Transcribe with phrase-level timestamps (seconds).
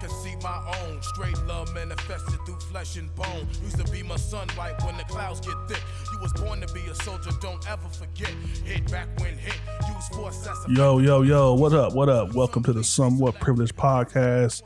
[0.00, 1.02] can see my own.
[1.02, 3.46] Straight love manifested through flesh and bone.
[3.62, 5.82] Used to be my sunlight when the clouds get thick.
[6.12, 8.30] You was born to be a soldier, don't ever forget.
[8.64, 9.60] Hit back when hit.
[9.94, 11.92] Use force as Yo, yo, yo, what up?
[11.92, 12.34] What up?
[12.34, 14.62] Welcome to the Somewhat Privileged Podcast.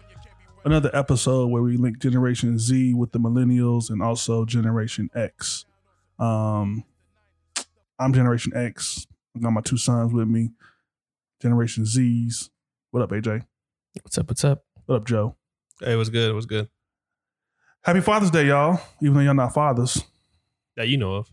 [0.65, 5.67] Another episode where we link Generation Z with the Millennials and also Generation X.
[6.19, 6.85] Um,
[7.99, 9.07] I'm Generation X.
[9.37, 10.51] I got my two sons with me,
[11.43, 12.51] Generation Z's.
[12.93, 13.43] What up, AJ?
[14.03, 14.29] What's up?
[14.29, 14.65] What's up?
[14.87, 15.37] What up, Joe?
[15.81, 16.31] Hey, it was good.
[16.31, 16.69] It was good.
[17.83, 18.81] Happy Father's Day, y'all.
[19.03, 20.03] Even though y'all not fathers,
[20.77, 21.31] That you know of.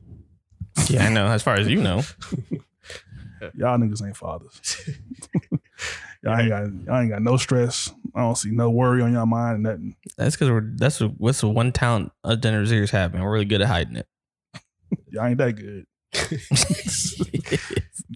[0.89, 1.27] Yeah, I know.
[1.27, 1.97] As far as you know,
[3.55, 4.59] y'all niggas ain't fathers.
[6.23, 7.91] y'all ain't got y'all ain't got no stress.
[8.15, 9.95] I don't see no worry on y'all mind and nothing.
[10.17, 13.23] that's because we're that's what- what's the one talent us Gen Zers have, man.
[13.23, 14.07] We're really good at hiding it.
[15.09, 15.85] Y'all ain't that good.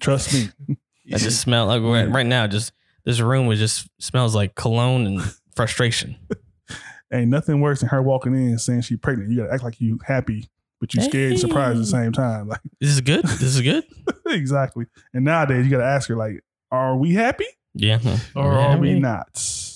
[0.02, 0.78] Trust me.
[1.14, 2.48] I just smell like right, right now.
[2.48, 2.74] Just
[3.06, 5.22] this room was just smells like cologne and
[5.56, 6.18] frustration.
[7.14, 9.30] Ain't nothing worse than her walking in and saying she pregnant.
[9.32, 12.48] You gotta act like you happy, but you scared and surprised at the same time.
[12.48, 13.24] Like This is good.
[13.24, 13.84] This is good.
[14.26, 14.86] exactly.
[15.14, 17.46] And nowadays you gotta ask her like, are we happy
[17.76, 18.00] Yeah.
[18.36, 19.28] or Yeah, are we mean, not?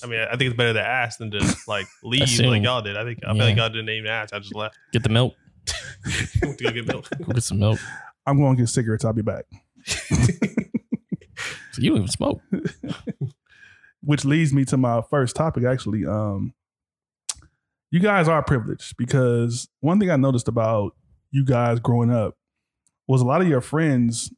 [0.04, 2.48] I mean, I think it's better to ask than to like leave Assume.
[2.48, 2.98] like y'all did.
[2.98, 3.44] I think I feel Yeah.
[3.44, 4.34] like y'all didn't even ask.
[4.34, 4.78] I just left.
[4.92, 5.36] Get the milk.
[6.42, 7.08] Go get milk.
[7.26, 7.80] Go get some milk.
[8.26, 9.06] I'm going to get cigarettes.
[9.06, 9.46] I'll be back.
[11.80, 12.42] So you don't even smoke.
[14.02, 15.64] Which leads me to my first topic.
[15.64, 16.54] Actually, um,
[17.92, 20.96] you guys are privileged because one thing I noticed about
[21.32, 22.36] you guys growing up
[23.08, 24.32] was a lot of your friends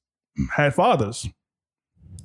[0.56, 1.28] had fathers,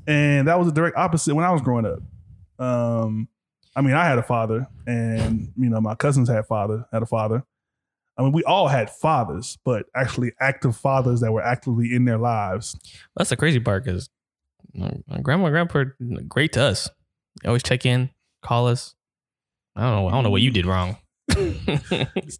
[0.07, 2.65] and that was the direct opposite when I was growing up.
[2.65, 3.29] Um,
[3.75, 7.07] I mean, I had a father, and you know, my cousins had father had a
[7.07, 7.45] father.
[8.19, 12.17] I mean, we all had fathers, but actually active fathers that were actively in their
[12.17, 12.75] lives.
[13.15, 14.09] That's the crazy part because
[14.77, 15.97] my grandma and grandpa are
[16.29, 16.89] great to us.
[17.43, 18.11] They always check in,
[18.43, 18.95] call us.
[19.75, 20.09] I don't know.
[20.09, 20.99] I don't know what you did wrong.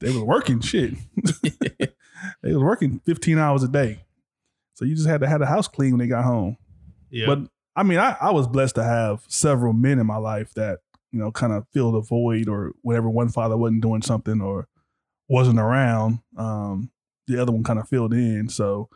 [0.01, 0.95] They was working shit.
[2.43, 4.05] they was working 15 hours a day.
[4.75, 6.57] So you just had to have the house clean when they got home.
[7.11, 7.27] Yeah.
[7.27, 7.41] But
[7.75, 10.81] I mean, I, I was blessed to have several men in my life that,
[11.13, 14.67] you know, kind of filled the void or whenever one father wasn't doing something or
[15.29, 16.91] wasn't around, um,
[17.27, 18.49] the other one kind of filled in.
[18.49, 18.89] So,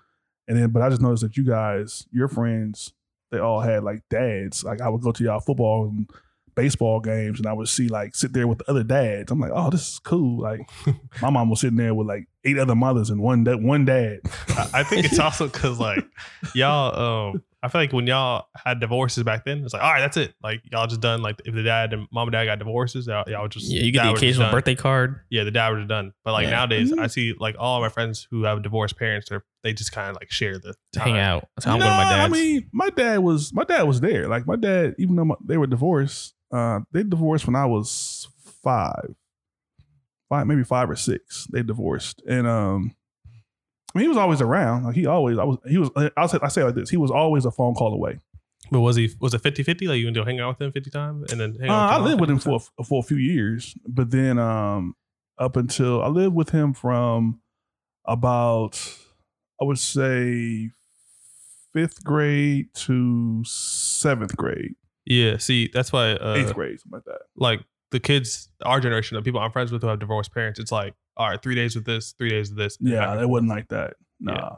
[0.48, 2.92] and then, but I just noticed that you guys, your friends,
[3.30, 4.64] they all had like dads.
[4.64, 6.10] Like I would go to y'all football and
[6.54, 9.30] baseball games and I would see like sit there with the other dads.
[9.30, 10.42] I'm like, oh, this is cool.
[10.42, 10.68] Like
[11.22, 14.20] my mom was sitting there with like eight other mothers and one that one dad.
[14.48, 16.04] I, I think it's also because like
[16.54, 17.30] y'all.
[17.30, 20.16] Um, I feel like when y'all had divorces back then, it's like all right, that's
[20.16, 20.34] it.
[20.42, 21.20] Like y'all just done.
[21.20, 23.92] Like if the dad and mom and dad got divorces, y'all, y'all just yeah, you
[23.92, 25.20] get the occasional birthday card.
[25.30, 26.12] Yeah, the dad was done.
[26.24, 26.52] But like Yeah.
[26.52, 30.08] nowadays, I see like all my friends who have divorced parents, they they just kind
[30.08, 31.48] of like share the to hang out.
[31.54, 32.32] That's how I'm going to my Nah, dad's.
[32.32, 34.26] I mean, my dad was my dad was there.
[34.26, 38.26] Like my dad, even though my, they were divorced, uh, they divorced when I was
[38.64, 39.14] five,
[40.30, 41.46] five maybe five or six.
[41.52, 42.94] They divorced, and um,
[43.94, 44.84] I mean, he was always around.
[44.84, 45.90] Like he always, I was, he was.
[46.16, 48.20] I'll say, I say like this: he was always a phone call away.
[48.70, 49.88] But was he was it 50-50?
[49.88, 52.00] Like you can go hang out with him 50 times and then hang Uh, out
[52.00, 54.94] I lived with him for a- for a few years, but then um,
[55.38, 57.40] up until I lived with him from
[58.04, 58.78] about
[59.60, 60.70] I would say
[61.72, 64.74] fifth grade to seventh grade,
[65.04, 67.20] Yeah, see, that's why uh, eighth grade, something like that.
[67.36, 70.72] like the kids, our generation of people I'm friends with who have divorced parents, it's
[70.72, 72.78] like, all right, three days with this, three days with this.
[72.80, 73.94] Yeah, it wasn't like that.
[74.20, 74.32] Nah.
[74.32, 74.48] Yeah.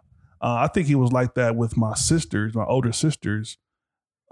[0.41, 3.59] Uh, I think he was like that with my sisters, my older sisters.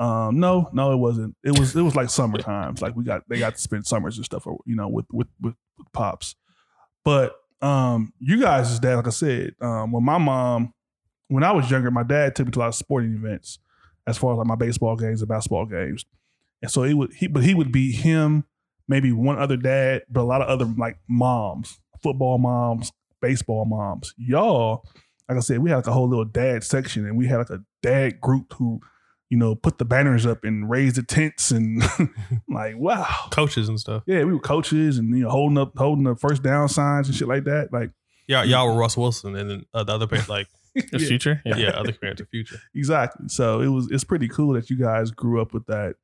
[0.00, 1.36] Um, no, no, it wasn't.
[1.44, 2.82] It was it was like summer times.
[2.82, 5.54] Like we got they got to spend summers and stuff, you know, with with with,
[5.78, 6.34] with pops.
[7.04, 10.74] But um, you guys' dad, like I said, um, when my mom,
[11.28, 13.58] when I was younger, my dad took me to a lot of sporting events,
[14.06, 16.04] as far as like my baseball games and basketball games,
[16.62, 18.44] and so he would he, but he would be him,
[18.88, 24.14] maybe one other dad, but a lot of other like moms, football moms, baseball moms.
[24.16, 24.84] Y'all,
[25.28, 27.50] like I said, we had like a whole little dad section, and we had like
[27.50, 28.80] a dad group who,
[29.28, 31.82] you know, put the banners up and raised the tents, and
[32.48, 34.02] like wow, coaches and stuff.
[34.06, 37.16] yeah, we were coaches and you know holding up holding the first down signs and
[37.16, 37.72] shit like that.
[37.72, 37.90] Like
[38.26, 41.42] Yeah, y'all were Russ Wilson, and then uh, the other parents, like, The yeah, future.
[41.44, 42.60] yeah, other parents are future.
[42.74, 43.28] exactly.
[43.28, 45.96] So it was it's pretty cool that you guys grew up with that.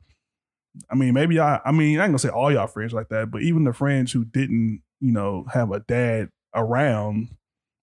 [0.90, 3.30] I mean, maybe I I mean I ain't gonna say all y'all friends like that,
[3.30, 7.28] but even the friends who didn't you know have a dad around,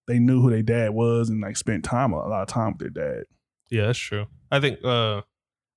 [0.08, 2.94] they knew who their dad was and like spent time a lot of time with
[2.94, 3.24] their dad.
[3.70, 4.26] Yeah, that's true.
[4.52, 4.80] I think.
[4.84, 5.22] uh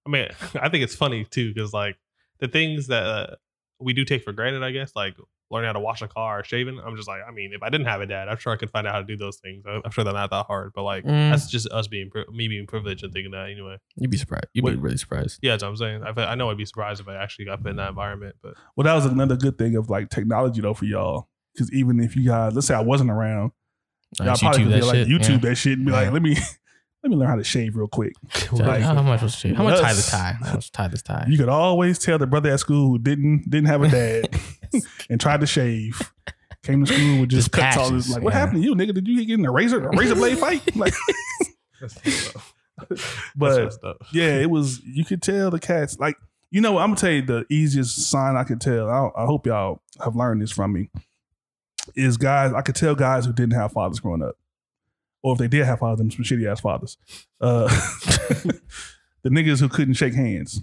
[0.06, 1.96] I mean, I think it's funny too because like
[2.38, 3.34] the things that uh,
[3.80, 5.16] we do take for granted, I guess, like
[5.50, 6.80] learning how to wash a car or shaving.
[6.84, 8.70] I'm just like, I mean, if I didn't have a dad, I'm sure I could
[8.70, 9.64] find out how to do those things.
[9.66, 11.30] I- I'm sure they're not that hard, but like Mm.
[11.30, 13.76] that's just us being me being privileged and thinking that anyway.
[13.96, 14.46] You'd be surprised.
[14.54, 15.38] You'd be really surprised.
[15.42, 16.02] Yeah, that's what I'm saying.
[16.02, 18.54] I, I know I'd be surprised if I actually got put in that environment, but
[18.76, 21.28] Well, that was another good thing of like technology though for y'all.
[21.54, 23.52] Because even if you guys, let's say I wasn't around,
[24.18, 25.08] y'all Nice probably YouTube could be like shit.
[25.08, 25.48] YouTube yeah.
[25.50, 25.98] that shit and be Yeah.
[26.00, 26.36] like, let me
[27.02, 28.12] let me learn how to shave real quick.
[28.52, 29.52] Like- how, how much was she?
[29.54, 30.10] How much tie the Us.
[30.10, 30.36] tie?
[30.40, 31.26] How much tie this tie?
[31.28, 34.40] You could always tell the brother at school who didn't didn't have a dad
[35.10, 36.12] and tried to shave.
[36.62, 38.10] Came to school with just, Just cuts all this.
[38.10, 38.40] Like, what yeah.
[38.40, 38.92] happened to you, nigga?
[38.94, 40.62] Did you get in a razor a razor blade fight?
[40.76, 40.94] Like,
[43.36, 43.72] but
[44.12, 44.80] yeah, it was.
[44.84, 45.98] You could tell the cats.
[45.98, 46.16] Like,
[46.50, 46.78] you know.
[46.78, 48.88] I'm gonna tell you the easiest sign I could tell.
[48.88, 50.90] I, I hope y'all have learned this from me.
[51.94, 54.34] Is guys, I could tell guys who didn't have fathers growing up,
[55.26, 56.96] or if they did have fathers, them some shitty ass fathers.
[57.40, 57.66] Uh,
[59.22, 60.62] the niggas who couldn't shake hands,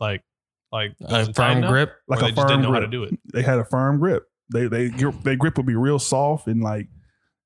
[0.00, 0.22] like
[0.70, 1.90] like a firm enough, grip.
[2.08, 2.80] or like they a just firm didn't know grip.
[2.82, 3.18] how to do it.
[3.32, 4.24] They had a firm grip.
[4.52, 6.88] They they grip, their grip would be real soft and like,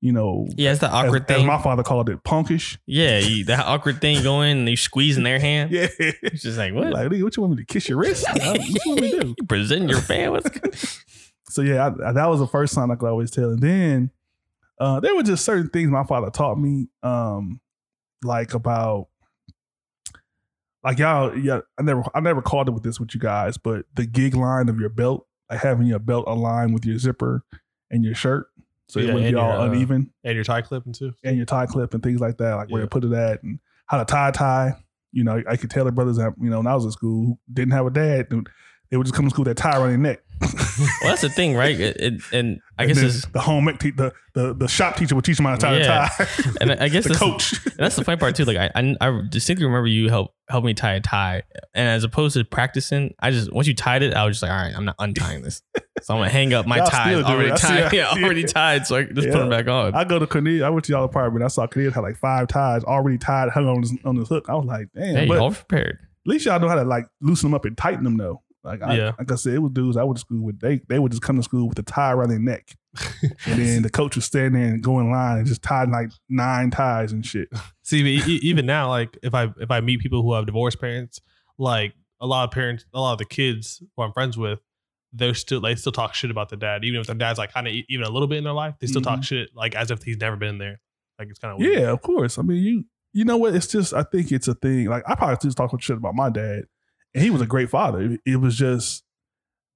[0.01, 1.47] you know, Yeah, it's the awkward as thing.
[1.47, 2.79] my father called it, punkish.
[2.87, 5.71] yeah, you, that awkward thing going and you squeezing their hand.
[5.73, 6.93] Yeah, It's just like what?
[6.93, 8.25] like, what you want me to kiss your wrist?
[8.33, 9.35] what you want me to do?
[9.39, 10.39] you present your fan.
[11.49, 13.51] So yeah, I, I- that was the first sign I could always tell.
[13.51, 14.11] And then
[14.79, 17.61] uh, there were just certain things my father taught me, um,
[18.23, 19.09] like about
[20.85, 21.37] like y'all.
[21.37, 24.35] Yeah, I never I never called it with this with you guys, but the gig
[24.35, 27.45] line of your belt, like having your belt aligned with your zipper
[27.91, 28.47] and your shirt,
[28.89, 31.13] so it Yeah, wouldn't be all your, uh, uneven, And your tie clipping too.
[31.25, 32.87] and your tie clip and things like that, like where Yeah.
[32.87, 34.75] to put it at, and how to tie tie.
[35.13, 37.39] You know, I could tell the brothers that you know when I was in school
[37.53, 38.29] didn't have a dad,
[38.91, 40.21] they would just come to school with that tie around their neck.
[40.79, 41.79] Well, that's the thing, right?
[41.81, 44.97] It, it, and I And guess it's the home ec te- the, the the shop
[44.97, 46.05] teacher would teach them how to tie Yeah.
[46.21, 46.51] a tie.
[46.61, 47.65] and I guess the that's, coach.
[47.65, 48.45] and that's the funny part too.
[48.45, 51.45] Like I, I, I distinctly remember you help help me tie a tie,
[51.75, 54.51] and as opposed to practicing, I just once you tied it, I was just like,
[54.53, 55.63] all right, I'm not untying this,
[56.03, 57.57] so I'm gonna hang up my Y'all ties still do already it.
[57.57, 57.93] Tied.
[57.95, 58.47] Yeah, already Yeah.
[58.49, 59.41] tied, so I can just put Yeah.
[59.41, 59.95] them back on.
[59.95, 60.63] I go to Cornelius.
[60.65, 61.43] I went to y'all apartment.
[61.43, 64.45] I saw Cornelius had like five ties already tied, hung on his, on his hook.
[64.51, 65.17] I was like, damn.
[65.17, 65.99] hey, but all prepared.
[66.03, 68.43] at least y'all know how to like loosen them up and tighten them though.
[68.67, 69.13] Like, I, Yeah.
[69.19, 70.61] like I said, it was dudes I went to school with.
[70.61, 72.75] They they would just come to school with the tie around their neck,
[73.47, 76.11] and then the coach would stand there and go in line and just tie like
[76.29, 77.49] nine ties and shit.
[77.85, 78.01] See,
[78.43, 81.21] even now, like if I if I meet people who have divorced parents,
[81.59, 84.59] like a lot of parents, a lot of the kids who I'm friends with,
[85.13, 87.67] they're still they still talk shit about the dad, even if their dad's like kind
[87.69, 89.25] of even a little bit in their life, they still talk Mhm.
[89.25, 90.81] shit like as if he's never been there.
[91.19, 91.79] Like it's kind of weird.
[91.79, 92.39] Yeah, of course.
[92.39, 93.55] I mean, you you know what?
[93.55, 94.87] It's just I think it's a thing.
[94.89, 96.65] Like I probably just talk shit about my dad,
[97.17, 98.17] and he was a great father.
[98.25, 99.03] It, was just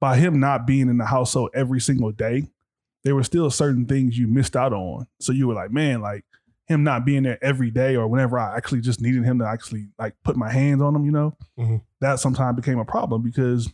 [0.01, 2.49] by him not being in the household every single day,
[3.03, 5.07] there were still certain things you missed out on.
[5.21, 6.25] So you were like, man, like
[6.67, 9.89] him not being there every day or whenever I actually just needed him to actually
[9.99, 11.83] like put my hands on him, you know, Mhm.
[12.01, 13.73] that sometimes became a problem because,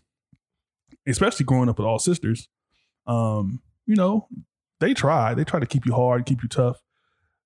[1.07, 2.49] especially growing up with all sisters,
[3.07, 4.29] um, you know,
[4.81, 6.81] they try, they try to keep you hard, keep you tough.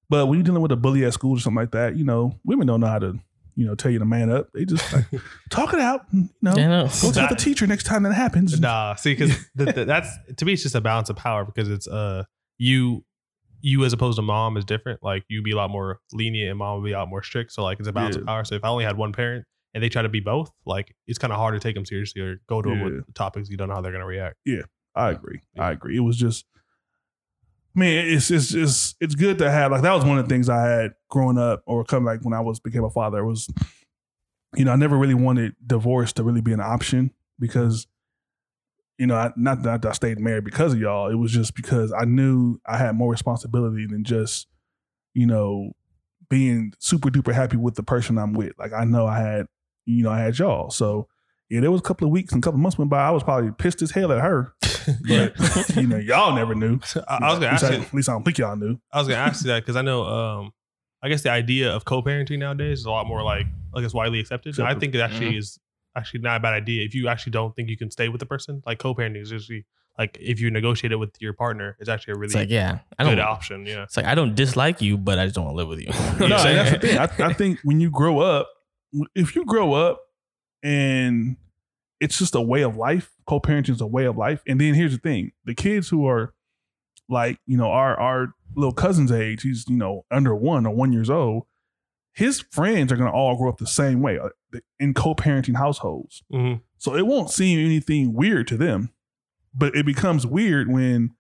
[0.09, 2.39] But when you're dealing with a bully at school or something like that, you know,
[2.45, 3.19] women don't know how to,
[3.57, 4.49] you know, tell you to man up.
[4.55, 5.05] They just like
[5.51, 6.55] talk it out, you know.
[6.57, 6.83] Yeah, no.
[7.03, 8.59] Go tell the teacher next time that happens.
[8.61, 11.69] Nah, see, because th- th- that's to me, it's just a balance of power because
[11.71, 12.25] it's uh
[12.59, 13.05] you
[13.63, 15.03] you as opposed to mom is different.
[15.03, 17.53] Like you be a lot more lenient and mom would be a lot more strict.
[17.53, 18.23] So like it's a balance Yeah.
[18.23, 18.45] of power.
[18.45, 19.45] So if I only had one parent
[19.75, 22.23] and they try to be both, like it's kind of hard to take them seriously
[22.23, 24.37] or go to them with topics you don't know how they're gonna react.
[24.47, 24.63] Yeah,
[24.95, 25.41] I agree.
[25.55, 25.65] Yeah.
[25.65, 25.97] I agree.
[25.97, 26.47] It was just,
[27.75, 30.49] man, it's it's just it's good to have like that was one of the things
[30.49, 33.49] I had growing up or come like when I was became a father was,
[34.57, 37.87] you know, I never really wanted divorce to really be an option because,
[38.99, 41.11] you know, I, not that I stayed married because of y'all.
[41.11, 44.47] It was just because I knew I had more responsibility than just,
[45.15, 45.73] you know,
[46.29, 48.53] being super duper happy with the person I'm with.
[48.59, 49.47] Like I know I had,
[49.87, 50.71] you know, I had y'all.
[50.71, 51.09] So
[51.51, 53.01] yeah, there was a couple of weeks and a couple of months went by.
[53.07, 54.55] I was probably pissed as hell at her.
[55.07, 56.81] But you know, y'all never knew.
[57.09, 57.83] I, I was gonna at least ask I, you.
[57.83, 58.79] at least I don't think y'all knew.
[58.93, 60.05] I was gonna ask you that because I know.
[60.05, 60.53] Um,
[61.03, 64.21] I guess the idea of co-parenting nowadays is a lot more like like it's widely
[64.21, 64.59] accepted.
[64.59, 65.59] And I think it actually is
[65.97, 68.27] actually not a bad idea if you actually don't think you can stay with the
[68.27, 68.63] person.
[68.65, 69.67] Like co-parenting is usually
[69.99, 72.79] like if you negotiate it with your partner, it's actually a really It's like yeah,
[72.99, 73.27] I good don't.
[73.27, 73.67] option.
[73.67, 73.83] Yeah.
[73.83, 75.89] It's like I don't dislike you, but I just don't want to live with you.
[75.89, 75.93] No,
[76.25, 76.99] You know what I'm and that's the thing.
[76.99, 78.49] I, I think when you grow up,
[79.15, 80.01] if you grow up
[80.63, 81.37] and
[82.01, 84.43] it's just a way of life, co-parenting is a way of life.
[84.47, 86.35] And then here's the thing: the kids who are
[87.09, 90.93] like, you know, our our little cousin's age, he's you know under one or one
[90.93, 91.45] years old.
[92.13, 96.23] His friends are gonna all grow up the same way uh, in co-parenting households.
[96.31, 98.91] hmm So it won't seem anything weird to them,
[99.55, 101.15] but it becomes weird when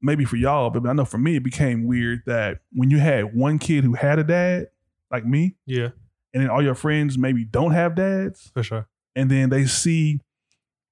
[0.00, 3.34] maybe for y'all, but I know for me, it became weird that when you had
[3.34, 4.68] one kid who had a dad,
[5.10, 5.90] like me, Yeah,
[6.34, 8.86] and then all your friends maybe don't have dads, for sure.
[9.16, 10.20] and then they see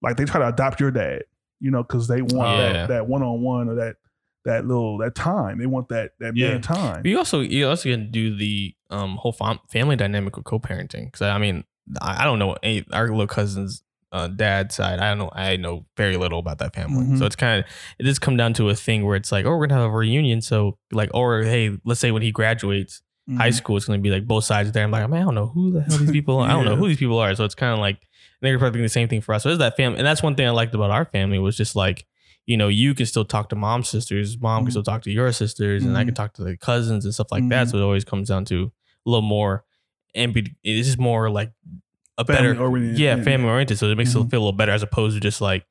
[0.01, 1.25] like they try to adopt your dad.
[1.61, 2.73] you know, because they want Yeah.
[2.73, 3.95] that that one on one or that
[4.45, 5.59] that little that time.
[5.59, 6.53] They want that that Yeah.
[6.53, 7.03] man time.
[7.03, 11.05] But you also you also can do the um whole fam- family dynamic with co-parenting
[11.07, 11.63] because I mean
[12.01, 15.57] I, I don't know any our little cousins uh, dad side I don't know I
[15.57, 17.19] know very little about that family Mhm.
[17.19, 17.71] so it's kind of
[18.01, 19.97] it does come down to a thing where it's like oh we're gonna have a
[19.97, 23.03] reunion so like or hey let's say when he graduates
[23.37, 23.55] high Mhm.
[23.55, 25.73] school it's gonna be like both sides there I'm like man I don't know who
[25.73, 27.73] the hell these people are I don't know who these people are so it's kind
[27.73, 27.99] of like
[28.41, 30.35] they're probably thinking the same thing for us so it's that family and that's one
[30.35, 32.05] thing I liked about our family was just like
[32.45, 34.65] you know, you can still talk to mom's sisters, mom Mhm.
[34.65, 37.29] can still talk to your sisters, and I can talk to the cousins and stuff
[37.31, 37.69] like that.
[37.69, 38.73] So it always comes down to
[39.07, 39.63] a little more,
[40.13, 41.53] and be, it's just more like
[42.19, 43.23] a Family better, oriented, yeah, yeah.
[43.23, 43.79] family oriented.
[43.79, 45.65] So it makes it feel a little better as opposed to just like,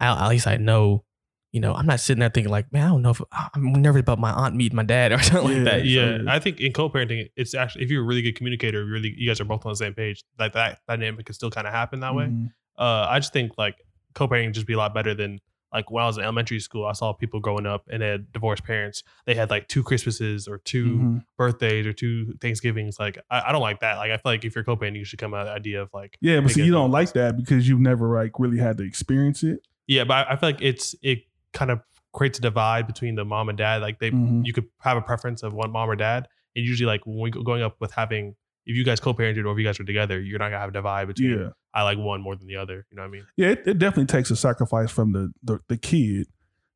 [0.00, 1.02] at least I know,
[1.52, 3.22] you know, I'm not sitting there thinking like, man, I don't know if
[3.54, 5.56] I'm nervous about my aunt meeting my dad or something Yeah.
[5.56, 5.84] like that.
[5.86, 9.14] Yeah, So- I think in co-parenting, it's actually if you're a really good communicator, really
[9.16, 10.22] you guys are both on the same page.
[10.38, 12.26] Like that dynamic can still kind of happen that way.
[12.26, 12.50] Mhm.
[12.78, 13.76] Uh, I just think like
[14.14, 15.40] co-parenting just be a lot better than
[15.72, 16.86] like when I was in elementary school.
[16.86, 19.02] I saw people growing up and they had divorced parents.
[19.26, 21.24] They had like two Christmases or 2 Mhm.
[21.36, 22.98] birthdays or two Thanksgivings.
[22.98, 23.96] Like I, I don't like that.
[23.98, 25.90] Like I feel like if you're co-parenting, you should come out with the idea of
[25.92, 28.84] like Yeah, but see, you don't like that because you've never like really had to
[28.84, 29.60] experience it.
[29.86, 31.20] yeah, but I, I feel like it's it
[31.52, 31.80] kind of
[32.14, 33.82] creates a divide between the mom and dad.
[33.82, 34.44] Like they Mhm.
[34.44, 37.30] you could have a preference of one mom or dad, and usually like when we
[37.30, 38.34] go going up with having
[38.66, 40.72] if you guys co-parented or if you guys were together, you're not gonna have a
[40.72, 41.48] divide between Yeah.
[41.72, 42.84] I like one more than the other.
[42.90, 43.26] You know what I mean?
[43.36, 46.26] Yeah, it, it definitely takes a sacrifice from the, the the kid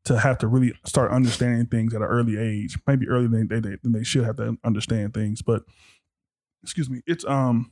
[0.04, 2.78] to have to really start understanding things at an early age.
[2.86, 5.42] Maybe earlier than they, they than they should have to understand things.
[5.42, 5.64] But
[6.62, 7.70] excuse me, it's um,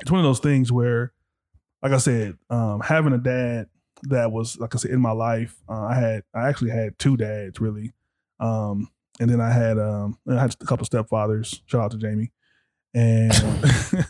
[0.00, 1.12] it's one of those things where,
[1.82, 3.66] like I said, um, having a dad
[4.08, 7.16] that was like I said in my life, uh, I had I actually had two
[7.16, 7.92] dads really,
[8.40, 8.88] um,
[9.20, 11.60] and then I had um, I had a couple stepfathers.
[11.66, 12.32] Shout out to Jamie,
[12.94, 13.32] and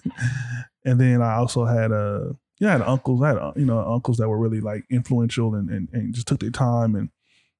[0.84, 3.20] and then I also had uh yeah, I had uncles.
[3.22, 6.28] I had uh, you know uncles that were really like influential and, and, and just
[6.28, 7.10] took their time and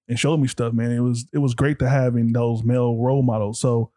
[0.09, 0.73] and showed me stuff.
[0.73, 3.59] Man, it was it was great to having those male role models.
[3.61, 3.91] So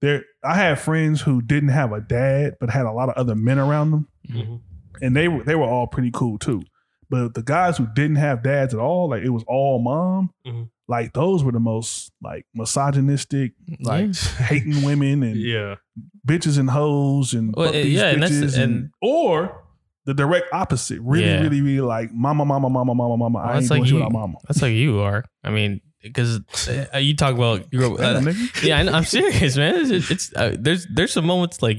[0.00, 3.36] there, I had friends who didn't have a dad but had a lot of other
[3.36, 4.60] men around them, Mhm.
[5.00, 6.62] and they were they were all pretty cool too.
[7.12, 10.30] But the guys who didn't have dads at all, like it was all mom.
[10.46, 10.70] Mhm.
[10.88, 15.76] Like those were the most like misogynistic, like hating women and Yeah,
[16.26, 19.62] bitches and hoes and Well, fuck uh, these yeah, and that's- and, and- or
[20.06, 21.00] the direct opposite.
[21.00, 21.42] Really, Yeah.
[21.42, 23.38] really, really like mama, mama, mama, mama, mama.
[23.38, 23.94] I that's ain't like doing you.
[23.96, 24.38] without mama.
[24.48, 25.24] That's like you are.
[25.44, 26.40] I mean, because
[26.92, 28.32] uh, you talk about you grow, Damn, uh,
[28.64, 29.74] yeah, I know, I'm serious, man.
[29.92, 31.78] It's, it's uh, there's there's some moments like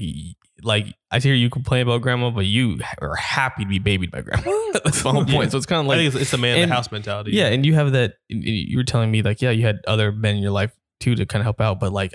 [0.64, 4.22] like I hear you complain about grandma, but you are happy to be babied by
[4.22, 4.50] grandma.
[4.84, 5.52] That's the whole point.
[5.52, 7.32] So it's kind of I like think it's, it's the man in the house mentality.
[7.32, 8.14] yeah, and you have that.
[8.28, 11.26] You were telling me like yeah, you had other men in your life too to
[11.26, 12.12] kind of help out, but like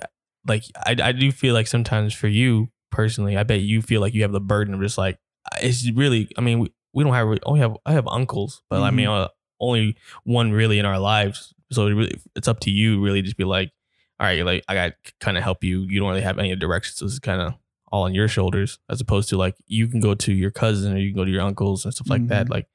[0.47, 4.13] like I I do feel like sometimes for you personally, I bet you feel like
[4.13, 5.19] you have the burden of just like
[5.61, 6.29] it's really.
[6.37, 9.07] I mean, we, we don't have we only have I have uncles, but I mean
[9.07, 9.29] uh,
[9.59, 11.53] only one really in our lives.
[11.71, 13.71] So it really, it's up to you really just be like,
[14.19, 15.81] all right, like I got to kind of help you.
[15.81, 16.97] You don't really have any directions.
[16.97, 17.53] so is kind of
[17.91, 20.97] all on your shoulders, as opposed to like you can go to your cousin or
[20.97, 22.47] you can go to your uncles and stuff like that.
[22.47, 22.51] Mhm.
[22.51, 22.67] Like,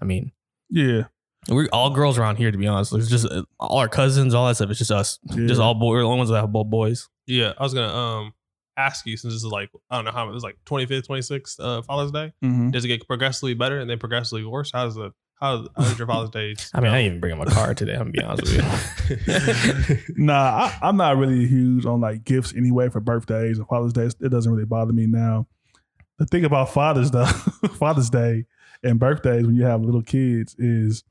[0.00, 0.32] I mean,
[0.70, 1.04] Yeah,
[1.48, 2.92] we're all girls around here, to be honest.
[2.92, 4.70] It's just uh, all our cousins, all that stuff.
[4.70, 5.46] It's just us, yeah.
[5.46, 5.90] just all boys.
[5.92, 7.08] We're the only ones that have both boys.
[7.26, 7.52] yeah.
[7.58, 8.32] I was gonna um
[8.78, 11.60] ask you since this is like I don't know how this is like 25th, 26th
[11.60, 12.32] uh, Father's Day.
[12.44, 12.72] Mhm.
[12.72, 14.70] Does it get progressively better and then progressively worse?
[14.72, 15.12] How does it?
[15.40, 16.54] How how your Father's Day?
[16.74, 17.92] I mean, I didn't even bring up my car today.
[17.92, 20.14] I'm gonna be honest with you.
[20.24, 24.06] Nah, I, I'm not really huge on like gifts anyway for birthdays and Father's Day.
[24.24, 25.46] It doesn't really bother me now.
[26.18, 27.26] The thing about Father's Day,
[27.78, 28.46] Father's Day
[28.82, 31.04] and birthdays when you have little kids is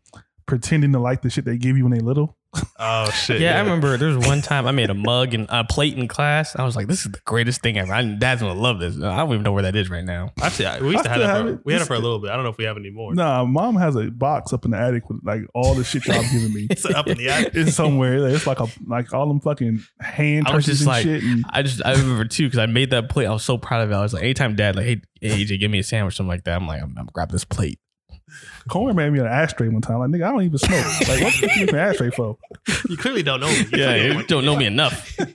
[0.48, 2.36] pretending to like the shit they give you when they little.
[2.80, 3.42] Oh shit!
[3.42, 6.08] Yeah, I remember there was one time I made a mug and a plate in
[6.08, 6.56] class.
[6.56, 8.96] I was like, "This is the greatest thing ever." I, Dad's gonna love this.
[8.98, 10.32] I don't even know where that is right now.
[10.42, 11.28] Actually, I- we used I to have still it.
[11.36, 11.60] have For, it.
[11.66, 12.32] we had it for a little bit.
[12.32, 13.14] I don't know if we have it anymore.
[13.16, 16.22] Nah, mom has a box up in the attic with like all the shit y'all
[16.32, 16.68] giving me.
[16.76, 17.52] It's up in the attic.
[17.56, 18.28] It's somewhere.
[18.28, 21.24] It's like a like all them fucking hand I was just and like- shit.
[21.24, 23.26] And I just I remember too because I made that plate.
[23.28, 23.96] I was so proud of it.
[23.96, 26.44] I was like, anytime Dad like, "Hey, hey AJ, give me a sandwich," something like
[26.46, 26.56] that.
[26.56, 27.80] I'm like, I'm, I'm grab this plate.
[28.70, 30.00] Corn made me an ashtray one time.
[30.00, 30.86] Like nigga, I don't even smoke.
[31.08, 32.38] Like what the fuck you an ashtray for?
[32.90, 33.66] You clearly don't know me.
[33.74, 35.18] Yeah, you don't don't know me enough.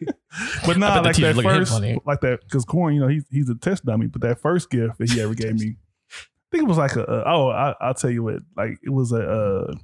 [0.64, 3.08] But I nah, like that looking at him first, like that, because Corn, you know,
[3.08, 4.06] he's he's a test dummy.
[4.06, 5.74] But that first gift that he ever gave me,
[6.12, 8.90] I think it was like a, a oh, I, I'll tell you what, like it
[8.90, 9.74] was a uh,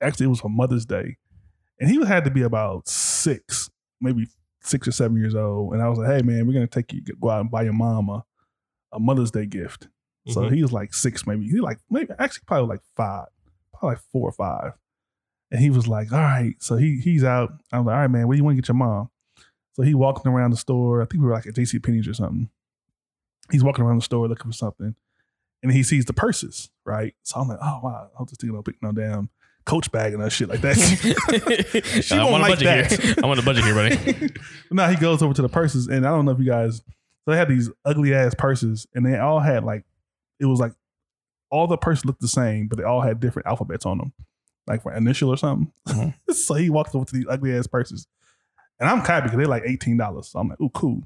[0.00, 1.18] actually it was for Mother's Day,
[1.78, 3.68] and he had to be about six,
[4.00, 4.26] maybe
[4.62, 5.74] six or seven years old.
[5.74, 7.74] And I was like, hey man, we're gonna take you go out and buy your
[7.74, 8.24] mom a,
[8.92, 9.88] a Mother's Day gift.
[10.28, 10.54] So Mhm.
[10.54, 13.26] he was like six, maybe he like maybe actually probably like five,
[13.72, 14.72] probably like four or five.
[15.50, 16.54] And he was like, all right.
[16.60, 17.52] So he he's out.
[17.72, 19.10] I was like, all right, man, where do you want to get your mom?
[19.74, 21.02] So he walking around the store.
[21.02, 22.48] I think we were like at JC Penney's or something.
[23.50, 24.94] He's walking around the store looking for something.
[25.62, 27.14] And he sees the purses, right?
[27.22, 29.30] So I'm like, oh wow, I hope this thing don't pick no damn
[29.66, 30.76] coach bag and that shit like that.
[32.12, 33.00] I won't want a like budget that.
[33.02, 33.14] here.
[33.22, 34.30] I want a budget here, buddy.
[34.70, 36.78] now he goes over to the purses, and I don't know if you guys.
[37.24, 39.84] So they had these ugly ass purses, and they all had like,
[40.40, 40.72] it was like,
[41.50, 44.12] all the purses looked the same, but they all had different alphabets on them,
[44.66, 45.72] like for initial or something.
[45.88, 46.14] Mhm.
[46.34, 48.06] so he walks over to these ugly ass purses,
[48.80, 50.28] and I'm happy because they're like eighteen dollars.
[50.28, 51.02] So I'm like, oh, cool.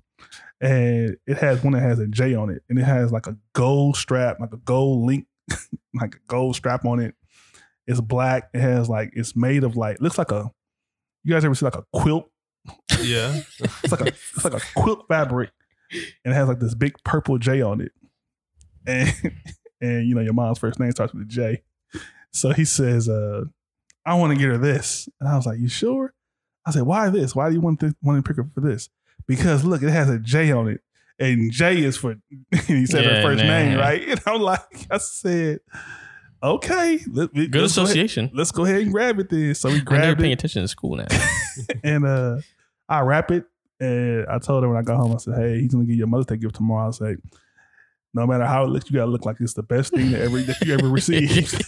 [0.60, 3.36] And it has one that has a J on it, and it has like a
[3.52, 5.26] gold strap, like a gold link,
[5.94, 7.14] like a gold strap on it.
[7.86, 8.48] It's black.
[8.54, 10.50] It has like it's made of like looks like a.
[11.24, 12.30] You guys ever see like a quilt?
[13.02, 13.40] Yeah.
[13.84, 15.50] It's like a it's like a quilt fabric,
[15.92, 17.92] and it has like this big purple J on it,
[18.88, 19.32] and
[19.80, 21.62] and you know your mom's first name starts with a J,
[22.32, 23.44] so he says, uh,
[24.04, 26.14] "I want to get her this," and I was like, "You sure?"
[26.66, 27.34] I said, "Why this?
[27.34, 28.88] Why do you want to want to pick her for this?"
[29.26, 30.80] Because look, it has a J on it,
[31.18, 32.16] and J is for.
[32.66, 33.50] he said her first nah.
[33.50, 34.02] name, right?
[34.08, 35.60] And I'm like, I said,
[36.42, 38.30] "Okay, let, Good let's go association.
[38.34, 40.68] let's go ahead and grab it then." So we I'm never grabbed paying attention to
[40.68, 41.06] school now.
[41.84, 42.38] and uh
[42.88, 43.44] I wrap it
[43.80, 46.04] and I told her when I got home, I said, Hey, he's gonna give you
[46.04, 46.88] a Mother's Day gift tomorrow.
[46.88, 47.18] I said,
[48.14, 50.40] No matter how it looks, you gotta look like it's the best thing that ever
[50.40, 51.62] that you ever received.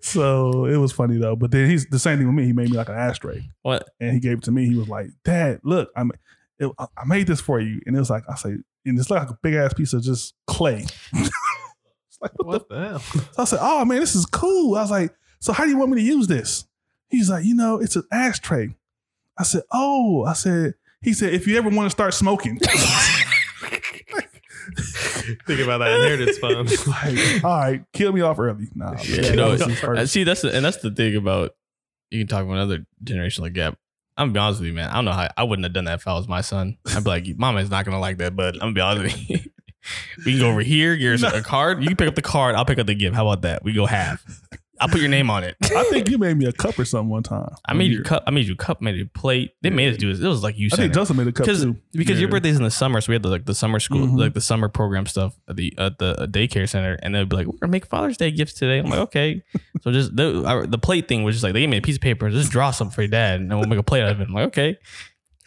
[0.00, 1.36] so it was funny though.
[1.36, 2.44] But then he's the same thing with me.
[2.44, 3.88] He made me like an ashtray what?
[4.00, 4.66] and he gave it to me.
[4.66, 6.10] He was like, Dad, look, I'm
[6.58, 7.80] it, I made this for you.
[7.86, 8.56] And it was like, I say,
[8.86, 10.86] and it's like a big ass piece of just clay.
[11.12, 12.98] it's like, what, What the the hell?
[13.32, 15.78] so I said, "Oh man, this is cool." I was like, "So how do you
[15.78, 16.66] want me to use this?"
[17.08, 18.74] He's like, "You know, it's an ashtray."
[19.38, 20.74] I said, "Oh," I said.
[21.02, 22.58] He said, "If you ever want to start smoking."
[25.46, 26.68] Think about that inheritance fund.
[26.86, 28.68] like, all right, kill me off early.
[28.74, 30.78] Nah, Yeah, yeah, you know, that was his first- Uh, See, that's the, and that's
[30.78, 31.52] the thing about
[32.10, 33.76] you can talk about another generational gap.
[34.16, 34.88] I'm gonna be honest with you, man.
[34.88, 36.78] I don't know how I wouldn't have done that if I was my son.
[36.94, 39.30] I'd be like, Mama is not gonna like that, but I'm gonna be honest with
[39.30, 39.38] you.
[40.24, 41.82] we can go over here, get her a card.
[41.82, 43.14] You can pick up the card, I'll pick up the gift.
[43.14, 43.62] How about that?
[43.62, 44.24] We go half.
[44.80, 45.56] I'll put your name on it.
[45.64, 47.48] I think you made me a cup or something one time.
[47.64, 48.24] I made you cup.
[48.26, 48.80] I made you a cup.
[48.82, 49.52] Made you a plate.
[49.62, 50.22] They made us do this.
[50.22, 50.94] It was like you I think.
[50.94, 51.76] Justin made a cup Because too.
[51.92, 54.18] because your birthday's in the summer, so we had the, like the summer school, Mhm.
[54.18, 57.46] like the summer program stuff at the at the daycare center, and they'd be like,
[57.46, 59.42] "We're gonna make Father's Day gifts today." I'm like, "Okay."
[59.82, 61.96] so just the our, the plate thing was just like they gave me a piece
[61.96, 64.12] of paper, just draw something for your dad, and then we'll make a plate out
[64.12, 64.28] of it.
[64.28, 64.78] I'm like, "Okay."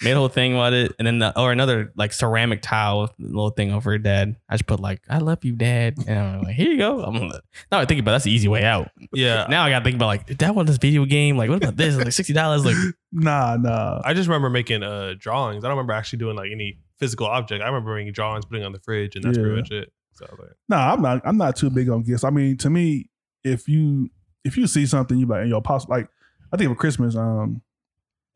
[0.01, 3.49] Made a whole thing about it, and then the, or another like ceramic tile little
[3.49, 4.37] thing over your dad.
[4.47, 7.15] I just put like, "I love you, Dad," and I'm like, "Here you go." I'm
[7.29, 8.91] like, now I think about it, that's the easy way out.
[9.11, 9.45] Yeah.
[9.49, 11.35] Now I gotta think about like, did that one this video game?
[11.37, 11.97] Like, what about this?
[11.97, 12.63] Like sixty dollars?
[12.65, 12.75] Like,
[13.11, 14.01] Nah, nah.
[14.05, 15.63] I just remember making uh drawings.
[15.65, 17.61] I don't remember actually doing like any physical object.
[17.61, 19.43] I remember making drawings, putting on the fridge, and that's Yeah.
[19.43, 19.91] pretty much it.
[20.13, 21.21] So I was like, Nah, I'm not.
[21.25, 22.23] I'm not too big on gifts.
[22.23, 23.09] I mean, to me,
[23.43, 24.09] if you
[24.45, 25.95] if you see something, you like, and yo, possible.
[25.97, 26.07] Like,
[26.53, 27.61] I think for Christmas, um,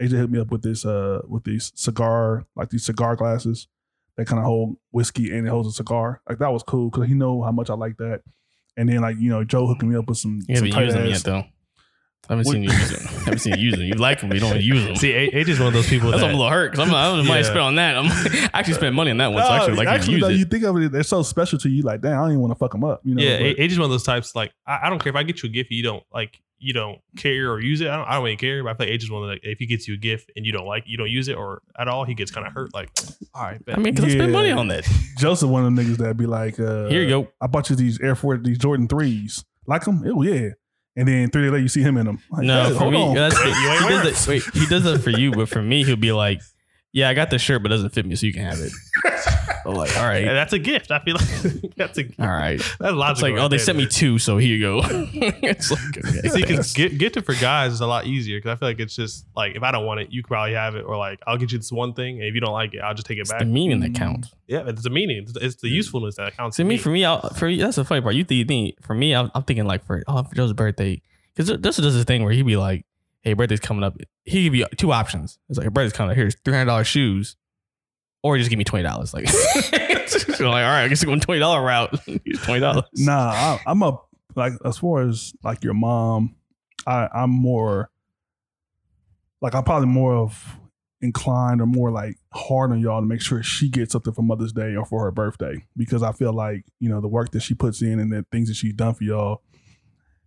[0.02, 3.68] AJ hooked me up with this, uh, with these cigar, like these cigar glasses
[4.18, 6.22] that kind of hold whiskey and it holds a cigar.
[6.28, 8.22] Like that was cool because he know how much I like that.
[8.78, 10.40] And then like you know, Joe hooking me up with some.
[10.48, 11.44] you some haven't tight used them ass- yet though.
[12.30, 13.08] I haven't What- seen you use them.
[13.08, 13.82] I haven't seen you use them.
[13.84, 14.96] You like them, but you don't use them.
[14.96, 16.96] see, A- AJ's one of those people That's that I'm a little hurt because I'm
[16.96, 17.44] I don't might Yeah.
[17.44, 17.98] spend on that.
[17.98, 18.06] I'm
[18.54, 20.40] I actually spent money on that one, so No, actually like actually, you though, use
[20.40, 21.84] you think of it, they're so special to you.
[21.84, 23.02] Like, damn, I don't even want to fuck them up.
[23.04, 23.22] You know?
[23.24, 24.36] yeah, but- A- AJ's one of those types.
[24.36, 26.74] Like, I, I don't care if I get you a gift, you don't like, you
[26.74, 27.90] don't care or use it.
[27.90, 28.64] I don't, I don't really care.
[28.64, 30.46] But I play like AJ's one of the, if he gets you a gift and
[30.46, 32.74] you don't like, you don't use it or at all, he gets kind of hurt.
[32.74, 32.90] Like,
[33.34, 33.78] all right, bet.
[33.78, 34.88] I mean, because I spend money on that.
[35.18, 37.28] Joseph, one of the niggas that be like, uh, Here you go.
[37.42, 39.44] I bought you these Air Force, these Jordan threes.
[39.68, 40.04] Like them?
[40.08, 40.50] Oh yeah.
[40.96, 42.20] And then three days later, you see him in them.
[42.30, 43.16] Like, No, hey, for hold me, on.
[43.16, 45.84] that's You ain't he does it, wait, he does that for you, but for me,
[45.84, 46.40] he'll be like,
[46.92, 48.72] "Yeah, I got the shirt, but it doesn't fit me, so you can have it."
[49.66, 50.92] I'm like, all right, And that's a gift.
[50.92, 52.20] I feel like that's a gift.
[52.20, 52.60] all right.
[52.80, 53.12] that's logical.
[53.12, 53.66] It's like, right oh, they there.
[53.66, 54.82] sent me two, so here you go.
[54.84, 58.56] it's like, okay, See, because get, gifting for guys is a lot easier because I
[58.56, 60.82] feel like it's just like if I don't want it, you could probably have it,
[60.82, 62.94] or like I'll get you this one thing, and if you don't like it, I'll
[62.94, 63.40] just take it it's back.
[63.40, 64.34] the meaning that counts.
[64.48, 65.76] yeah, it's the meaning, it's, it's the mm.
[65.76, 66.58] usefulness that counts.
[66.58, 68.16] See to me for me, I'll, for that's the funny part.
[68.16, 71.02] You think, for me, I'm, I'm thinking like for oh for Joe's birthday,
[71.36, 72.86] because this does this thing where he'd be like,
[73.22, 75.40] "Hey, birthday's coming up." He give you two options.
[75.50, 76.18] It's like, "Your birthday's coming up.
[76.18, 77.36] Here's three hundred dollars shoes,
[78.24, 79.30] or just give me twenty dollars." Like,
[80.08, 82.00] so like, all right, I guess I'm going twenty dollar route.
[82.44, 82.86] Twenty dollars.
[82.96, 84.00] Nah, I, I'm a
[84.36, 86.36] like as far as like your mom,
[86.88, 87.90] I I'm more
[89.42, 90.58] like I'm probably more of
[91.02, 94.54] inclined or more like hard on y'all to make sure she gets something for Mother's
[94.54, 97.54] Day or for her birthday because I feel like you know the work that she
[97.54, 99.42] puts in and the things that she's done for y'all,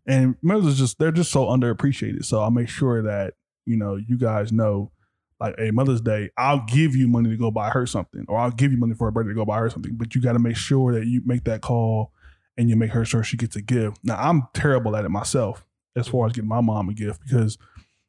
[0.06, 2.24] and mothers just they're just so underappreciated.
[2.24, 4.92] So I'll make sure that you know you guys know.
[5.38, 8.50] Like a Mother's Day, I'll give you money to go buy her something, or I'll
[8.50, 9.94] give you money for her birthday to go buy her something.
[9.94, 12.12] But you got to make sure that you make that call
[12.56, 13.98] and you make her sure she gets a gift.
[14.02, 17.58] Now I'm terrible at it myself as far as getting my mom a gift because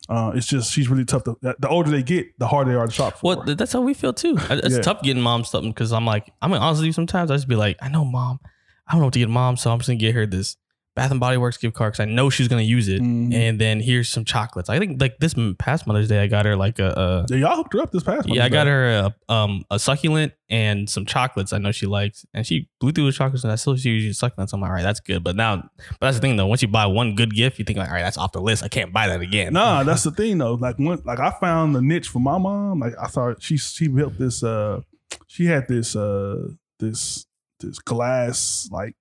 [0.07, 1.25] uh, it's just she's really tough.
[1.25, 3.35] To, the older they get, the harder they are to shop for.
[3.35, 4.37] Well, that's how we feel too.
[4.49, 4.81] It's Yeah.
[4.81, 7.75] tough getting mom something because I'm like, I'm gonna honestly sometimes I just be like,
[7.81, 8.39] I know mom,
[8.87, 10.55] I don't know what to get mom, so I'm just gonna get her this
[10.97, 13.01] Bath and Body Works gift card because I know she's gonna use it.
[13.01, 13.31] Mhm.
[13.31, 14.67] And then here's some chocolates.
[14.67, 17.73] I think like this past Mother's Day, I got her like a, Yeah, y'all hooked
[17.73, 18.27] her up this past.
[18.27, 18.71] a yeah, I got Day.
[18.71, 21.53] her a, um a succulent and some chocolates.
[21.53, 24.19] I know she likes, and she blew through the chocolates, and I still she uses
[24.19, 24.53] succulents.
[24.53, 25.23] I'm like, all right, that's good.
[25.23, 26.47] But now, but that's the thing though.
[26.47, 28.63] Once you buy one good gift, you think like, all right, that's off the list.
[28.63, 29.53] I can't buy that again.
[29.53, 30.55] Nah, that's the thing though.
[30.55, 32.79] Like when like I found the niche for my mom.
[32.79, 34.81] Like I thought she she built this uh
[35.27, 36.47] she had this uh
[36.79, 37.25] this
[37.59, 38.95] this glass like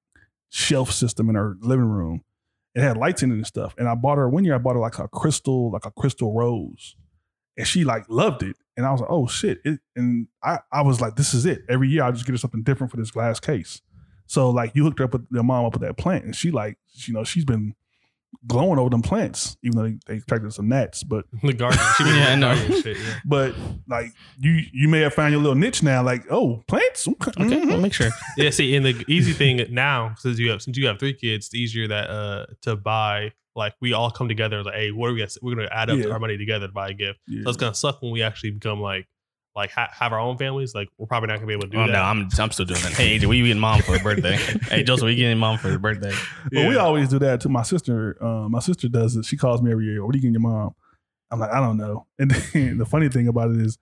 [0.51, 2.23] shelf system in her living room.
[2.75, 3.75] It had lights in it and stuff.
[3.79, 6.35] And I bought her one year I bought her like a crystal, like a crystal
[6.35, 6.97] rose.
[7.57, 8.57] And she like loved it.
[8.77, 9.61] And I was like, oh shit.
[9.65, 11.63] It, and I, I was like, this is it.
[11.69, 13.81] Every year I just get her something different for this glass case.
[14.27, 16.25] So like you hooked her up with your mom up with that plant.
[16.25, 17.75] And she like, you know, she's been
[18.47, 21.03] glowing over them plants, even though they, they attracted some gnats.
[21.03, 21.79] But The garden.
[21.97, 22.81] She been Yeah, I yeah, know.
[22.81, 22.97] shit.
[22.97, 23.15] Yeah.
[23.25, 23.55] but
[23.89, 26.03] like you you may have found your little niche now.
[26.03, 27.07] Like oh plants.
[27.09, 27.69] Okay, Okay, mhm.
[27.69, 28.11] well, make sure.
[28.37, 31.47] yeah, see, and the easy thing now, since you have since you have three kids,
[31.47, 33.33] it's easier that uh to buy.
[33.55, 34.63] Like we all come together.
[34.63, 35.19] Like, hey, what are we?
[35.21, 36.09] Gonna, we're gonna add up Yeah.
[36.11, 37.21] our money together to buy a gift.
[37.27, 37.43] Yeah.
[37.45, 39.07] So it's gonna suck when we actually become like
[39.57, 40.75] like ha- have our own families.
[40.75, 41.93] Like we're probably not gonna be able to do Oh that.
[41.93, 42.93] no, I'm I'm still doing that.
[42.93, 44.37] Hey, AJ, what you getting mom for her birthday?
[44.69, 46.13] hey, Joseph, what you getting mom for her birthday?
[46.53, 48.17] But we always do that to my sister.
[48.23, 49.25] Um, my sister does it.
[49.25, 50.05] She calls me every year.
[50.05, 50.75] What are you getting your mom?
[51.31, 52.07] I'm like, I don't know.
[52.19, 53.79] And then the funny thing about it is,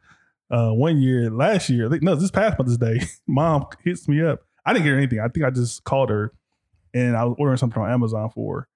[0.50, 4.22] uh, one year, last year, I think, no, this past Mother's Day, mom hits me
[4.22, 4.40] up.
[4.64, 5.20] I didn't get her anything.
[5.20, 6.32] I think I just called her
[6.94, 8.68] and I was ordering something on Amazon for her.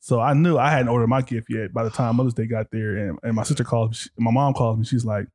[0.00, 2.70] So I knew I hadn't ordered my gift yet by the time Mother's Day got
[2.72, 2.96] there.
[2.96, 4.84] And, and my sister calls she- my mom calls me.
[4.84, 5.26] She's like,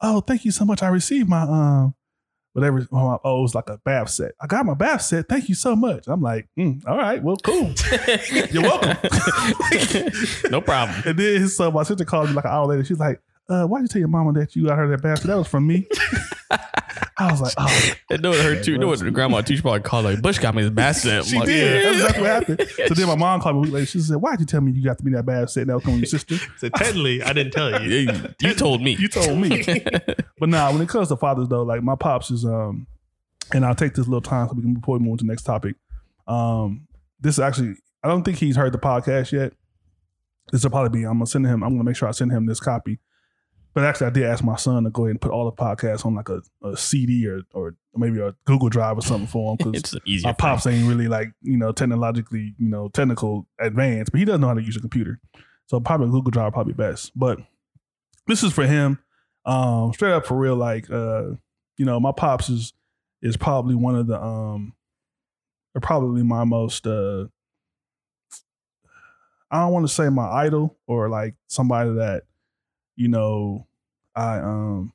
[0.00, 0.82] Oh, thank you so much.
[0.82, 1.94] I received my, um,
[2.52, 2.86] whatever.
[2.92, 4.32] Oh, it was like a bath set.
[4.40, 5.28] I got my bath set.
[5.28, 6.04] Thank you so much.
[6.06, 7.72] I'm like, mm, all right, well, cool.
[8.50, 8.96] You're welcome.
[10.50, 11.02] no problem.
[11.04, 12.84] And then so my sister called me like an hour later.
[12.84, 15.26] She's like, uh, why'd you tell your mama that you got her that basket?
[15.26, 15.86] That was from me.
[17.16, 18.76] I was like, oh, It know what her too.
[18.76, 19.56] Know what grandma too.
[19.56, 21.24] She probably called like Bush got me this basket.
[21.26, 21.82] she like, did.
[21.82, 21.82] yeah.
[21.82, 22.88] That's exactly what happened.
[22.88, 23.86] So then my mom called me a week later.
[23.86, 25.66] She said, why'd you tell me you got to be that basket?
[25.66, 26.36] That was from your sister.
[26.58, 27.88] So technically, I didn't tell you.
[27.88, 28.96] Yeah, you told me.
[28.98, 29.64] You told me.
[30.38, 32.86] But now, when it comes to fathers, though, like my pops is, um,
[33.52, 35.28] and I'll take this little time so we can before we move on to the
[35.28, 35.76] next topic.
[36.26, 36.86] Um,
[37.20, 39.52] this is actually, I don't think he's heard the podcast yet.
[40.52, 41.04] This will probably be.
[41.06, 41.62] I'm gonna send him.
[41.62, 42.98] I'm gonna make sure I send him this copy.
[43.74, 46.06] But actually, I did ask my son to go ahead and put all the podcasts
[46.06, 49.56] on like a, a CD or or maybe a Google Drive or something for him
[49.72, 54.24] because my pops ain't really like you know technologically you know technical advanced, but he
[54.24, 55.20] doesn't know how to use a computer.
[55.66, 57.12] So probably Google Drive probably best.
[57.16, 57.38] But
[58.26, 58.98] this is for him.
[59.44, 61.30] Um, straight up for real, like uh,
[61.76, 62.72] you know, my pops is
[63.22, 64.72] is probably one of the um,
[65.74, 67.26] or probably my most uh,
[69.50, 72.24] I don't want to say my idol or like somebody that
[72.96, 73.66] you know
[74.14, 74.92] I um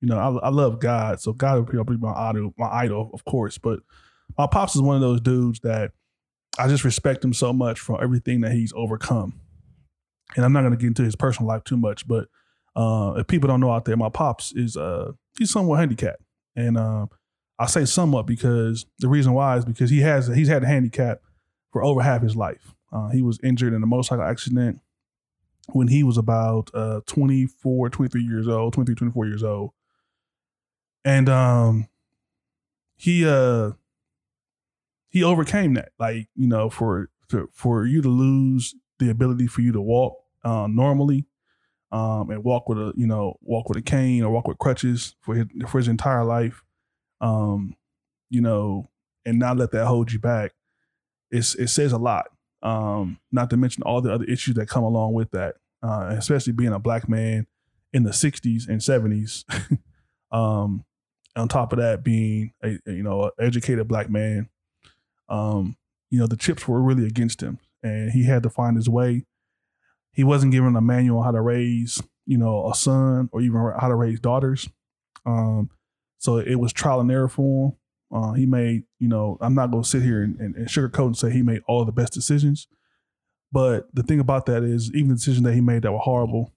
[0.00, 3.24] you know I, I love God, so God probably be my idol, my idol, of
[3.24, 3.58] course.
[3.58, 3.80] But
[4.36, 5.92] my pops is one of those dudes that
[6.58, 9.40] I just respect him so much for everything that he's overcome.
[10.36, 12.28] And I'm not going to get into his personal life too much, but
[12.74, 16.22] uh, if people don't know out there, my pops is uh, he's somewhat handicapped,
[16.56, 17.06] and uh,
[17.58, 21.20] I say somewhat because the reason why is because he has he's had a handicap
[21.70, 22.74] for over half his life.
[22.92, 24.80] Uh, he was injured in a motorcycle accident
[25.68, 29.70] when he was about uh, 24, 23 years old, 23, 24 years old.
[31.04, 31.88] And um,
[32.96, 33.72] he uh,
[35.08, 35.90] he overcame that.
[35.98, 40.16] Like, you know, for for, for you to lose the ability for you to walk
[40.44, 41.26] uh, normally
[41.90, 45.14] um, and walk with a, you know, walk with a cane or walk with crutches
[45.20, 46.62] for his, for his entire life,
[47.20, 47.74] um,
[48.30, 48.88] you know,
[49.24, 50.52] and not let that hold you back.
[51.30, 52.26] It's, it says a lot.
[52.62, 56.52] Um, not to mention all the other issues that come along with that, uh, especially
[56.52, 57.46] being a black man
[57.92, 59.44] in the 60s and 70s.
[60.32, 60.84] um,
[61.34, 64.48] on top of that, being a, a, you know, educated black man,
[65.28, 65.76] um,
[66.10, 69.24] you know, the chips were really against him and he had to find his way.
[70.12, 73.72] He wasn't given a manual on how to raise, you know, a son or even
[73.78, 74.68] how to raise daughters.
[75.24, 75.70] Um,
[76.18, 77.76] so it was trial and error for him.
[78.12, 81.06] Uh, he made, you know, I'm not going to sit here and, and, and sugarcoat
[81.06, 82.68] and say he made all the best decisions.
[83.50, 86.52] But the thing about that is, even the decisions that he made that were horrible,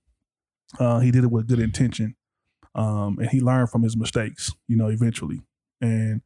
[0.80, 2.16] uh, he did it with good intention.
[2.74, 5.42] Um, and he learned from his mistakes, you know, eventually.
[5.80, 6.22] And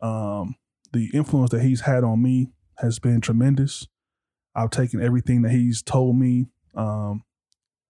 [0.00, 0.56] um,
[0.92, 3.86] the influence that he's had on me has been tremendous.
[4.54, 7.22] I've taken everything that he's told me um,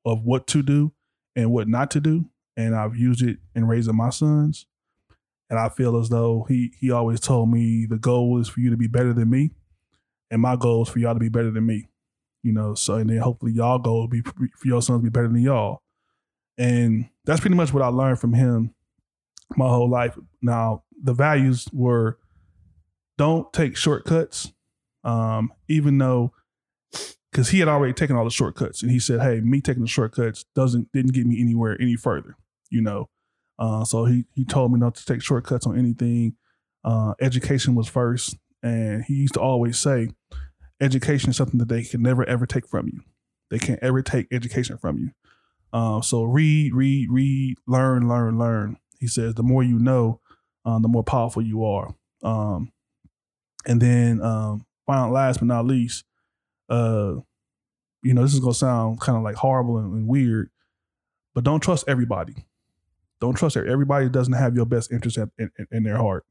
[0.05, 0.93] of what to do
[1.35, 4.67] and what not to do, and I've used it in raising my sons.
[5.51, 8.71] And I feel as though he he always told me the goal is for you
[8.71, 9.53] to be better than me,
[10.31, 11.89] and my goal is for y'all to be better than me.
[12.43, 15.11] You know, so and then hopefully y'all goal will be for your sons to be
[15.11, 15.83] better than y'all.
[16.59, 18.75] And that's pretty much what I learned from him
[19.57, 20.19] my whole life.
[20.43, 22.19] Now, the values were
[23.19, 24.53] don't take shortcuts
[25.05, 26.33] Um, even though,
[27.31, 29.89] because he had already taken all the shortcuts, and he said, "Hey, me taking the
[29.89, 32.37] shortcuts doesn't didn't get me anywhere any further."
[32.71, 33.09] You know,
[33.61, 36.35] uh, so he he told me not to take shortcuts on anything.
[36.83, 40.09] Uh, education was first, and he used to always say,
[40.81, 43.03] "Education is something that they can never ever take from you.
[43.51, 45.11] They can't ever take education from you."
[45.73, 48.79] Uh, so read, read, read, learn, learn, learn.
[48.99, 50.21] He says the more you know,
[50.65, 51.95] um, the more powerful you are.
[52.23, 52.73] Um,
[53.67, 56.05] and then, um, final, last but not least,
[56.71, 57.17] uh,
[58.03, 60.51] you know, this is gonna sound kind of like horrible and, and weird,
[61.35, 62.47] but don't trust everybody.
[63.21, 64.09] Don't trust every- everybody.
[64.09, 66.25] Doesn't have your best interest at, in, in- their heart.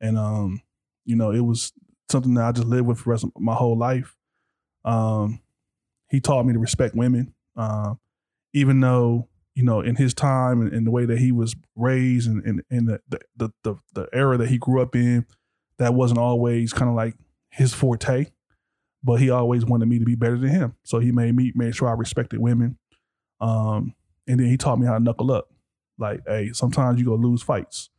[0.00, 0.62] And um,
[1.04, 1.72] you know, it was
[2.08, 4.16] something that I just lived with for rest of my whole life.
[4.84, 5.40] Um,
[6.10, 7.34] he taught me to respect women.
[7.56, 7.98] Um,
[8.52, 12.28] even though you know in his time and, and the way that he was raised
[12.28, 15.24] and in, in the, the, the the the era that he grew up in
[15.78, 17.14] that wasn't always kind of like
[17.50, 18.26] his forte
[19.04, 21.74] but he always wanted me to be better than him so he made me made
[21.74, 22.76] sure i respected women
[23.40, 23.94] um
[24.26, 25.48] and then he taught me how to knuckle up
[25.98, 27.90] like hey sometimes you go lose fights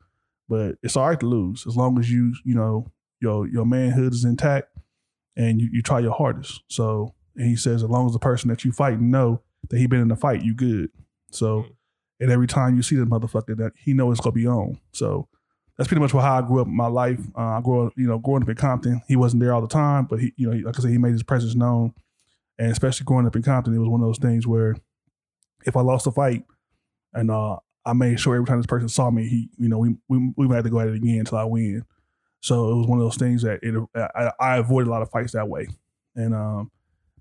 [0.50, 4.14] but it's all right to lose as long as you you know your your manhood
[4.14, 4.68] is intact
[5.38, 8.50] and you, you try your hardest so and he says as long as the person
[8.50, 10.90] that you fight know that he been in the fight, you good.
[11.32, 11.70] So, Mm.
[12.22, 14.80] and every time you see this motherfucker, that he know it's gonna be on.
[14.94, 15.28] So
[15.76, 17.20] that's pretty much how I grew up in my life.
[17.36, 19.02] Uh, I grew up, you know, growing up in Compton.
[19.08, 21.14] He wasn't there all the time, but he, you know, like I said, he made
[21.14, 21.94] his presence known.
[22.60, 24.78] And especially growing up in Compton, it was one of those things where
[25.66, 26.46] if I lost a fight,
[27.14, 29.96] and uh, I made sure every time this person saw me, he, you know, we
[30.08, 31.84] we we have to go at it again until I win.
[32.42, 35.10] So it was one of those things that it I, I avoided a lot of
[35.10, 35.68] fights that way.
[36.16, 36.72] And um,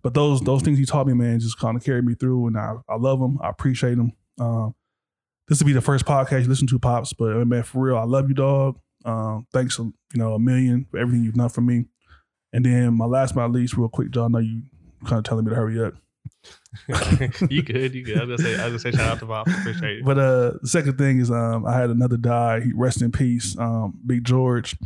[0.03, 2.59] but those those things he taught me, man, just kind of carried me through, and
[2.59, 3.38] I I love them.
[3.42, 4.12] I appreciate them.
[4.38, 4.74] Um,
[5.48, 7.12] this will be the first podcast you listen to, pops.
[7.12, 8.79] But man, for real, I love you, dog.
[9.05, 11.85] Um, thanks, you know, a million for everything you've done for me.
[12.53, 14.35] And then my last but not least, real quick, John.
[14.35, 14.62] I know you
[15.07, 15.94] kind of telling me to hurry up.
[17.50, 17.94] you good?
[17.94, 18.18] You good?
[18.18, 19.48] I was gonna say, I was gonna say, shout out to Bob.
[19.48, 20.04] Appreciate it.
[20.04, 22.61] But uh, the second thing is, um, I had another die.
[22.61, 24.76] He rest in peace, um, Big George.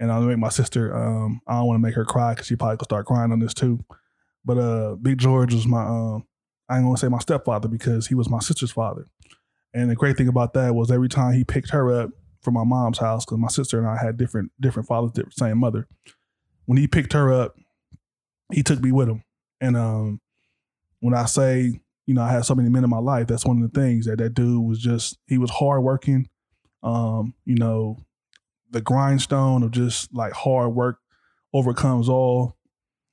[0.00, 0.94] And I'm gonna make my sister.
[0.96, 3.38] Um, I don't want to make her cry because she probably could start crying on
[3.38, 3.84] this too.
[4.44, 5.82] But uh, Big George was my.
[5.82, 6.26] Um,
[6.68, 9.06] I ain't gonna say my stepfather because he was my sister's father.
[9.74, 12.64] And the great thing about that was every time he picked her up from my
[12.64, 15.86] mom's house, because my sister and I had different different fathers, different, same mother.
[16.66, 17.56] When he picked her up,
[18.52, 19.22] he took me with him.
[19.60, 20.20] And um,
[21.02, 23.26] when I say you know, I had so many men in my life.
[23.26, 26.28] That's one of the things that that dude was just, he was hardworking.
[26.82, 27.98] Um, you know,
[28.70, 30.98] the grindstone of just like hard work
[31.54, 32.56] overcomes all.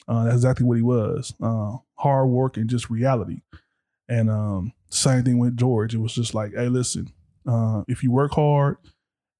[0.08, 1.34] Uh, that's exactly what he was.
[1.42, 3.42] Uh, hard work and just reality.
[4.08, 5.94] And um, same thing with George.
[5.94, 7.14] It was just like, hey, listen,
[7.48, 8.78] uh, if you work hard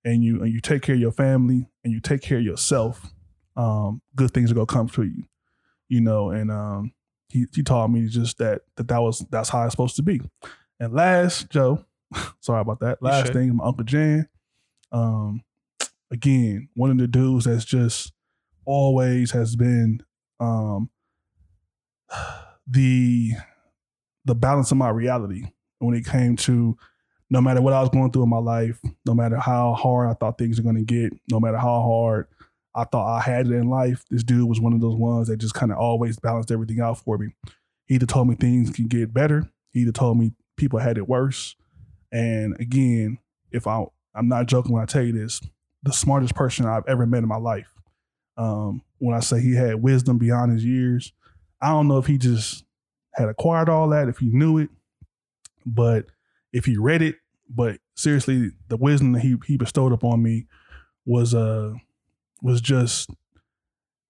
[0.06, 3.12] and you and you take care of your family and you take care of yourself,
[3.58, 5.24] um, good things are gonna come to you.
[5.88, 6.94] You know, and um,
[7.30, 10.22] he he taught me just that that that was that's how it's supposed to be.
[10.80, 11.86] And last, Joe,
[12.40, 13.02] sorry about that.
[13.02, 14.28] Last thing, my uncle Jan.
[14.92, 15.44] Um,
[16.12, 18.14] again, one of the dudes that's just
[18.66, 20.02] always has been
[20.40, 20.90] um
[22.68, 23.32] the
[24.26, 25.46] the balance of my reality
[25.80, 26.78] when it came to
[27.30, 30.14] no matter what I was going through in my life, no matter how hard I
[30.14, 32.28] thought things were going to get, no matter how hard
[32.76, 35.38] I thought I had it in life, this dude was one of those ones that
[35.38, 37.30] just kind of always balanced everything out for me.
[37.88, 41.08] He either told me things can get better, he either told me people had it
[41.08, 41.56] worse.
[42.12, 43.20] And again,
[43.52, 45.42] if I I'm not joking when I tell you this,
[45.84, 47.74] the smartest person I've ever met in my life.
[48.38, 51.14] Um, when I say he had wisdom beyond his years,
[51.62, 52.64] I don't know if he just
[53.14, 54.70] had acquired all that, if he knew it,
[55.66, 56.06] but
[56.54, 57.16] if he read it.
[57.50, 60.48] But seriously, the wisdom that he he bestowed upon me
[61.06, 61.74] was uh
[62.42, 63.10] was just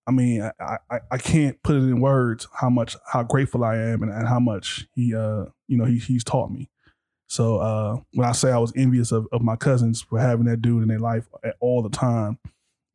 [0.09, 3.77] I mean, I, I, I can't put it in words how much how grateful I
[3.77, 6.67] am and, and how much he uh you know he he's taught me.
[7.27, 10.63] So uh when I say I was envious of, of my cousins for having that
[10.63, 11.27] dude in their life
[11.59, 12.39] all the time,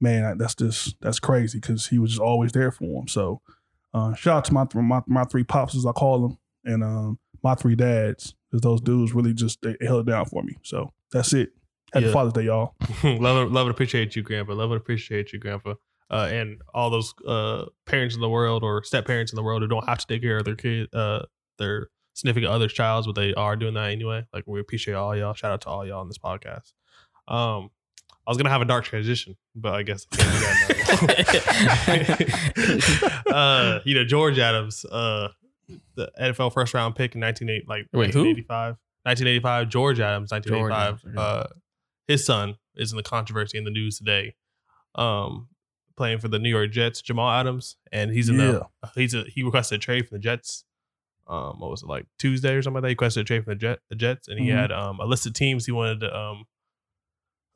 [0.00, 3.06] man, that's just that's crazy because he was just always there for them.
[3.06, 3.40] So
[3.92, 7.18] uh shout out to my my, my three pops as I call them and um
[7.44, 10.56] my three dads because those dudes really just they held it down for me.
[10.62, 11.52] So that's it.
[11.94, 12.12] Happy Yeah.
[12.12, 12.74] Father's Day, y'all.
[13.04, 14.52] love and love and appreciate you, Grandpa.
[14.52, 15.74] Love and appreciate you, Grandpa.
[16.10, 19.62] Uh, and all those uh, parents in the world or step parents in the world
[19.62, 21.22] who don't have to take care of their kid, uh,
[21.58, 24.26] their significant other's child, but they are doing that anyway.
[24.32, 25.34] Like we appreciate all y'all.
[25.34, 26.72] Shout out to all y'all on this podcast.
[27.26, 27.70] Um,
[28.26, 33.32] I was gonna have a dark transition, but I guess I can't do that now.
[33.36, 35.28] uh, you know, George Adams, uh,
[35.94, 38.24] the NFL first round pick in 1980, like Wait, who?
[38.24, 38.76] 1985.
[39.04, 40.58] 1985, George Adams, 1985.
[40.58, 41.14] George Adams, okay.
[41.18, 41.46] uh,
[42.06, 44.34] his son is in the controversy in the news today.
[44.94, 45.48] Um,
[45.96, 49.42] playing for the New York Jets, Jamal Adams, and he's in the he's a he
[49.42, 50.64] requested a trade from the Jets.
[51.26, 52.88] Um, what was it like Tuesday or something like that?
[52.88, 54.52] He requested a trade from the Jet the Jets, and he Mhm.
[54.56, 56.44] had um a list of teams he wanted to um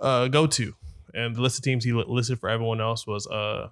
[0.00, 0.74] uh go to,
[1.14, 3.68] and the list of teams he listed for everyone else was uh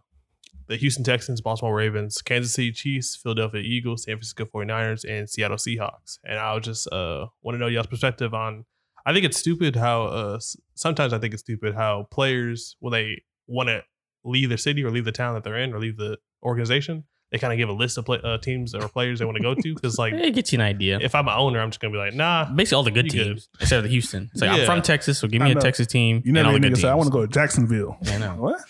[0.68, 5.58] the Houston Texans, Baltimore Ravens, Kansas City Chiefs, Philadelphia Eagles, San Francisco 49ers, and Seattle
[5.58, 6.18] Seahawks.
[6.24, 8.64] And I would just uh want to know y'all's perspective on
[9.06, 10.38] I think it's stupid how uh
[10.74, 13.82] sometimes I think it's stupid how players when they want to
[14.24, 17.38] leave the city or leave the town that they're in or leave the organization, they
[17.38, 19.54] kind of give a list of play, uh, teams or players they want to go
[19.54, 20.98] to because like it gets you an idea.
[21.00, 22.44] if I'm an owner, I'm just gonna be like, nah.
[22.52, 23.24] Basically, all the good You good.
[23.24, 24.28] teams instead of the Houston.
[24.32, 25.60] It's like I'm from Texas, so give me a know.
[25.60, 26.16] Texas team.
[26.24, 27.96] You and never all hear the niggas good say, I want to go to Jacksonville.
[28.06, 28.34] I know.
[28.38, 28.60] What?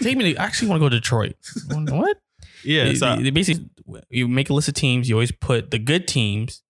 [0.00, 0.34] Take me.
[0.34, 1.34] To, I actually want to go to Detroit.
[1.70, 2.16] what?
[2.64, 3.68] Yeah, They- so they, they basically
[4.10, 5.08] you make a list of teams.
[5.08, 6.62] You always put the good teams.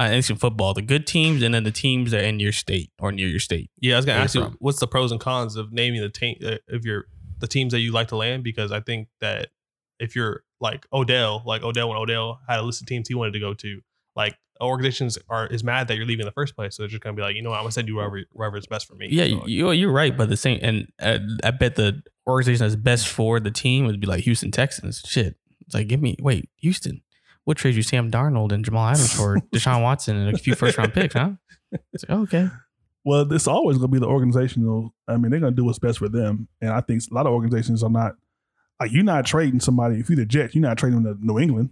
[0.00, 2.90] Uh, in football, the good teams, and then the teams that are in your state
[2.98, 3.70] or near your state.
[3.80, 4.56] yeah, I was gonna ask you're from.
[4.58, 7.04] what's the pros and cons of naming the team uh, of your
[7.38, 9.48] the teams that you like to land because I think that
[9.98, 13.32] if you're like Odell, like Odell when Odell had a list of teams he wanted
[13.32, 13.80] to go to,
[14.16, 17.02] like organizations are is mad that you're leaving in the first place, so they're just
[17.02, 18.94] gonna be like, you know, what, I'm gonna send you wherever wherever is best for
[18.94, 19.08] me.
[19.10, 22.76] Yeah, So, you, you're right, but the same, and uh, I bet the organization that's
[22.76, 25.02] best for the team would be like Houston Texans.
[25.06, 27.02] Shit, it's like give me wait, Houston.
[27.44, 30.76] What trade you Sam Darnold and Jamal Adams for Deshaun Watson and a few first
[30.78, 31.32] round picks, huh?
[31.92, 32.48] It's like, okay,
[33.04, 34.94] Well, it's always going to be the organizational.
[35.08, 36.48] I mean, they're going to do what's best for them.
[36.60, 38.12] And I think a lot of organizations are not,
[38.80, 40.00] like, you're not trading somebody.
[40.00, 41.70] If you're the Jets, you're not trading them to New England.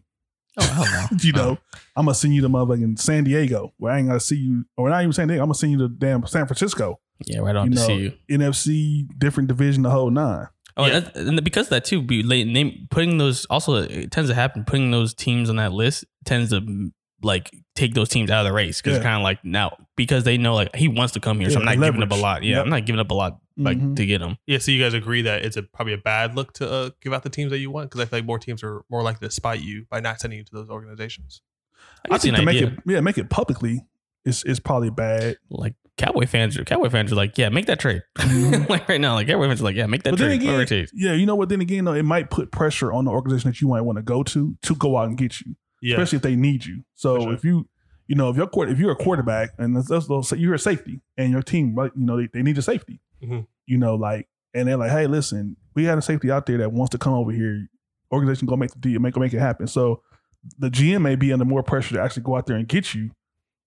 [0.59, 1.59] oh hell no, you know,
[1.96, 4.37] I'm going to send you to motherfucking San Diego where I ain't going to see
[4.37, 5.42] you, or not even San Diego.
[5.42, 6.98] I'm going to send you to damn San Francisco.
[7.26, 8.12] yeah, right on You to know, see you.
[8.38, 10.46] NFC, different division, the whole nine.
[10.78, 11.10] Oh, Yeah.
[11.14, 14.34] and, and because of that too, be like, name putting those also it tends to
[14.34, 14.64] happen.
[14.64, 16.90] Putting those teams on that list tends to
[17.22, 18.96] like take those teams out of the race because Yeah.
[18.98, 21.58] it's kind of like now because they know like he wants to come here, so
[21.58, 22.44] I'm not giving up a lot.
[22.44, 22.64] Yeah, Yep.
[22.64, 23.96] I'm not giving up a lot like Mhm.
[23.96, 24.36] to get him.
[24.46, 27.12] Yeah, so you guys agree that it's a probably a bad look to uh, give
[27.12, 29.26] out the teams that you want because I feel like more teams are more likely
[29.26, 31.42] to spite you by not sending you to those organizations.
[32.08, 32.68] I, I think an to make idea.
[32.68, 33.80] it, yeah, make it publicly
[34.24, 35.38] is is probably bad.
[35.50, 38.02] like Cowboy fans are Cowboy fans are like, yeah, make that trade.
[38.16, 38.68] Mhm.
[38.70, 40.42] like right now, like Cowboy fans are like, yeah, make that But then trade.
[40.46, 41.48] whatever it again, yeah, you know what?
[41.50, 44.02] Then again, though, it might put pressure on the organization that you might want to
[44.02, 45.54] go to to go out and get you.
[45.82, 46.82] Yeah, especially if they need you.
[46.94, 47.32] So sure.
[47.34, 47.68] if you,
[48.06, 51.30] you know, if you're quar- if you're a quarterback and say you're a safety and
[51.30, 53.00] your team, right, you know, they, they need a safety.
[53.22, 53.46] Mhm.
[53.66, 56.72] You know, like, and they're like, hey, listen, we had a safety out there that
[56.72, 57.68] wants to come over here.
[58.11, 59.66] Organization gonna make the deal, make make it happen.
[59.66, 60.02] So
[60.58, 63.11] the GM may be under more pressure to actually go out there and get you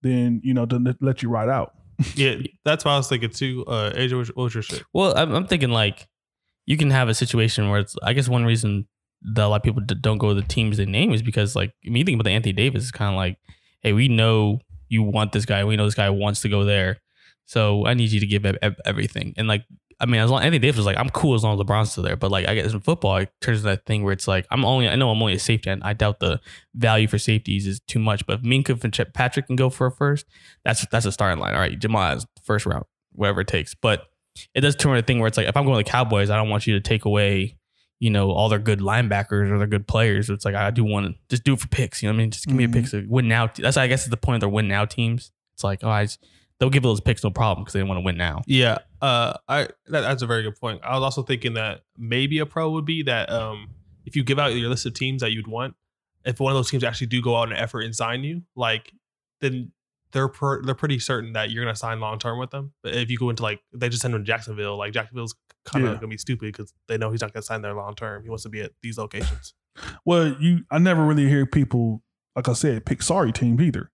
[0.01, 1.73] than you know to let- let you ride out.
[2.15, 2.35] Yeah,
[2.65, 3.65] that's why I was thinking too.
[3.67, 4.83] Uh, AJ, what was- what your shit?
[4.93, 6.07] Well, I'm, I'm thinking like
[6.65, 7.95] you can have a situation where it's.
[8.03, 8.87] I guess one reason
[9.35, 11.73] that a lot of people don't go to the teams they name is because like
[11.85, 13.37] I me thinking about the Anthony Davis is kind of like,
[13.81, 14.59] hey, we know
[14.89, 15.63] you want this guy.
[15.63, 16.97] We know this guy wants to go there,
[17.45, 19.33] so I need you to give ev- everything.
[19.37, 19.63] And like,
[20.01, 22.03] I mean, as long Anthony Davis was like, I'm cool as long as LeBron's still
[22.03, 22.15] there.
[22.15, 24.65] But like, I guess in football, it turns into that thing where it's like, I'm
[24.65, 24.89] only.
[24.89, 26.41] I know I'm only a safety, and I doubt the
[26.73, 28.25] value for safeties is too much.
[28.25, 30.25] But if Minkah Fitzpatrick can go for a first,
[30.65, 31.53] that's that's a starting line.
[31.53, 33.75] All right, Jamal is first round, whatever it takes.
[33.75, 34.07] But
[34.55, 36.31] it does turn into a thing where it's like if I'm going to the Cowboys,
[36.31, 37.57] I don't want you to take away,
[37.99, 40.31] you know, all their good linebackers or their good players.
[40.31, 42.01] It's like I do want to just do it for picks.
[42.01, 42.31] You know what I mean?
[42.31, 42.81] Just give me a mm-hmm.
[42.81, 43.51] pick to win now.
[43.55, 45.31] That's I guess is the point of their win now teams.
[45.53, 46.25] It's like oh, I just,
[46.61, 48.43] they'll give those picks no problem because they want to win now.
[48.45, 50.79] Yeah, uh, I that, that's a very good point.
[50.83, 53.69] I was also thinking that maybe a pro would be that um,
[54.05, 55.73] if you give out your list of teams that you'd want,
[56.23, 58.93] if one of those teams actually do go out and effort and sign you, like
[59.41, 59.71] then
[60.11, 62.73] they're per, they're pretty certain that you're gonna sign long term with them.
[62.83, 65.33] But if you go into like they just send him to Jacksonville, like Jacksonville's
[65.65, 65.95] kind of Yeah.
[65.95, 68.21] gonna be stupid because they know he's not gonna sign there long term.
[68.23, 69.53] He wants to be at these locations.
[70.05, 72.03] Well, you, I never really hear people,
[72.35, 73.89] like I said, pick sorry teams either.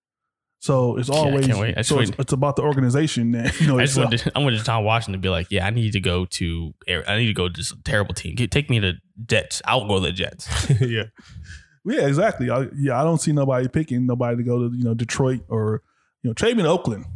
[0.60, 1.78] So it's Yeah, I always can't.
[1.78, 3.32] I so it's, it's about the organization.
[3.32, 5.46] That, you know, I it's, just wanted to, I wanted Tom Washington to be like,
[5.50, 8.36] yeah, I need to go to I need to go to this terrible team.
[8.36, 8.94] Take me to
[9.26, 9.62] Jets.
[9.64, 10.70] I'll go to the Jets.
[10.80, 11.04] yeah,
[11.84, 12.50] Yeah, exactly.
[12.50, 15.82] I, yeah, I don't see nobody picking nobody to go to you know Detroit or
[16.22, 17.04] you know trade me to Oakland.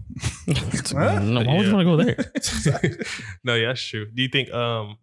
[0.94, 1.20] Huh?
[1.20, 3.12] no, why would you want to go there?
[3.44, 4.06] no, yeah, that's true.
[4.12, 4.52] Do you think?
[4.52, 4.98] Um,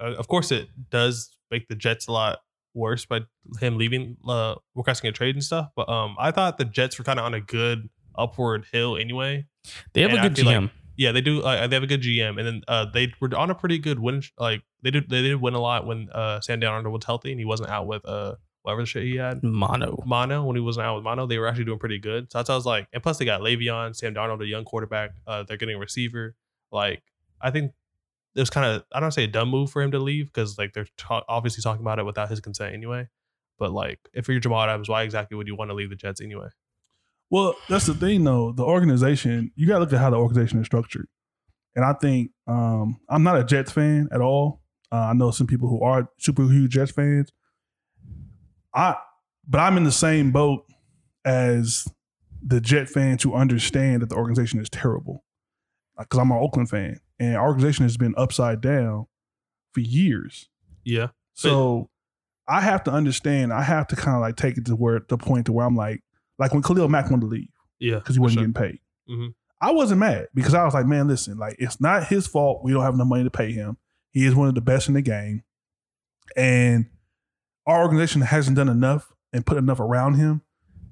[0.00, 2.38] uh, of course, it does make the Jets a lot
[2.76, 3.20] worse by
[3.60, 5.70] him leaving, uh, requesting a trade and stuff.
[5.74, 9.46] But um, I thought the Jets were kind of on a good upward hill anyway.
[9.94, 10.70] They have And a good feel like- GM.
[10.98, 11.42] Yeah, they do.
[11.42, 13.98] Uh, they have a good GM, and then uh, they were on a pretty good
[13.98, 14.22] win.
[14.38, 17.38] Like they did, they did win a lot when uh, Sam Darnold was healthy and
[17.38, 19.42] he wasn't out with uh whatever the shit he had.
[19.42, 20.02] Mono.
[20.06, 22.32] Mono when he wasn't out with Mono, they were actually doing pretty good.
[22.32, 24.64] So that's why I was like, and plus they got Le'Veon, Sam Darnold, a young
[24.64, 25.10] quarterback.
[25.26, 26.34] Uh, they're getting a receiver.
[26.72, 27.02] Like
[27.42, 27.72] I think
[28.36, 30.58] it was kind of I don't say a dumb move for him to leave because
[30.58, 33.08] like they're ta- obviously talking about it without his consent anyway.
[33.58, 36.20] But like if you're Jamal Adams, why exactly would you want to leave the Jets
[36.20, 36.48] anyway?
[37.30, 38.52] Well, that's the thing though.
[38.52, 41.08] The organization, you got to look at how the organization is structured.
[41.74, 44.60] And I think um, I'm not a Jets fan at all.
[44.92, 47.32] Uh, I know some people who are super huge Jets fans.
[48.74, 48.96] I,
[49.48, 50.64] but I'm in the same boat
[51.24, 51.88] as
[52.42, 55.24] the Jet fans who understand that the organization is terrible.
[55.98, 59.06] Because I'm an Oakland fan, and our organization has been upside down
[59.72, 60.48] for years.
[60.84, 61.08] Yeah.
[61.34, 61.90] So
[62.48, 63.52] I have to understand.
[63.52, 65.76] I have to kind of like take it to where the point to where I'm
[65.76, 66.02] like,
[66.38, 67.48] like when Khalil Mack wanted to leave
[67.78, 67.96] Yeah.
[67.96, 68.48] because he wasn't sure.
[68.48, 68.80] getting paid.
[69.10, 69.34] Mhm.
[69.60, 72.62] I wasn't mad because I was like, man, listen, like it's not his fault.
[72.62, 73.78] We don't have enough money to pay him.
[74.12, 75.42] He is one of the best in the game,
[76.36, 76.86] and
[77.66, 80.42] our organization hasn't done enough and put enough around him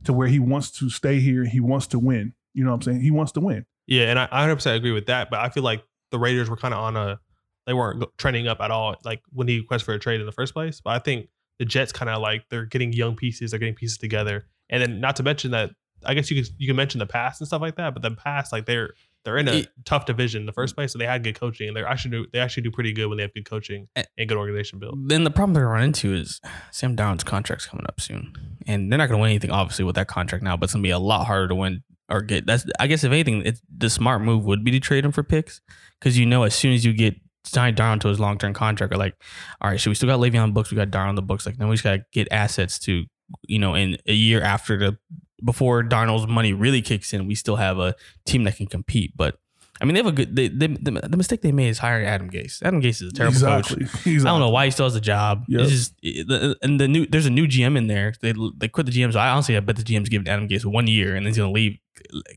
[0.04, 1.44] to where he wants to stay here.
[1.44, 2.34] He wants to win.
[2.52, 3.00] You know what I'm saying?
[3.00, 3.64] He wants to win.
[3.86, 5.30] Yeah, and I 100% agree with that.
[5.30, 7.18] But I feel like the Raiders were kind of on a,
[7.66, 10.32] they weren't trending up at all, like when he requested for a trade in the
[10.32, 10.80] first place.
[10.82, 11.28] But I think
[11.58, 15.00] the Jets kind of like they're getting young pieces, they're getting pieces together, and then
[15.00, 15.70] not to mention that
[16.06, 17.94] I guess you could you can mention the past and stuff like that.
[17.94, 18.90] But the past, like they're
[19.24, 21.68] they're in a It- tough division in the first place, so they had good coaching,
[21.68, 24.02] and they actually do they actually do pretty good when they have good coaching Eh.
[24.18, 24.96] and good organization built.
[25.06, 28.34] Then the problem they're run into is Sam Darnold's contract's coming up soon,
[28.66, 30.58] and they're not going to win anything obviously with that contract now.
[30.58, 32.46] But it's going to be a lot harder to win or get.
[32.46, 35.22] That's I guess if anything, it's, the smart move would be to trade him for
[35.22, 35.60] picks
[35.98, 38.92] because you know as soon as you get signed Darnold to his long term contract,
[38.92, 39.14] or like,
[39.60, 41.56] all right, so we still got Le'Veon books, we got Darnold on the books, like
[41.56, 43.04] then we just got to get assets to,
[43.46, 44.98] you know, in a year after the
[45.44, 47.94] before Darnold's money really kicks in, we still have a
[48.24, 49.38] team that can compete, but.
[49.80, 50.36] I mean, they have a good.
[50.36, 52.62] They, they, the, the mistake they made is hiring Adam Gase.
[52.62, 53.72] Adam Gase is a terrible coach.
[53.72, 53.82] exactly.
[54.12, 54.20] exactly.
[54.20, 55.44] I don't know why he still has a job.
[55.48, 55.60] Yep.
[55.62, 58.14] It's just eh, the- and the new there's a new GM in there.
[58.20, 59.12] They they quit the GM.
[59.12, 61.38] So I honestly I bet the GM's giving Adam Gase one year and then he's
[61.38, 61.76] gonna leave,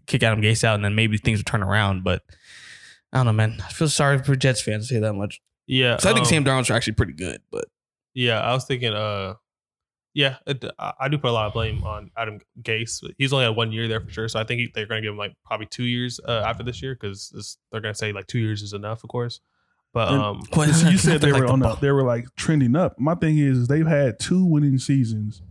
[0.05, 2.03] kick Adam Gase out, and then maybe things would turn around.
[2.03, 2.23] But
[3.13, 3.61] I don't know, man.
[3.65, 5.41] I feel sorry for Jets fans to say that much.
[5.65, 7.65] Yeah, So I think um, Sam Darnold's are actually pretty good, but
[8.13, 8.93] Yeah, I was thinking.
[8.93, 9.33] Uh,
[10.13, 13.03] yeah, it, I, I do put a lot of blame on Adam Gase.
[13.17, 15.05] He's only had one year there for sure, so I think he, they're going to
[15.05, 18.11] give him like probably two years uh, after this year because they're going to say
[18.13, 19.41] like two years is enough, of course.
[19.93, 21.73] But um, Well, So you said they like were the on ball.
[21.73, 22.99] a, they were like trending up.
[22.99, 25.41] My thing is they've had two winning seasons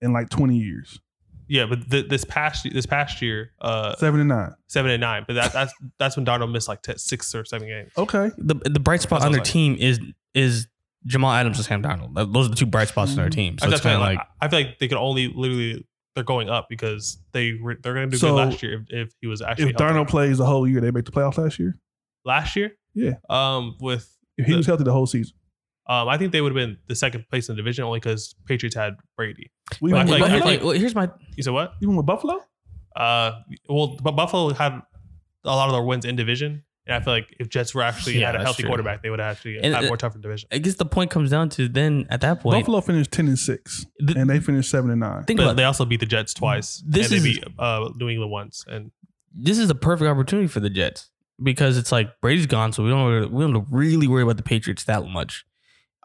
[0.00, 1.00] in like 20 years.
[1.48, 4.54] Yeah, but th- this past this past year, uh, Seven and nine.
[4.68, 7.68] seven and nine, but that, that's that's when Darnold missed like t- six or seven
[7.68, 7.92] games.
[7.96, 8.30] Okay.
[8.38, 10.00] the the bright spot That's on what their I was team is
[10.34, 10.68] is
[11.06, 12.14] Jamal Adams and Sam Darnold.
[12.32, 13.58] Those are the two bright spots on their team.
[13.58, 15.28] So I, it's that's why, kind of like, like I feel like they could only
[15.28, 18.74] literally they're going up because they were, they're going to do So, good last year
[18.88, 19.94] if, if he was actually If healthy.
[19.94, 21.78] Darnold plays the whole year, they make the playoffs last year.
[22.24, 22.72] last year.
[22.94, 23.14] Yeah.
[23.30, 25.34] Um, with If he The- was healthy the whole season.
[25.88, 28.34] Um, I think they would have been the second place in the division only because
[28.46, 29.50] Patriots had Brady.
[29.80, 31.74] We But even, feel like- with, like, well, here's my You said what?
[31.82, 32.40] even with Buffalo?
[32.94, 33.32] Uh,
[33.68, 34.80] well, but Buffalo had
[35.44, 38.20] a lot of their wins in division, and I feel like if Jets were actually
[38.20, 38.68] Yeah, had a healthy true.
[38.68, 40.48] quarterback, they would have actually And, had uh, more tougher division.
[40.52, 42.60] I guess the point comes down to then at that point.
[42.60, 45.24] Buffalo finished 10 and 6, th- and they finished 7 and 9.
[45.24, 46.82] think But about they also beat the Jets twice.
[46.86, 48.90] This and is- they beat uh, New England once, and
[49.34, 51.10] this is a perfect opportunity for the Jets
[51.42, 54.42] because it's like Brady's gone, so we don't really, we don't really worry about the
[54.44, 55.44] Patriots that much.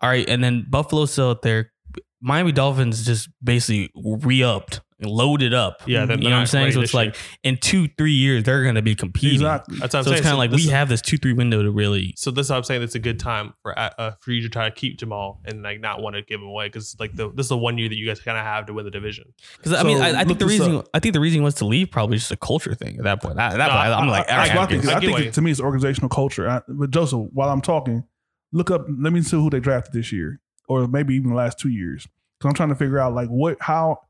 [0.02, 1.72] All right, and then Buffalo's still out there.
[2.20, 5.84] Miami Dolphins just basically re-upped, loaded up.
[5.86, 6.72] yeah, you know what I'm saying.
[6.72, 9.36] So it's like in two, three years they're going to be competing.
[9.36, 9.78] Exactly.
[9.78, 10.18] That's what I'm So saying.
[10.18, 12.16] it's kind of like we is- have this two, three window to really.
[12.18, 12.82] So this is what I'm saying.
[12.82, 15.80] It's a good time for uh, for you to try to keep Jamal and like
[15.80, 17.96] not want to give him away because like the this is the one year that
[17.96, 19.32] you guys kind of have to win the division.
[19.58, 20.88] Because I mean, I, I think the reason up.
[20.96, 23.22] I think the reason he wants to leave probably just a culture thing at that
[23.22, 23.38] point.
[23.40, 24.86] At that No, point, I'm like, I- all That's right, what I I think.
[24.88, 26.50] I I think it, to me it's organizational culture.
[26.50, 28.04] I, but Joseph, while I'm talking,
[28.52, 28.86] look up.
[28.88, 32.08] Let me see who they drafted this year, or maybe even the last two years.
[32.38, 34.02] Because I'm trying to figure out like what, how,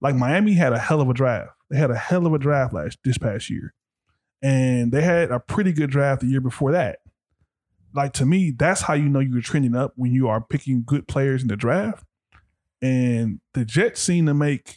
[0.00, 1.50] like Miami had a hell of a draft.
[1.70, 3.74] They had a hell of a draft last this past year,
[4.42, 6.98] and they had a pretty good draft the year before that.
[7.94, 11.08] Like to me, that's how you know you're trending up when you are picking good
[11.08, 12.04] players in the draft.
[12.82, 14.76] And the Jets seem to make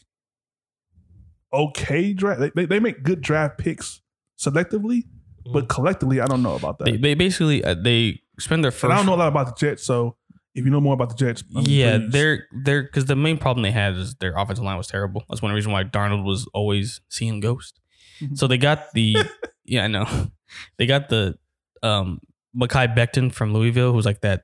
[1.54, 2.40] okay draft.
[2.40, 4.02] They, they, they make good draft picks
[4.38, 5.04] selectively,
[5.52, 6.86] but collectively, I don't know about that.
[6.86, 8.84] They, they basically uh, they spend their first.
[8.86, 10.16] and I don't know a lot about the Jets, so
[10.56, 12.12] if you know more about the Jets, I mean, yeah, please.
[12.12, 15.24] they're they're because the main problem they had is their offensive line was terrible.
[15.30, 17.80] That's one reason why Darnold was always seeing ghosts.
[18.22, 18.38] Mhm.
[18.38, 19.16] So they got the
[19.66, 20.06] yeah, I know
[20.78, 21.36] they got the
[21.82, 22.20] um
[22.56, 24.44] Mekhi Becton from Louisville, who's like that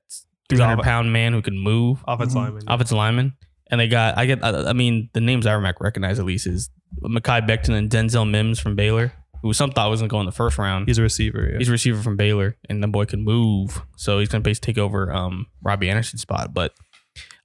[0.49, 2.37] three hundred pound man who can move, offense Mhm.
[2.37, 2.63] lineman.
[2.67, 3.33] offensive lineman.
[3.71, 6.47] And they got I get I, I mean the names I rec- recognize at least
[6.47, 6.71] is
[7.03, 10.31] Mekhi Becton and Denzel Mims from Baylor, who some thought wasn't gonna go in the
[10.31, 10.87] first round.
[10.87, 11.49] He's a receiver.
[11.51, 11.57] Yeah.
[11.59, 14.81] He's a receiver from Baylor, and the boy can move, so he's gonna basically take
[14.81, 16.53] over um, Robbie Anderson's spot.
[16.53, 16.73] But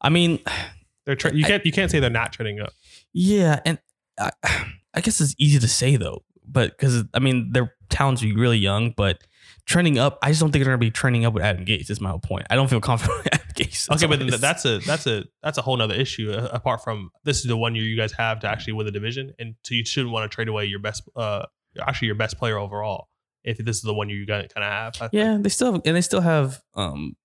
[0.01, 0.41] I mean,
[1.07, 2.73] They're tra- you can't you can't say they're not trending up.
[3.13, 3.79] yeah, and
[4.19, 4.31] I,
[4.95, 8.57] I guess it's easy to say though, but because I mean their talents are really
[8.59, 9.19] young, but
[9.67, 11.91] trending up, I just don't think they're gonna be trending up with Adam Gase.
[11.91, 12.47] Is my whole point.
[12.49, 13.91] I don't feel confident with Adam Gase.
[13.91, 16.33] Okay, but then that's a that's a that's a whole nother issue.
[16.33, 18.93] uh, Apart from this is the one year you guys have to actually win the
[18.93, 21.45] division, and so you shouldn't want to trade away your best, uh,
[21.87, 23.09] actually your best player overall.
[23.43, 25.13] If this is the one year you got to kind of have, I think.
[25.13, 27.17] yeah, they still have, and they still have um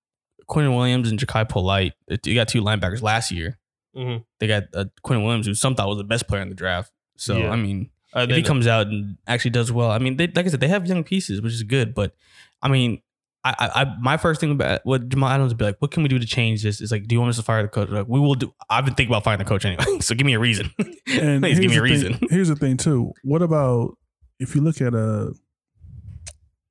[0.48, 1.94] Quinnen Williams and Jachai Polite.
[2.24, 3.58] You got two linebackers last year.
[3.96, 4.24] Mhm.
[4.38, 6.92] They got uh, Quinnen Williams, who some thought was the best player in the draft.
[7.16, 7.50] So Yeah.
[7.50, 10.44] I mean, Uh, if he comes out and actually does well, I mean, they, like
[10.46, 11.94] I said, they have young pieces, which is good.
[11.94, 12.14] But
[12.60, 13.00] I mean,
[13.44, 16.02] I, I, I my first thing about what Jamal Adams would be like, what can
[16.02, 16.80] we do to change this?
[16.80, 17.88] Is like, do you want us to fire the coach?
[17.88, 18.52] Like, we will do.
[18.68, 20.70] I've been thinking about firing the coach anyway, so give me a reason.
[21.08, 22.14] And Please give me a reason.
[22.14, 23.12] Thing, here's the thing too.
[23.22, 23.96] What about
[24.40, 25.32] if you look at a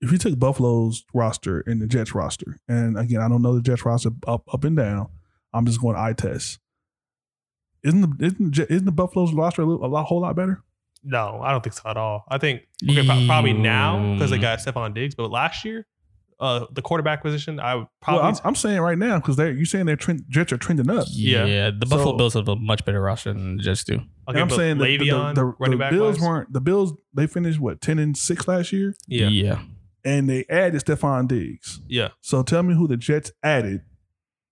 [0.01, 3.61] if you took Buffalo's roster and the Jets roster, and again, I don't know the
[3.61, 5.07] Jets roster up up and down.
[5.53, 6.59] I'm just going eye test.
[7.83, 10.61] Isn't the isn't the, isn't the Buffalo's roster a, little, a lot whole lot better?
[11.03, 12.25] No, I don't think so at all.
[12.27, 14.41] I think okay, probably now because they Mm.
[14.41, 15.85] got Stefon Diggs, but last year,
[16.39, 19.51] uh, the quarterback position, I would probably well, I'm, I'm saying right now because they're
[19.51, 21.05] you saying their trend, Jets are trending up.
[21.11, 21.71] Yeah, Yeah.
[21.71, 24.01] the Buffalo So- Bills have a much better roster than the Jets do.
[24.27, 26.27] okay, I'm saying that the, the, the, running the Bills wise?
[26.27, 26.93] weren't the Bills.
[27.13, 29.61] They finished what ten and six last year, yeah, yeah, yeah.
[30.05, 31.81] and they added Stefon Diggs.
[31.87, 32.09] Yeah.
[32.21, 33.81] So tell me who the Jets added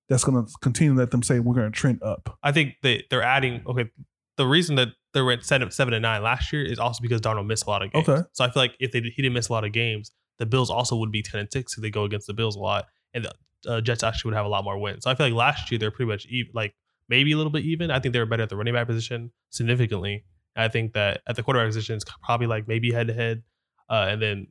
[0.09, 2.37] that's going to continue to let them say we're going to trend up.
[2.43, 3.61] I think they they're adding.
[3.67, 3.89] Okay,
[4.37, 7.21] the reason that they were at seven, seven and nine last year is also because
[7.21, 8.07] Darnold missed a lot of games.
[8.07, 8.21] Okay.
[8.33, 10.69] so I feel like if they he didn't miss a lot of games, the Bills
[10.69, 13.25] also would be ten and six if they go against the Bills a lot, and
[13.25, 13.31] the
[13.71, 15.03] uh, Jets actually would have a lot more wins.
[15.03, 16.75] So I feel like last year they're pretty much even, like
[17.09, 17.89] maybe a little bit even.
[17.91, 20.23] I think they were better at the running back position significantly.
[20.55, 23.43] And I think that at the quarterback position, it's probably like maybe head to head,
[23.89, 24.47] Uh, and then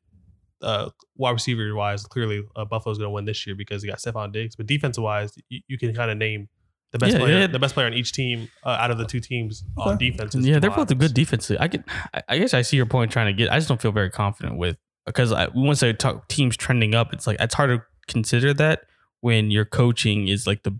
[0.62, 3.98] uh, wide receiver wise, clearly uh, Buffalo's going to win this year because they got
[3.98, 4.56] Stefon Diggs.
[4.56, 6.48] But defensive wise, you, you can kind of name
[6.92, 7.46] the best Yeah, player, yeah.
[7.46, 10.34] the best player on each team uh, out of the two teams on defense.
[10.34, 11.50] Yeah, they're both a good defense.
[11.50, 11.84] I get.
[12.14, 13.52] I- I guess I see your point trying to get.
[13.52, 17.26] I just don't feel very confident with because once I talk teams trending up, it's
[17.26, 18.82] like it's hard to consider that
[19.20, 20.78] when your coaching is like the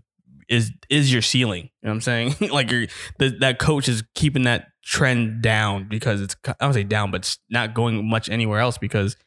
[0.49, 1.63] is is your ceiling.
[1.63, 2.35] You know what I'm saying?
[2.51, 7.11] like your that coach is keeping that trend down because it's I don't say down,
[7.11, 9.17] but it's not going much anywhere else because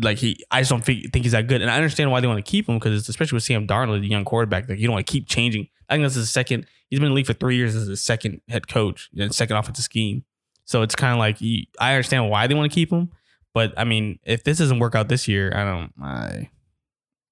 [0.00, 1.62] like he I just don't think, think he's that good.
[1.62, 4.00] And I understand why they want to keep him because it's especially with Sam Darnold,
[4.00, 4.68] the young quarterback.
[4.68, 5.68] Like you don't want to keep changing.
[5.88, 6.66] I think this is his second.
[6.88, 9.56] He's been in the league for three years as his second head coach and second
[9.56, 10.24] offensive scheme.
[10.64, 13.10] So it's kind of like you, I understand why they want to keep him,
[13.58, 16.48] but I mean, if this doesn't work out this year, I don't, I,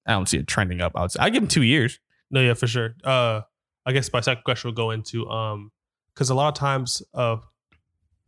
[0.08, 0.94] I don't see it trending up.
[1.08, 2.00] Say I give him two years.
[2.32, 2.96] No, yeah, for sure.
[3.04, 3.42] Uh,
[3.86, 5.70] I guess my second question will go into um,
[6.12, 7.36] because a lot of times uh,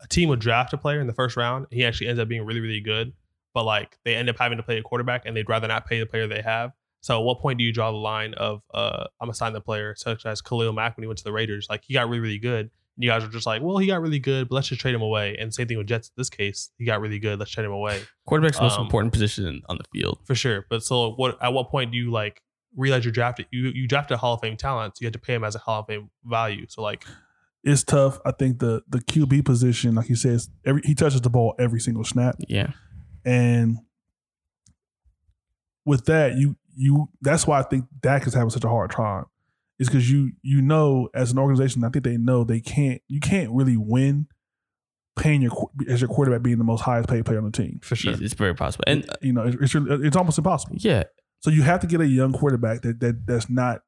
[0.01, 1.67] a team would draft a player in the first round.
[1.73, 3.15] He actually ends up being really, really good,
[3.53, 5.99] but like they end up having to play a quarterback, and they'd rather not pay
[5.99, 6.71] the player they have.
[7.01, 9.61] So, at what point do you draw the line of uh, I'm gonna sign the
[9.61, 11.67] player, such as Khalil Mack when he went to the Raiders?
[11.69, 12.71] Like he got really, really good.
[12.99, 14.93] And you guys are just like, well, he got really good, but let's just trade
[14.93, 15.37] him away.
[15.39, 16.09] And same thing with Jets.
[16.09, 17.39] In this case, he got really good.
[17.39, 20.19] Let's trade him away Quarterback's the most Um, important position on the field.
[20.25, 20.67] for sure.
[20.69, 21.39] But so, what?
[21.41, 22.43] At what point do you like
[22.77, 24.97] realize you drafted you you drafted a Hall of Fame talent?
[24.97, 26.67] So you have to pay him as a Hall of Fame value.
[26.69, 27.05] So like,
[27.63, 28.19] It's tough.
[28.27, 31.55] I think the the QB position, like you said, is every he touches the ball
[31.59, 32.73] every single snap, Yeah,
[33.25, 33.79] and
[35.85, 39.25] with that, you you that's why I think Dak is having such a hard time.
[39.79, 43.21] Is because you you know as an organization, I think they know they can't you
[43.21, 44.27] can't really win
[45.17, 47.81] paying your qu- as your quarterback being the most highest paid player on the team.
[47.83, 48.13] for sure.
[48.13, 48.85] it's, it's very possible.
[48.87, 50.77] And uh, You know, it's it's, really, it's almost impossible.
[50.79, 51.05] yeah,
[51.41, 53.83] So you have to get a young quarterback that that that's not.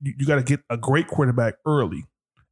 [0.00, 2.04] You, you got to get a great quarterback early,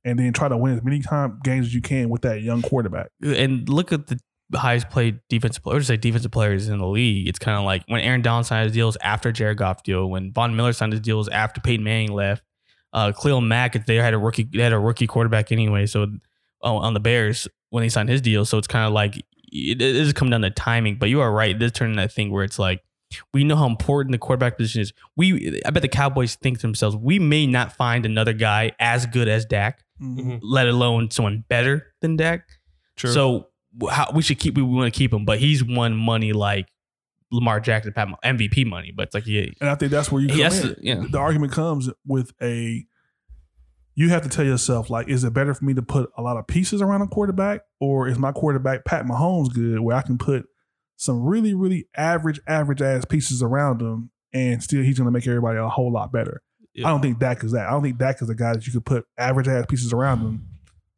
[0.04, 2.62] and then try to win as many time games as you can with that young
[2.62, 3.10] quarterback.
[3.22, 4.18] and look at the
[4.54, 7.28] highest paid defensive players, or just say defensive players in the league.
[7.28, 10.32] It's kind of like when Aaron Donald signed his deals after Jared Goff deal, when
[10.32, 12.42] Von Miller signed his deals after Peyton Manning left.
[12.94, 15.84] Uh, Khalil Mack, they had a rookie, they had a rookie quarterback anyway.
[15.86, 16.06] So
[16.62, 19.82] oh, on the Bears when he signed his deal, so it's kind of like it,
[19.82, 20.96] it is coming down to timing.
[20.96, 21.58] But you are right.
[21.58, 22.82] This turned that thing where it's like
[23.32, 24.92] we know how important the quarterback position is.
[25.16, 29.06] We, I bet the Cowboys think to themselves, we may not find another guy as
[29.06, 30.40] good as Dak, Mhm.
[30.42, 32.48] let alone someone better than Dak.
[32.96, 33.10] True.
[33.12, 33.48] So
[33.90, 36.68] how we should keep we want to keep him, but he's won money like
[37.34, 38.92] Lamar Jackson, Pat MVP money.
[38.94, 40.76] But it's like yeah, And I think that's where you come has in.
[40.80, 41.04] yeah.
[41.08, 42.86] The argument comes with a.
[43.96, 46.36] You have to tell yourself like, is it better for me to put a lot
[46.36, 50.18] of pieces around a quarterback, or is my quarterback Pat Mahomes good, where I can
[50.18, 50.46] put
[50.96, 55.26] some really, really average, average ass pieces around him, and still he's going to make
[55.28, 56.42] everybody a whole lot better.
[56.74, 56.88] Yeah.
[56.88, 57.68] I don't think Dak is that.
[57.68, 60.18] I don't think Dak is a guy that you could put average ass pieces around
[60.22, 60.48] him,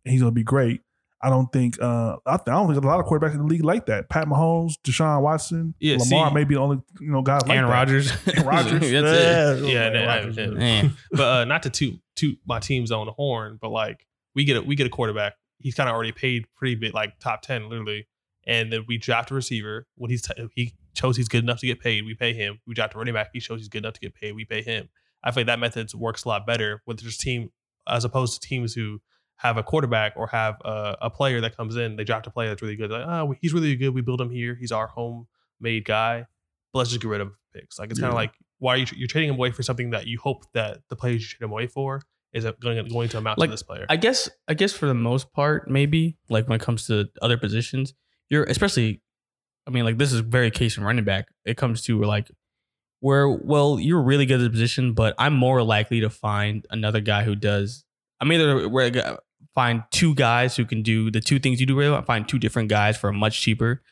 [0.06, 0.80] and he's going to be great.
[1.22, 1.80] I don't think.
[1.80, 4.08] Uh, I, th- I don't think a lot of quarterbacks in the league like that.
[4.10, 7.56] Pat Mahomes, Deshaun Watson, Yeah, Lamar see- may be the only you know guys like
[7.56, 7.74] Aaron that.
[7.74, 8.80] Rodgers, Aaron Rodgers.
[8.90, 9.68] That's it.
[9.68, 10.36] Yeah, Aaron no, Rodgers.
[10.58, 10.88] yeah.
[11.12, 14.56] But uh, not to toot toot my team's on the horn, but like we get
[14.58, 15.34] a we get a quarterback.
[15.58, 18.06] He's kind of already paid pretty big, like top ten, literally.
[18.46, 21.66] And then we draft a receiver when he's t- he shows he's good enough to
[21.66, 22.04] get paid.
[22.04, 22.60] We pay him.
[22.66, 23.30] We draft a running back.
[23.32, 24.32] He shows he's good enough to get paid.
[24.32, 24.88] We pay him.
[25.24, 27.50] I feel like that method works a lot better with this team
[27.88, 29.00] as opposed to teams who
[29.38, 31.96] have a quarterback or have a, a player that comes in.
[31.96, 32.90] They draft a player that's really good.
[32.90, 33.90] Like, oh, he's really good.
[33.90, 34.54] We build him here.
[34.58, 36.26] He's our homemade guy.
[36.72, 37.78] But let's just get rid of picks.
[37.78, 40.06] Like it's kind of like why are you you're trading him away for something that
[40.06, 42.00] you hope that the players you trade him away for
[42.32, 43.86] is going going to amount Like, to this player.
[43.88, 47.38] I guess I guess for the most part, maybe like when it comes to other
[47.38, 47.94] positions,
[48.30, 49.00] you're especially.
[49.66, 51.26] I mean, like this is very case in running back.
[51.44, 52.30] It comes to like
[53.00, 57.00] where well you're really good at the position, but I'm more likely to find another
[57.00, 57.84] guy who does.
[58.20, 59.20] I'm either where I got-
[59.56, 62.02] find two guys who can do the two things you do really well.
[62.02, 63.82] Find two different guys for much cheaper,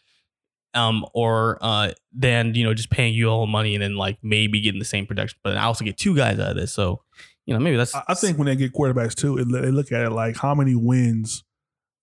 [0.75, 4.61] um, or uh, than you know just paying you all money and then like maybe
[4.61, 5.39] getting the same production.
[5.43, 7.03] But I also get two guys out of this, so
[7.47, 7.95] you know maybe that's.
[7.95, 10.55] I, I think when they get quarterbacks too, it, they look at it like how
[10.55, 11.43] many wins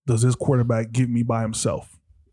[0.06, 1.88] does this quarterback give me by himself?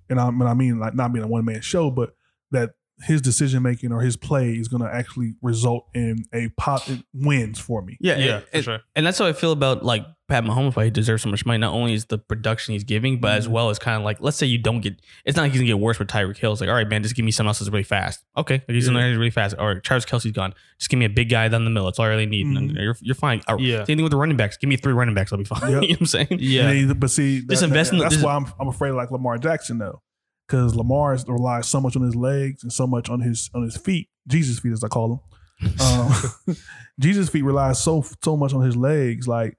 [0.10, 2.16] And I, and I mean like not being a one man show, but
[2.52, 2.72] that
[3.04, 7.60] his decision making or his play is going to actually result in a pot wins
[7.60, 7.96] for me.
[8.02, 8.80] yeah, yeah, and- for and- sure.
[8.96, 10.76] And that's how I feel about like Pat Mahomes.
[10.76, 11.58] Why he deserves so much money.
[11.58, 13.52] Not only is the production he's giving, but as Mhm.
[13.52, 15.02] well as kind of like, let's say you don't get.
[15.26, 16.52] It's not like he's gonna get worse with Tyreek Hill.
[16.54, 18.24] It's like, all right, man, just give me someone else that's really fast.
[18.38, 18.94] Okay, like he's Yeah.
[18.94, 19.56] gonna really fast.
[19.60, 20.54] Or Travis Kelce's gone.
[20.78, 21.86] Just give me a big guy down the middle.
[21.86, 22.46] That's all I really need.
[22.46, 22.76] And Mhm.
[22.82, 23.42] you're, you're fine.
[23.50, 23.84] Or, Yeah.
[23.84, 24.56] Same thing with the running backs.
[24.58, 25.32] Give me three running backs.
[25.34, 25.60] I'll be fine.
[25.72, 25.82] Yep.
[25.84, 26.28] you know what I'm saying?
[26.40, 26.70] Yeah.
[26.70, 28.96] And they- but see, Just that- in the- that's this- why I'm, I'm afraid of
[28.96, 30.02] like Lamar Jackson though,
[30.48, 33.76] because Lamar relies so much on his legs and so much on his on his
[33.78, 35.20] feet, Jesus feet as I call them.
[35.82, 36.56] Um,
[37.00, 39.28] Jesus feet relies so so much on his legs.
[39.28, 39.58] Like,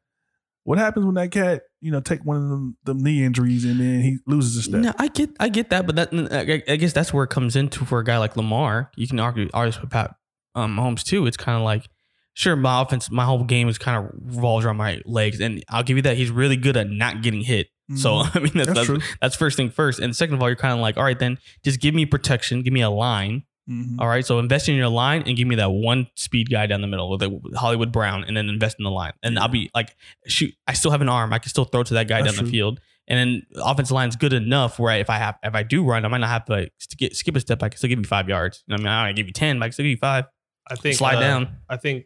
[0.64, 3.80] what happens when that cat you know take one of them, them knee injuries and
[3.80, 4.80] then he loses a step?
[4.80, 7.84] No, I get, I get that, but that, I, guess that's where it comes into
[7.84, 8.90] for a guy like Lamar.
[8.96, 10.14] You can argue, argue with Pat
[10.54, 11.26] um, Mahomes too.
[11.26, 11.88] It's kind of like,
[12.34, 15.82] sure, my offense, my whole game is kind of revolves around my legs, and I'll
[15.82, 16.16] give you that.
[16.16, 17.68] He's really good at not getting hit.
[17.96, 18.30] So Mhm.
[18.36, 19.98] I mean, that's That's that's, that's first thing first.
[19.98, 22.62] And second of all, you're kind of like, all right, then just give me protection,
[22.62, 23.42] give me a line.
[23.68, 23.96] Mhm.
[23.98, 26.80] All right, so invest in your line and give me that one speed guy down
[26.80, 29.12] the middle with the Hollywood Brown, and then invest in the line.
[29.22, 29.94] And I'll be like,
[30.26, 31.32] shoot, I still have an arm.
[31.32, 32.80] I can still throw to that guy That's down the field.
[33.06, 36.08] And then offensive line's good enough where if I have if I do run, I
[36.08, 37.62] might not have to like, skip, skip a step.
[37.62, 38.62] I can still give you five yards.
[38.70, 40.26] I mean, I don't give you ten, but I can still give you five.
[40.68, 41.56] I think Slide uh, down.
[41.68, 42.04] I think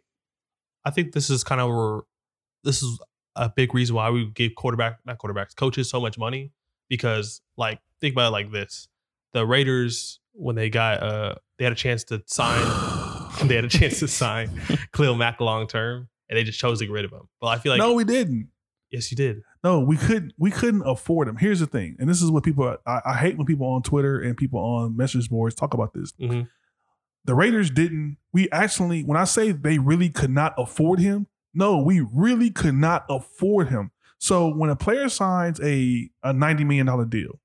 [0.85, 2.01] I think this is kind of where
[2.63, 2.99] this is
[3.37, 6.53] a big reason why we give quarterback not quarterbacks coaches so much money
[6.89, 8.89] because like think about it like this
[9.33, 12.61] the Raiders when they got uh they had a chance to sign
[13.49, 14.51] they had a chance to sign
[14.93, 17.59] Khalil Mack long term and they just chose to get rid of him but I
[17.59, 18.49] feel like no, we didn't.
[18.91, 20.32] yes you did No, we couldn't.
[20.39, 21.37] We couldn't afford him.
[21.37, 22.76] Here's the thing, and this is what people.
[22.87, 26.12] I, I hate when people on Twitter and people on message boards talk about this.
[26.20, 26.49] Mhm.
[27.24, 28.18] The Raiders didn't.
[28.35, 32.74] We actually, when I say they really could not afford him, no, we really could
[32.74, 33.91] not afford him.
[34.18, 37.41] So when a player signs a a ninety million dollar deal,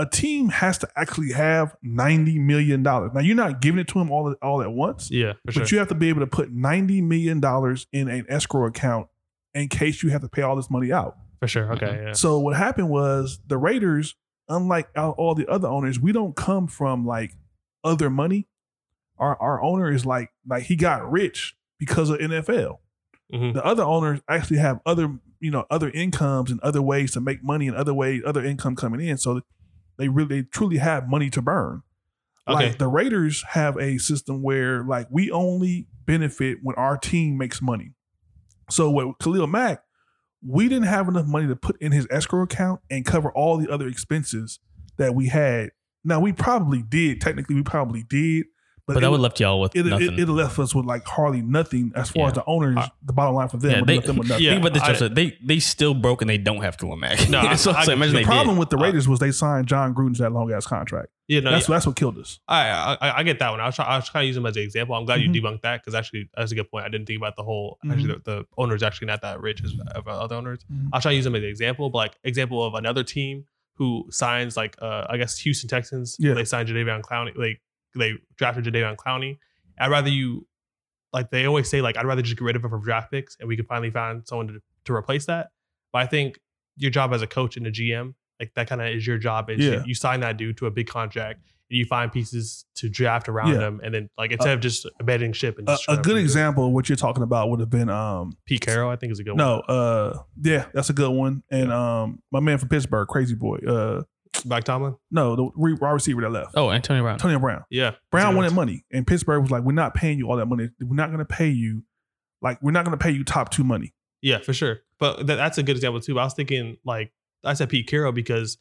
[0.00, 3.10] a team has to actually have ninety million dollars.
[3.14, 5.62] Now you're not giving it to him all at, all at once, yeah for sure
[5.62, 9.08] but you have to be able to put ninety million dollars in an escrow account
[9.54, 11.16] in case you have to pay all this money out.
[11.40, 14.14] for sure okay yeah So what happened was the Raiders,
[14.48, 17.32] unlike all the other owners, we don't come from like
[17.84, 18.46] other money.
[19.18, 22.78] Our our owner is like like he got rich because of NFL.
[23.32, 23.54] Mhm.
[23.54, 27.42] The other owners actually have other you know other incomes and other ways to make
[27.42, 29.16] money and other ways other income coming in.
[29.18, 29.40] So
[30.00, 31.82] they really they truly have money to burn.
[32.48, 32.68] Okay.
[32.68, 37.62] Like the Raiders have a system where like we only benefit when our team makes
[37.62, 37.92] money.
[38.70, 39.82] So with Khalil Mack,
[40.46, 43.70] we didn't have enough money to put in his escrow account and cover all the
[43.70, 44.58] other expenses
[44.96, 45.70] that we had.
[46.02, 47.20] Now we probably did.
[47.20, 48.46] Technically, we probably did,
[48.90, 50.14] but, But, that would would- left y'all with it, nothing.
[50.14, 52.28] it, it left us with like hardly nothing as far Yeah.
[52.28, 52.76] as the owners.
[52.78, 54.44] Uh, the bottom line for them, yeah, they, left them with nothing.
[54.44, 55.14] yeah, think about this, I- Joseph.
[55.14, 57.28] They they still broke and they don't have Khalil Mack.
[57.28, 58.60] No, I- so, I- so imagine the they problem did.
[58.60, 61.08] with the Uh, Raiders was they signed Jon Gruden to that long ass contract.
[61.28, 62.40] yeah no that's that's what killed us.
[62.48, 63.60] I, I I get that one.
[63.60, 64.94] I was try, I was trying to use them as an example.
[64.96, 65.34] I'm glad Mhm.
[65.34, 66.84] you debunked that because actually that's a good point.
[66.84, 67.78] I didn't think about the whole.
[67.88, 70.60] Actually, the, the owner is actually not that rich as of other owners.
[70.92, 73.44] I was trying to use them as an example, but like example of another team
[73.76, 76.16] who signs like uh I guess Houston Texans.
[76.18, 76.34] Yeah.
[76.34, 77.34] they signed Jadeveon Clowney.
[77.36, 77.60] Like
[77.94, 79.38] they drafted Jadeveon Clowney.
[79.78, 80.46] I'd rather you
[81.12, 83.36] like they always say like I'd rather just get rid of him from draft picks
[83.40, 85.48] and we could finally find someone to to replace that.
[85.92, 86.38] But I think
[86.76, 89.50] your job as a coach and a GM like that kind of is your job.
[89.50, 89.72] Is Yeah.
[89.72, 93.28] you, you sign that dude to a big contract and you find pieces to draft
[93.28, 93.60] around Yeah.
[93.68, 96.66] him, and then like instead of just abandoning ship and A, just a good example
[96.66, 99.24] of what you're talking about would have been um Pete Carroll, I think is a
[99.24, 99.62] good no one.
[99.68, 103.58] No, uh yeah that's a good one and um my man from Pittsburgh Crazy Boy
[103.66, 104.02] uh
[104.46, 104.96] Mike Tomlin.
[105.10, 107.14] no the re- wide receiver that left oh, Antonio Brown.
[107.14, 110.30] Antonio Brown Yeah, Brown That's wanted money and Pittsburgh was like we're not paying you
[110.30, 111.82] all that money we're not going to pay you
[112.40, 114.78] like we're not going to pay you top two money Yeah, for sure.
[114.98, 116.14] But th- that's a good example too.
[116.14, 117.12] But I was thinking like
[117.44, 118.56] I said Pete Carroll because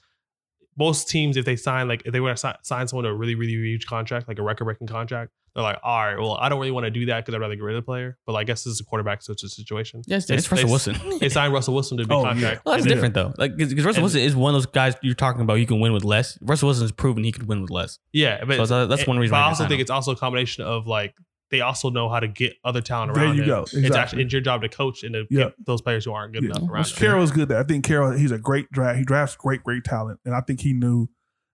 [0.78, 3.14] most teams, if they sign like if they want to si- sign someone to a
[3.14, 6.50] really really huge contract, like a record breaking contract, they're like, all right, well, I
[6.50, 8.18] don't really want to do that because I'd rather get rid of the player.
[8.26, 10.02] But like, I guess this is a quarterback, so it's a situation.
[10.08, 11.20] Yes, They- it's Russell they- Wilson.
[11.20, 12.30] They signed Russell Wilson to a big Oh, yeah.
[12.32, 12.66] contract.
[12.66, 13.34] Well, that's And then- different though.
[13.38, 15.56] Like because Russell And- Wilson is one of those guys you're talking about.
[15.56, 16.38] You can win with less.
[16.42, 18.00] Russell Wilson has proven he could win with less.
[18.14, 19.82] Yeah, but So that's- that's one reason But why I I also think him.
[19.82, 21.16] it's also a combination of like
[21.52, 23.26] they also know how to get other talent around.
[23.26, 23.48] There you him.
[23.48, 23.66] go.
[23.74, 25.46] It's actually it's your job to coach and to Yeah.
[25.46, 26.52] get those players who aren't good Yeah.
[26.52, 26.96] enough around him.
[26.96, 27.50] Carroll's good.
[27.50, 28.12] There, I think Carroll.
[28.12, 29.00] He's a great draft.
[29.00, 31.08] He drafts great, great talent, and I think he knew,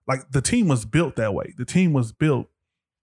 [0.05, 1.53] like the team was built that way.
[1.57, 2.47] The team was built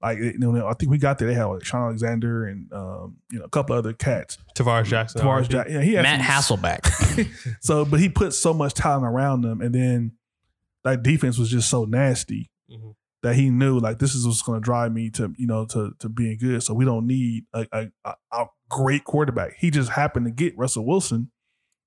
[0.03, 0.67] like you know.
[0.67, 1.29] I think we got there.
[1.29, 4.39] They had like Shaun Alexander and um, you know a couple other cats.
[4.55, 5.21] Tarvaris Jackson.
[5.21, 5.75] Tarvaris Jackson.
[5.77, 7.57] Yeah, he had Matt some- Hasselbeck.
[7.61, 10.13] So, but he put so much talent around them, and then
[10.85, 12.95] that defense was just so nasty Mhm.
[13.23, 15.93] that he knew like this is what's going to drive me to you know to
[15.99, 16.63] to being good.
[16.63, 19.57] So we don't need a, a, a, a great quarterback.
[19.59, 21.31] He just happened to get Russell Wilson.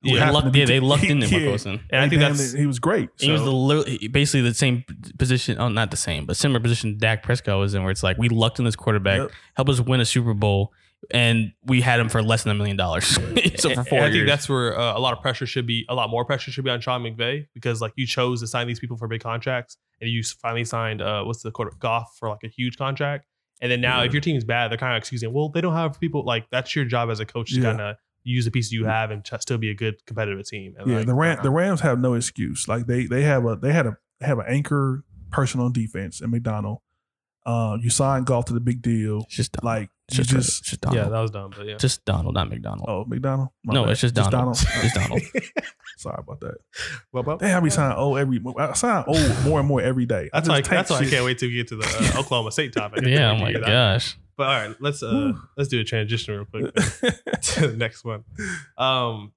[0.05, 1.29] Who Yeah, happened luck, to be- yeah, they lucked in Yeah.
[1.31, 1.79] Mark Wilson.
[1.89, 3.09] And I think that's he was great.
[3.17, 4.83] He was the li- basically the same
[5.17, 5.57] position.
[5.59, 8.29] Oh, not the same, but similar position Dak Prescott was in, where it's like we
[8.29, 9.31] lucked in this quarterback, Yep.
[9.55, 10.71] help us win a Super Bowl,
[11.11, 13.05] and we had him for less than a million dollars.
[13.57, 15.85] so for And four I think that's where uh, a lot of pressure should be.
[15.89, 18.67] A lot more pressure should be on Sean McVay because like you chose to sign
[18.67, 22.29] these people for big contracts, and you finally signed uh, what's the quarter Goff for
[22.29, 23.25] like a huge contract.
[23.61, 24.07] And then now, Yeah.
[24.07, 25.31] if your team's bad, they're kind of excusing.
[25.31, 27.69] Well, they don't have people like that's your job as a coach to Yeah.
[27.69, 27.95] kind of
[28.25, 30.75] use the pieces you have and ch- still be a good competitive team.
[30.77, 32.67] And yeah, like, the Ram, the Rams have no excuse.
[32.67, 36.31] Like they they have a they had a have an anchor person on defense in
[36.31, 36.79] McDonald.
[37.45, 39.19] Uh, you signed Goff to the big deal.
[39.27, 39.81] it's just Donald.
[39.81, 40.97] Like It's just, just just Donald.
[41.05, 41.75] yeah, that was dumb, but yeah.
[41.77, 42.89] just Donald, not McDonald.
[42.89, 43.49] oh McDonald.
[43.63, 43.91] My no, bad.
[43.91, 44.55] it's just Donald.
[44.57, 45.21] Just Donald.
[45.97, 46.55] Sorry about that.
[47.11, 48.41] Well, well, They have me sign old every.
[48.57, 50.29] I sign old more and more every day.
[50.33, 50.75] I That's just why.
[50.75, 53.03] That's why I can't wait to get to the uh, Oklahoma State topic.
[53.05, 53.67] yeah, oh We my can that.
[53.69, 54.17] gosh.
[54.37, 56.73] But all right, let's uh let's do a transition real quick
[57.41, 58.23] to the next one.
[58.77, 59.31] Um,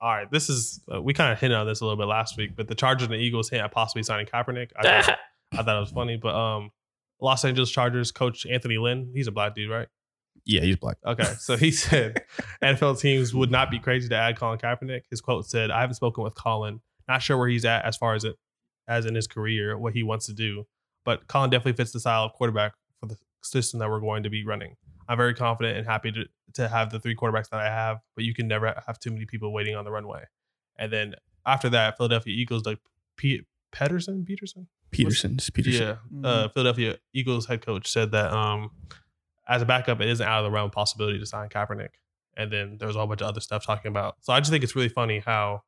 [0.00, 2.36] all right, this is uh, we kind of hinted on this a little bit last
[2.36, 4.70] week, but the Chargers and the Eagles hint at possibly signing Kaepernick.
[4.76, 5.18] I thought,
[5.52, 6.70] I thought it was funny, but um,
[7.20, 9.88] Los Angeles Chargers coach Anthony Lynn, he's a black dude, right?
[10.46, 10.96] Yeah, he's black.
[11.06, 12.22] Okay, so he said
[12.62, 15.02] NFL teams would not be crazy to add Colin Kaepernick.
[15.10, 16.80] His quote said, "I haven't spoken with Colin.
[17.08, 18.36] Not sure where he's at as far as it
[18.88, 20.64] as in his career, what he wants to do,
[21.04, 22.72] but Colin definitely fits the style of quarterback
[23.42, 24.76] system that we're going to be running.
[25.08, 26.24] I'm very confident and happy to
[26.54, 29.24] to have the three quarterbacks that I have, but you can never have too many
[29.26, 30.24] people waiting on the runway."
[30.76, 31.14] And then
[31.46, 32.78] after that, Philadelphia Eagles like
[33.16, 35.36] Pete Pedersen, Peterson, Peterson.
[35.38, 35.82] Just Peterson.
[35.86, 36.24] yeah, Mm-hmm.
[36.24, 38.70] uh, Philadelphia Eagles head coach said that um,
[39.48, 41.90] as a backup, it isn't out of the realm of possibility to sign Kaepernick.
[42.36, 44.16] And then there was a whole bunch of other stuff talking about.
[44.22, 45.62] So I just think it's really funny how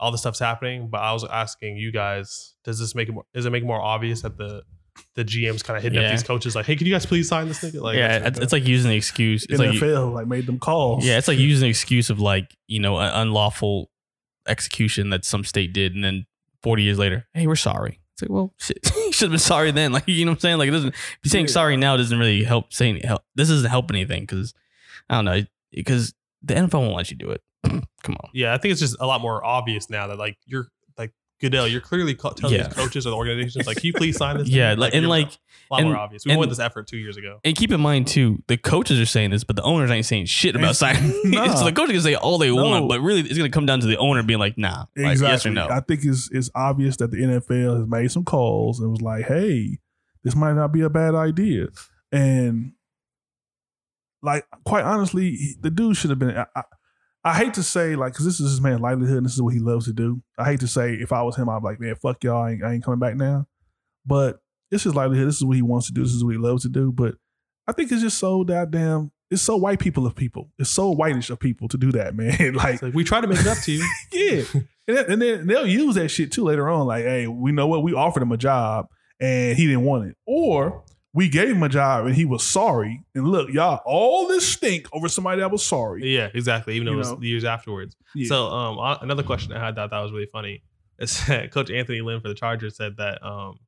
[0.00, 0.88] all the stuff's happening.
[0.88, 3.24] But I was asking you guys, does this make it more?
[3.34, 4.62] Does it make it more obvious that the
[5.14, 6.06] the GM's kind of hitting Yeah.
[6.06, 7.80] up these coaches like, hey, can you guys please sign this nigga?
[7.80, 9.46] Like, yeah, it's, it's like using the excuse.
[9.48, 11.04] It's like NFL like made them calls.
[11.06, 13.90] yeah, it's like using the excuse of like you know an unlawful
[14.46, 16.26] execution that some state did, and then
[16.62, 18.00] forty years later, hey, we're sorry.
[18.14, 19.92] It's like, well, shit, you should have been sorry then.
[19.92, 20.58] Like, you know what I'm saying?
[20.58, 20.88] Like, it doesn't.
[20.94, 21.52] If you're saying Yeah.
[21.52, 22.72] sorry now, doesn't really help.
[22.72, 24.54] Saying help, this doesn't help anything because
[25.10, 25.42] I don't know
[25.72, 27.42] because the NFL won't let you do it.
[27.64, 28.30] Come on.
[28.32, 30.68] yeah, I think it's just a lot more obvious now that like you're like
[31.40, 32.64] Goodell, you're clearly ca- telling Yeah.
[32.68, 34.48] these coaches or the organizations like, can you please sign this?
[34.56, 35.28] Yeah, like, and you're like
[35.70, 36.24] a lot more obvious.
[36.24, 37.40] We and- went this effort two years ago.
[37.44, 40.26] And keep in mind too, the coaches are saying this, but the owners ain't saying
[40.26, 41.12] shit about It's- signing.
[41.30, 41.54] nah.
[41.54, 42.64] so the coaches can say all they No.
[42.64, 45.28] want, but really it's gonna come down to the owner being like, nah, like, exactly.
[45.32, 45.68] yes or no.
[45.68, 49.26] I think it's it's obvious that the NFL has made some calls and was like,
[49.26, 49.78] "Hey,
[50.24, 51.66] this might not be a bad idea."
[52.12, 52.72] And
[54.22, 56.36] like, quite honestly, the dude should have been.
[56.36, 56.62] I, I,
[57.26, 59.52] I hate to say like, because this is his man's livelihood and this is what
[59.52, 60.22] he loves to do.
[60.38, 62.52] I hate to say if I was him, I'd be like, "Man, fuck y'all, I
[62.52, 63.48] ain't, I ain't coming back now."
[64.06, 64.38] But
[64.70, 65.26] it's his livelihood.
[65.26, 66.04] This is what he wants to do.
[66.04, 66.92] This is what he loves to do.
[66.92, 67.16] But
[67.66, 69.10] I think it's just so goddamn.
[69.28, 70.52] It's so white people of people.
[70.60, 72.54] It's so whitish of people to do that, man.
[72.54, 73.84] like like we try to make it up to you.
[74.12, 74.44] yeah.
[74.86, 76.86] And, then, and then they'll use that shit too later on.
[76.86, 77.82] Like, hey, we know what?
[77.82, 78.86] We offered him a job
[79.18, 80.16] and he didn't want it.
[80.26, 80.84] Or
[81.16, 83.02] we gave him a job and he was sorry.
[83.14, 86.14] And look, y'all, all this stink over somebody that was sorry.
[86.14, 86.74] Yeah, exactly.
[86.74, 87.20] Even though You it was know?
[87.22, 87.96] years afterwards.
[88.14, 88.28] Yeah.
[88.28, 90.62] So, um, another question I had that I thought was really funny
[90.98, 93.58] is that Coach Anthony Lynn for the Chargers said that um,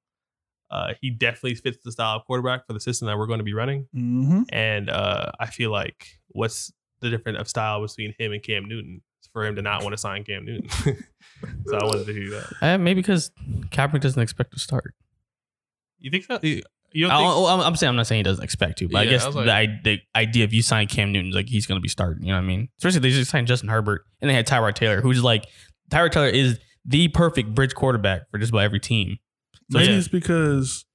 [0.70, 3.44] uh, he definitely fits the style of quarterback for the system that we're going to
[3.44, 3.86] be running.
[3.94, 6.70] hmm And uh, I feel like what's
[7.00, 9.00] the difference of style between him and Cam Newton
[9.32, 10.68] for him to not want to sign Cam Newton?
[11.66, 12.52] so I wanted to hear that.
[12.60, 13.30] Uh, maybe because
[13.70, 14.94] Kaepernick doesn't expect to start.
[15.98, 16.38] You think so?
[16.42, 16.60] You
[16.92, 17.48] you don't I, think?
[17.48, 19.34] I'm, I'm saying I'm not saying he doesn't expect to, but I guess I was
[19.36, 22.22] the, i- the idea of you sign Cam Newton's like he's going to be starting.
[22.24, 22.68] You know what I mean?
[22.78, 25.44] Especially they just signed Justin Herbert and they had Tyrod Taylor, who's like
[25.90, 29.18] Tyrod Taylor is the perfect bridge quarterback for just about every team.
[29.70, 30.86] So Maybe yeah, it's because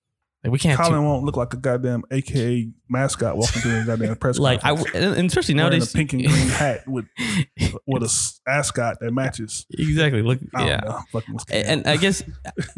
[0.44, 3.82] like we can't have Colin two, won't look like a goddamn AKA mascot walking through
[3.82, 4.96] a goddamn press like I conference.
[4.96, 7.06] and and especially wearing nowadays a pink and green hat with
[7.88, 9.66] with a ascot that matches.
[9.72, 10.22] exactly.
[10.22, 10.78] Look, I don't yeah.
[10.84, 11.00] know.
[11.12, 11.38] Fucking.
[11.52, 12.24] And, and I guess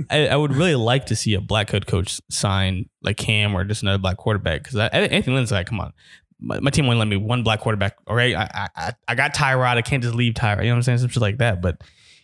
[0.10, 3.64] I, I would really like to see a black head coach sign like Cam or
[3.64, 5.92] just another black quarterback because Anthony Lynn's like, come on,
[6.40, 7.98] my, my team won't let me one black quarterback.
[8.08, 9.78] All right, I, I- I I got Tyrod.
[9.78, 10.58] I can't just leave Tyrod.
[10.60, 10.98] You know what I'm saying?
[11.00, 11.62] Some shit like that.
[11.62, 11.82] But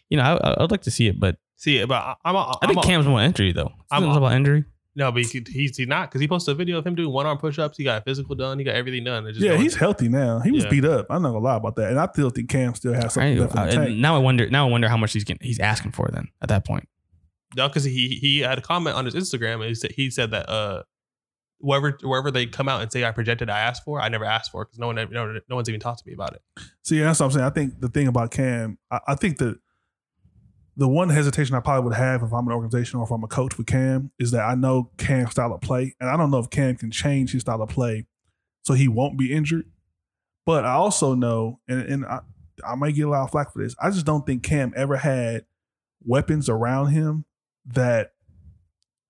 [0.09, 1.19] you know, I, I'd like to see it.
[1.19, 3.71] But See, but I- I'm a, I I'm think a, Cam's more injury though.
[3.91, 4.65] I'm I'm a- about injury.
[4.93, 7.25] No, but he, he's he not because he posted a video of him doing one
[7.25, 7.77] arm push ups.
[7.77, 8.59] He got a physical done.
[8.59, 9.25] He got everything done.
[9.27, 10.39] Just Yeah, going- he's healthy now.
[10.41, 10.69] He was Yeah.
[10.69, 11.05] beat up.
[11.09, 13.39] I'm not gonna lie about that, and I still think Cam still has something Right?
[13.39, 13.97] left in the Uh, tank.
[13.97, 14.49] now I wonder.
[14.49, 16.89] Now I wonder how much he's getting, he's asking for then at that point.
[17.55, 20.31] No, because he he had a comment on his Instagram and he said he said
[20.31, 20.83] that uh
[21.59, 24.51] wherever wherever they come out and say I projected I asked for, I never asked
[24.51, 25.07] for because no one no,
[25.49, 26.41] no one's even talked to me about it.
[26.83, 27.45] See, that's what I'm saying.
[27.45, 29.57] I think the thing about Cam, I, I think that
[30.81, 33.27] the one hesitation I probably would have if I'm an organization or if I'm a
[33.27, 36.39] coach with Cam is that I know Cam's style of play, and I don't know
[36.39, 38.07] if Cam can change his style of play
[38.63, 39.65] so he won't be injured.
[40.43, 42.21] But I also know, and, and I,
[42.67, 43.75] I might get a lot of flack for this.
[43.79, 45.45] I just don't think Cam ever had
[46.03, 47.25] weapons around him
[47.63, 48.13] that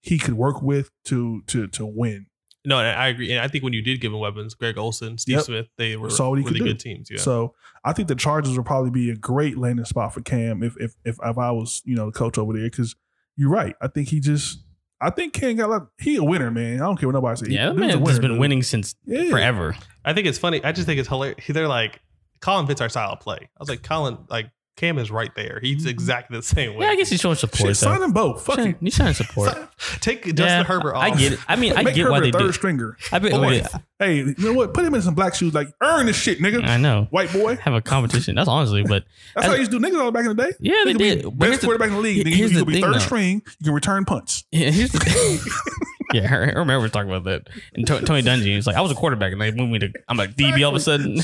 [0.01, 2.25] he could work with to to to win.
[2.63, 3.31] No, and I agree.
[3.31, 5.45] And I think when you did give him weapons, Greg Olsen, Steve Yep.
[5.45, 6.69] Smith, they were Saw what he really could do.
[6.71, 7.09] good teams.
[7.09, 7.17] Yeah.
[7.19, 10.75] So I think the Chargers would probably be a great landing spot for Cam if
[10.79, 12.95] if if, if I was you know the coach over there because
[13.35, 13.75] you're right.
[13.81, 14.59] I think he just
[14.99, 16.75] I think Cam got like he a winner man.
[16.75, 17.47] I don't care what nobody says.
[17.49, 18.39] Yeah, that Dude's man a has been dude.
[18.39, 19.29] winning since Yeah.
[19.31, 19.75] forever.
[20.05, 20.63] I think it's funny.
[20.63, 21.43] I just think it's hilarious.
[21.47, 21.99] They're like,
[22.41, 23.37] Colin fits our style of play.
[23.41, 25.59] I was like, Colin, like Cam is right there.
[25.61, 25.89] He's Mhm.
[25.89, 26.85] exactly the same way.
[26.85, 27.69] Yeah, I guess he's showing support.
[27.69, 28.43] Shit, sign them both.
[28.45, 28.77] Fuck it.
[28.81, 29.53] He's showing support.
[29.99, 31.03] Take Justin Yeah, Herbert off.
[31.03, 31.39] I get it.
[31.47, 32.51] I mean, I Make get Herbert why they third do.
[32.53, 32.97] stringer.
[33.11, 33.31] I bet.
[33.31, 33.67] Boy, okay,
[33.99, 34.73] hey, you know what?
[34.73, 35.53] Put him in some black shoes.
[35.53, 36.65] Like earn this shit, nigga.
[36.67, 37.07] I know.
[37.11, 37.57] White boy.
[37.57, 38.35] Have a competition.
[38.35, 39.03] That's honestly, but
[39.35, 40.51] That's how you used to do niggas all back in the day.
[40.59, 41.23] yeah, they be did.
[41.25, 42.25] But Best the- quarterback in the league.
[42.25, 42.99] Nigga, you, here's the could be thing, third though.
[42.99, 43.41] string.
[43.59, 44.45] You can return punts.
[44.51, 45.51] Yeah, here's the
[46.13, 47.49] yeah, I remember talking about that.
[47.75, 49.91] And To- Tony Dungy, he's like, I was a quarterback, and they moved me to.
[50.07, 51.15] I'm like DB all of a sudden.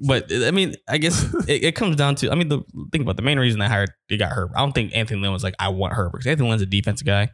[0.00, 2.30] But I mean, I guess it, it comes down to.
[2.30, 2.60] I mean, the
[2.92, 4.54] think about it, the main reason I hired they got Herbert.
[4.56, 6.26] I don't think Anthony Lynn was like, I want Herbert.
[6.26, 7.30] Anthony Lynn's a defensive guy,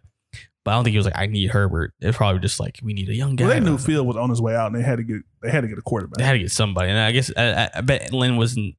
[0.65, 1.93] but I don't think he was like, I need Herbert.
[2.01, 3.47] It's probably just like we need a young guy.
[3.47, 5.51] Well, they knew Field was on his way out, and they had to get they
[5.51, 6.19] had to get a quarterback.
[6.19, 8.75] They had to get somebody, and I guess I, I- bet Lynn wasn't.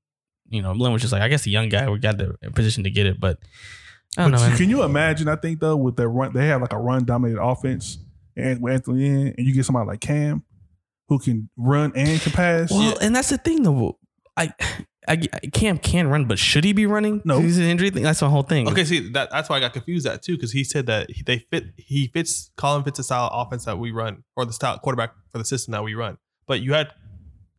[0.47, 1.89] You know, Lynn was just like, I guess the young guy.
[1.89, 3.39] We got the position to get it, but
[4.16, 4.47] I don't But know.
[4.49, 4.57] man.
[4.57, 5.28] can you imagine?
[5.28, 7.97] I think though, with their run, they have like a run dominated offense,
[8.38, 10.43] and with Anthony in, and you get somebody like Cam,
[11.07, 12.71] who can run and can pass.
[12.71, 13.97] Well, and that's the thing though.
[14.37, 14.53] I,
[15.07, 15.15] I,
[15.53, 17.21] Cam can run, but should he be running?
[17.23, 17.39] No.
[17.39, 18.03] he's an injury thing.
[18.03, 18.67] That's the whole thing.
[18.67, 21.23] Okay, see that that's why I got confused at too because he said that he-
[21.23, 24.53] they fit he fits Colin fits the style of offense that we run or the
[24.53, 26.17] style quarterback for the system that we run.
[26.47, 26.91] But you had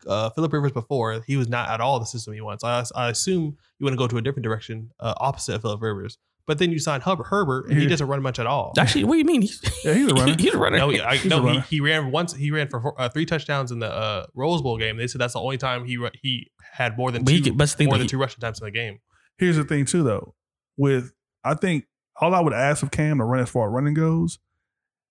[0.07, 2.63] uh, Philip Rivers before he was not at all the system he wants.
[2.63, 5.81] I, I assume you want to go to a different direction uh, opposite of Philip
[5.83, 6.19] Rivers.
[6.47, 7.89] But then you sign Hub, Herbert and he Yeah.
[7.91, 8.73] doesn't run much at all.
[8.79, 9.43] Actually, what do you mean?
[9.43, 10.37] He's, Yeah, he's a runner.
[10.39, 10.79] he's a runner.
[10.79, 12.35] No, I, He's a no, he, he ran once.
[12.35, 14.97] He ran for four, uh, three touchdowns in the uh, Rose Bowl game.
[14.97, 17.59] They said that's the only time he he had more than But two he but
[17.59, 19.01] that's the thing more than he- two rushing times in the game.
[19.39, 20.35] Here's the thing too, though.
[20.77, 21.87] With I think
[22.21, 24.39] all I would ask of Cam to run as far as running goes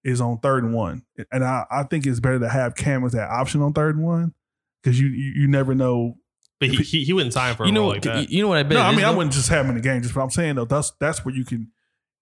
[0.05, 3.11] is on third and one, and I, I think it's better to have Cam as
[3.11, 4.33] that option on third and one
[4.81, 6.15] because you, you you never know.
[6.59, 8.29] But he, he, he wouldn't sign for a you know, role what- like that.
[8.29, 8.73] you know what I bet.
[8.73, 10.01] no, I is, mean I wouldn't just have him in the game.
[10.01, 11.71] Just but I'm saying though, that's that's where you can.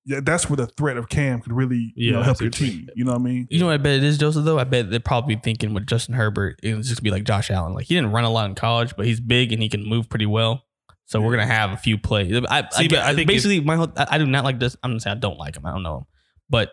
[0.05, 2.59] Yeah, that's where the threat of Cam could really you Yeah, know, help your what
[2.59, 2.77] you mean.
[2.79, 2.89] team.
[2.95, 3.47] You know what I mean?
[3.49, 4.43] You know what I bet it is, Joseph.
[4.43, 7.49] Though I bet they're probably thinking with Justin Herbert, it's just gonna be like Josh
[7.51, 7.73] Allen.
[7.73, 10.09] Like he didn't run a lot in college, but he's big and he can move
[10.09, 10.65] pretty well.
[11.05, 12.33] So we're gonna have a few plays.
[12.49, 14.75] I, See, I, but I think basically my whole, I, I do not like this.
[14.83, 15.65] I'm gonna say I don't like him.
[15.65, 16.03] I don't know him,
[16.49, 16.71] but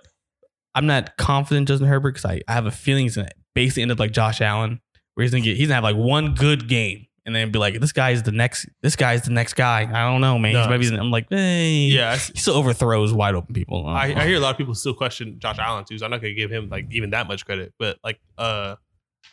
[0.74, 3.92] I'm not confident Justin Herbert because I, I have a feeling he's gonna basically end
[3.92, 4.80] up like Josh Allen,
[5.14, 7.78] where he's gonna get he's gonna have like one good game and then be like,
[7.80, 9.82] this guy's the next this guy's the next guy.
[9.82, 10.52] I don't know, man.
[10.52, 10.60] No.
[10.60, 13.86] He's maybe I'm like, hey, yeah, he still overthrows wide open people.
[13.86, 15.98] I, I hear a lot of people still question Josh Allen too.
[15.98, 17.74] So I'm not gonna give him like even that much credit.
[17.78, 18.76] But like uh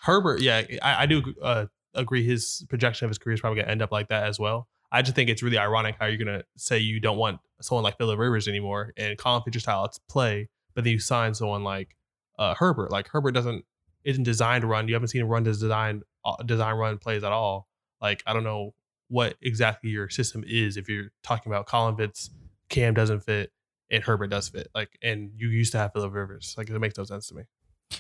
[0.02, 2.26] Herbert, yeah, I, I do uh, agree.
[2.26, 4.68] His projection of his career is probably gonna end up like that as well.
[4.92, 7.98] I just think it's really ironic how you're gonna say you don't want someone like
[7.98, 11.96] Philip Rivers anymore and Colin Fisher style to play, but then you sign someone like
[12.38, 12.92] uh, Herbert.
[12.92, 13.66] Like Herbert doesn't
[14.04, 14.88] isn't designed to run.
[14.88, 17.68] You haven't seen him run his design uh, design run plays at all.
[18.02, 18.74] Like I don't know
[19.10, 22.30] what exactly your system is if you're talking about Colin fits,
[22.70, 23.52] Cam doesn't fit,
[23.90, 24.68] and Herbert does fit.
[24.76, 26.56] Like and you used to have Philip Rivers.
[26.58, 27.44] Like it makes no sense to me.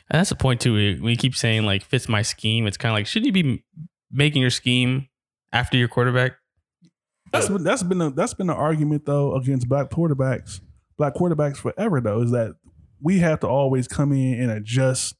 [0.09, 0.73] And that's the point too.
[0.73, 2.67] We, we keep saying like fits my scheme.
[2.67, 3.63] It's kind of like should you be
[4.11, 5.07] making your scheme
[5.51, 6.33] after your quarterback?
[7.31, 10.61] That's been that's been a, that's been an argument though against black quarterbacks,
[10.97, 12.55] black quarterbacks forever though is that
[13.01, 15.15] we have to always come in and adjust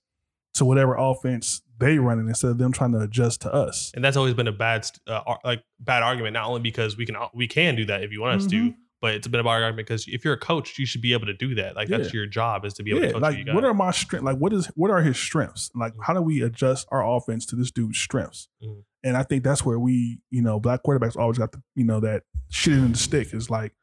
[0.58, 3.91] to whatever offense they running instead of them trying to adjust to us.
[3.95, 6.34] And that's always been a bad uh, like bad argument.
[6.34, 8.76] Not only because we can we can do that if you want us to, Mhm.
[8.99, 11.28] but it's been a bad argument because if you're a coach, you should be able
[11.28, 11.76] to do that.
[11.76, 13.55] Like that's your job is to be able Yeah, to coach like who you got.
[13.55, 14.26] what are my strengths?
[14.26, 15.70] Like what is what are his strengths?
[15.76, 18.49] Like how do we adjust our offense to this dude's strengths?
[18.64, 18.84] Mhm.
[19.03, 21.99] And I think that's where we, you know, black quarterbacks always got the, you know,
[21.99, 23.74] that shit in the stick is like,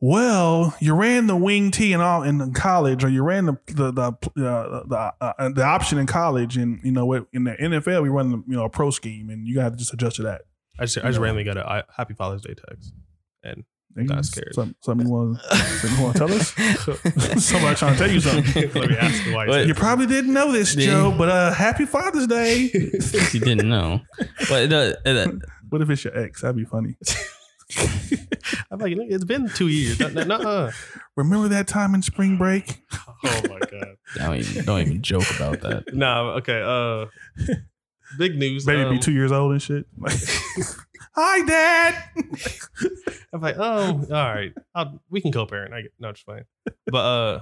[0.00, 3.90] well, you ran the wing T in all in college, or you ran the the
[3.92, 4.02] the
[4.48, 8.30] uh, the, uh, the option in college, and you know in the NFL we run
[8.30, 10.42] the you know a pro scheme, and you got to just adjust to that.
[10.78, 11.24] I just, I just know.
[11.24, 12.92] randomly got a I- Happy Father's Day text,
[13.42, 13.64] and
[13.98, 14.54] Nigga, Not scared.
[14.54, 17.44] Something, something you want something you want to tell us?
[17.44, 18.70] Somebody trying to tell you something.
[18.80, 19.48] Let me ask the white.
[19.48, 19.66] What?
[19.66, 20.86] You probably didn't know this, Yeah.
[20.86, 22.70] Joe, but uh, happy Father's Day.
[22.72, 24.00] you didn't know.
[24.48, 25.26] But uh, uh,
[25.70, 26.40] what if it's your ex?
[26.42, 26.96] That'd be funny.
[28.70, 29.98] I'm like, it's been two years.
[30.00, 30.70] No, no, no.
[31.16, 32.82] Remember that time in spring break?
[33.22, 33.96] Oh my god.
[34.16, 35.84] don't even, don't even joke about that.
[35.92, 36.30] No.
[36.38, 36.62] Okay.
[36.64, 37.06] Uh,
[38.18, 38.64] big news.
[38.64, 39.84] Baby um, be two years old and shit.
[41.14, 42.02] Hi, Dad.
[43.32, 44.52] I'm like, oh, all right.
[44.74, 45.74] I'll, we can co-parent.
[45.74, 46.44] I get, no, just fine.
[46.86, 47.40] But uh,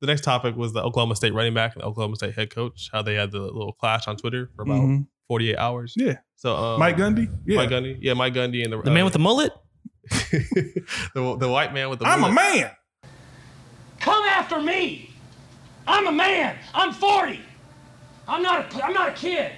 [0.00, 2.90] the next topic was the Oklahoma State running back and the Oklahoma State head coach.
[2.92, 5.06] How they had the little clash on Twitter for about Mhm.
[5.28, 5.94] 48 hours.
[5.96, 6.18] Yeah.
[6.36, 7.28] So um, Mike Gundy.
[7.46, 7.56] Yeah.
[7.56, 7.98] Mike Gundy.
[8.00, 9.52] Yeah, Mike Gundy and the The man with the mullet?
[10.10, 12.24] the the white man with the mullet.
[12.24, 12.70] I'm a man.
[14.00, 15.10] Come after me.
[15.86, 16.56] I'm a man.
[16.74, 17.40] I'm 40.
[18.28, 19.52] I'm not a, I'm not a kid.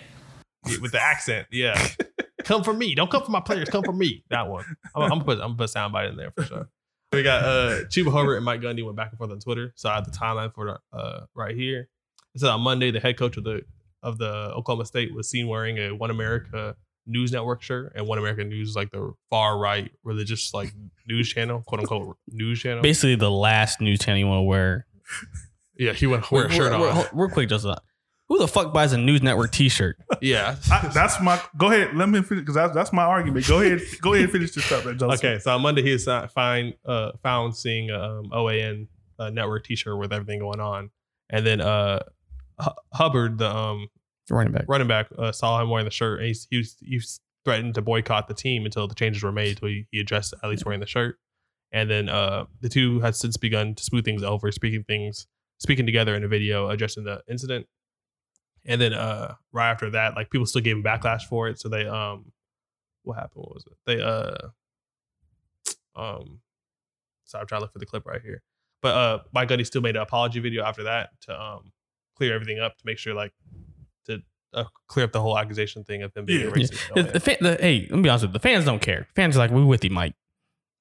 [0.66, 1.46] Yeah, with the accent.
[1.50, 1.88] Yeah.
[2.44, 2.94] come for me.
[2.94, 3.68] Don't come for my players.
[3.68, 4.24] Come for me.
[4.30, 4.64] That one.
[4.94, 6.68] I'm, I'm gonna put I'm gonna put soundbite in there for sure.
[7.10, 9.72] We got uh Chuba Hubbard and Mike Gundy went back and forth on Twitter.
[9.76, 11.88] So I have the timeline for uh right here.
[12.34, 13.62] It said on Monday the head coach of the
[14.08, 16.74] of the Oklahoma State was seen wearing a One America
[17.06, 20.72] News Network shirt, and One America News is like the far right religious like
[21.06, 22.82] news channel, quote unquote news channel.
[22.82, 24.86] Basically, the last news channel you want to wear.
[25.78, 26.96] yeah, he went wear a shirt real, on.
[26.96, 27.76] real, real quick, just uh,
[28.28, 29.96] who the fuck buys a news network T-shirt?
[30.20, 30.56] Yeah.
[30.70, 31.40] I, that's my.
[31.56, 31.96] Go ahead.
[31.96, 33.46] Let me finish because that's, that's my argument.
[33.46, 33.80] Go ahead.
[34.02, 35.24] Go ahead and finish this up, Joseph.
[35.24, 38.88] Okay, so on Monday he is find uh, found seeing a um, OAN
[39.18, 40.90] uh, network T-shirt with everything going on,
[41.30, 42.00] and then uh,
[42.58, 43.88] Hu- Hubbard, the um,
[44.30, 44.64] Running back.
[44.68, 47.00] running back, uh, saw him wearing the shirt, and he's, he was, he
[47.44, 49.50] threatened to boycott the team until the changes were made.
[49.50, 51.18] Until he, he addressed at least wearing the shirt,
[51.72, 55.26] and then uh, the two had since begun to smooth things over, speaking things,
[55.58, 57.66] speaking together in a video addressing the incident.
[58.66, 61.58] And then uh, right after that, like people still gave him backlash for it.
[61.58, 62.32] So they um,
[63.04, 63.44] what happened?
[63.44, 63.76] What was it?
[63.86, 64.48] They uh,
[65.96, 66.40] um,
[67.24, 68.42] so I'm trying to look for the clip right here.
[68.82, 71.72] But uh, Mike Gundy still made an apology video after that to um
[72.16, 73.32] clear everything up to make sure like
[74.54, 76.46] uh, clear up the whole accusation thing of him being Yeah.
[76.48, 76.94] a racist.
[76.94, 78.32] The, Oh, the, fan, the, hey, let me be honest with you.
[78.34, 79.06] The fans don't care.
[79.14, 80.14] Fans are like, we with you, Mike.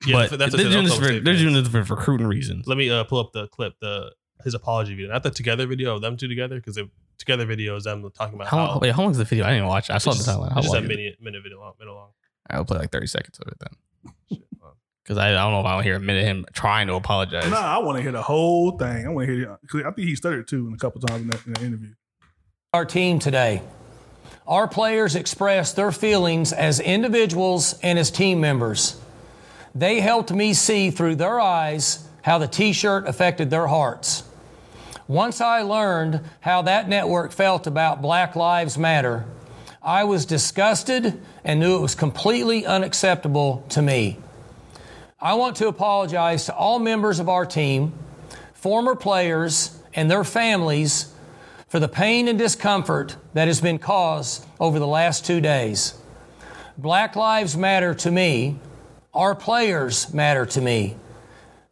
[0.05, 2.67] Yeah, but that's what they're doing this for they're doing this for recruiting reasons.
[2.67, 4.13] Let me uh, pull up the clip, the
[4.43, 6.87] his apology video, not the together video of them two together, because the
[7.17, 8.79] together video is them talking about How how, long?
[8.79, 9.43] Wait, how long is the video?
[9.45, 9.89] I didn't watch.
[9.89, 9.93] it.
[9.93, 10.51] I saw the It's timeline.
[10.51, 10.85] How it's just long?
[10.85, 12.09] a minute minute video long, minute long.
[12.47, 14.39] I'll play like thirty seconds of it then,
[15.03, 16.85] because I, I don't know if I want to hear a minute of him trying
[16.87, 17.49] to apologize.
[17.49, 19.07] Nah, I want to hear the whole thing.
[19.07, 19.57] I want to hear.
[19.67, 21.93] Cause I think he stuttered too in a couple times in that, in that interview.
[22.77, 23.63] Our team today.
[24.47, 29.01] Our players expressed their feelings as individuals and as team members.
[29.73, 34.21] They helped me see through their eyes how the t shirt affected their hearts.
[35.07, 39.25] Once I learned how that network felt about Black Lives Matter,
[39.81, 44.19] I was disgusted and knew it was completely unacceptable to me.
[45.19, 47.93] I want to apologize to all members of our team,
[48.53, 51.11] former players, and their families
[51.67, 55.95] for the pain and discomfort that has been caused over the last two days.
[56.77, 58.59] Black Lives Matter to me.
[59.13, 60.95] Our players matter to me.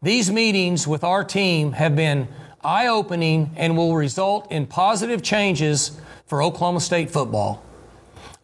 [0.02, 2.28] These meetings with our team have been
[2.64, 7.64] eye opening and will result in positive changes for Oklahoma State football.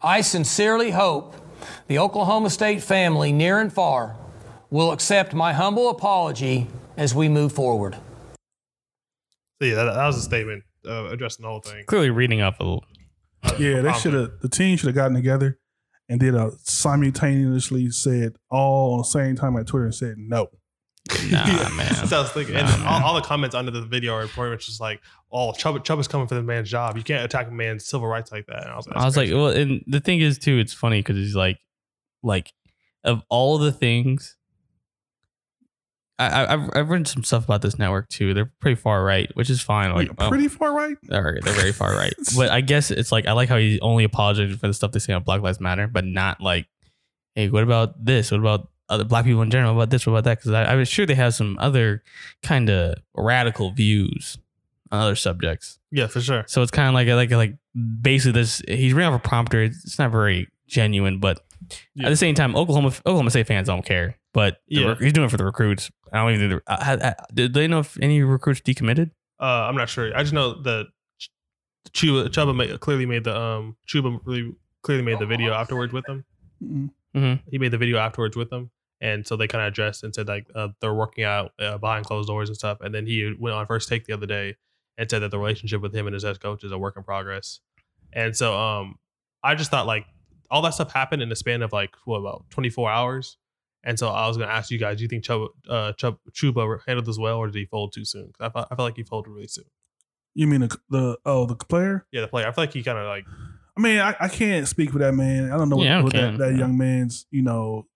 [0.00, 1.34] I sincerely hope
[1.88, 4.16] the Oklahoma State family, near and far,
[4.70, 7.96] will accept my humble apology as we move forward.
[9.60, 11.84] Yeah, that, that was a statement uh, addressing the whole thing.
[11.86, 12.84] Clearly reading up a little.
[13.58, 14.30] Yeah, they should have.
[14.40, 15.58] The team should have gotten together
[16.08, 20.48] and did a simultaneously said all on the same time at Twitter and said no.
[21.08, 21.16] Nah,
[21.46, 21.88] Yeah, man.
[21.88, 22.54] That's what I was thinking.
[22.56, 25.00] and Nah, all, all the comments under the video are pretty much just like,
[25.32, 26.96] "Oh, Chubb, Chubb is coming for the man's job.
[26.96, 29.16] You can't attack a man's civil rights like that." And I was like, I was
[29.16, 31.58] like, well, and the thing is too, it's funny because he's like,
[32.22, 32.52] like,
[33.04, 34.36] of all the things,
[36.18, 38.32] I, I've I've read some stuff about this network too.
[38.34, 39.92] They're pretty far right, which is fine.
[39.94, 40.96] Like, Like, pretty um, far right.
[41.02, 42.12] they're, they're very far right.
[42.36, 44.98] But I guess it's like I like how he only apologized for the stuff they
[45.00, 46.66] say on Black Lives Matter, but not like,
[47.34, 48.30] hey, what about this?
[48.30, 49.74] What about other black people in general?
[49.74, 50.06] What about this?
[50.06, 50.38] What about that?
[50.38, 52.02] Because I, I was sure they have some other
[52.42, 54.36] kind of radical views
[54.90, 55.78] on other subjects.
[55.90, 56.44] yeah, for sure.
[56.46, 57.56] So it's kind of like like like
[58.02, 58.60] basically this.
[58.68, 59.62] He's reading off a prompter.
[59.62, 61.40] It's not very genuine, but
[61.94, 62.06] Yeah.
[62.06, 64.18] at the same time, Oklahoma Oklahoma State fans don't care.
[64.34, 64.88] But Yeah.
[64.88, 65.90] rec- he's doing it for the recruits.
[66.12, 66.50] I don't even.
[66.50, 69.10] think they're- I, I, did they know if any recruits decommitted?
[69.40, 70.14] Uh, I'm not sure.
[70.16, 70.86] I just know that
[71.90, 76.04] Chuba Chuba made, clearly made the um Chuba really clearly made the video afterwards with
[76.06, 76.24] them.
[76.62, 77.40] Mm-mm.
[77.50, 80.28] He made the video afterwards with them, and so they kind of addressed and said
[80.28, 82.78] like uh, they're working out uh, behind closed doors and stuff.
[82.80, 84.56] And then he went on first take the other day
[84.96, 87.02] and said that the relationship with him and his head coach is a work in
[87.02, 87.60] progress.
[88.12, 88.96] And so um,
[89.42, 90.06] I just thought like
[90.50, 93.36] all that stuff happened in the span of like what about 24 hours,
[93.84, 96.18] And so I was going to ask you guys, do you think Chuba, uh, Chuba,
[96.32, 98.26] Chuba handled this well, or did he fold too soon?
[98.32, 99.64] 'Cause I felt, I felt like he folded really soon.
[100.34, 102.06] You mean the, the oh the player?
[102.12, 102.46] Yeah, the player.
[102.46, 103.24] I feel like he kind of like
[103.76, 105.50] I mean, I, I can't speak for that man.
[105.50, 107.86] I don't know what, Yeah, I what that, that young man's you know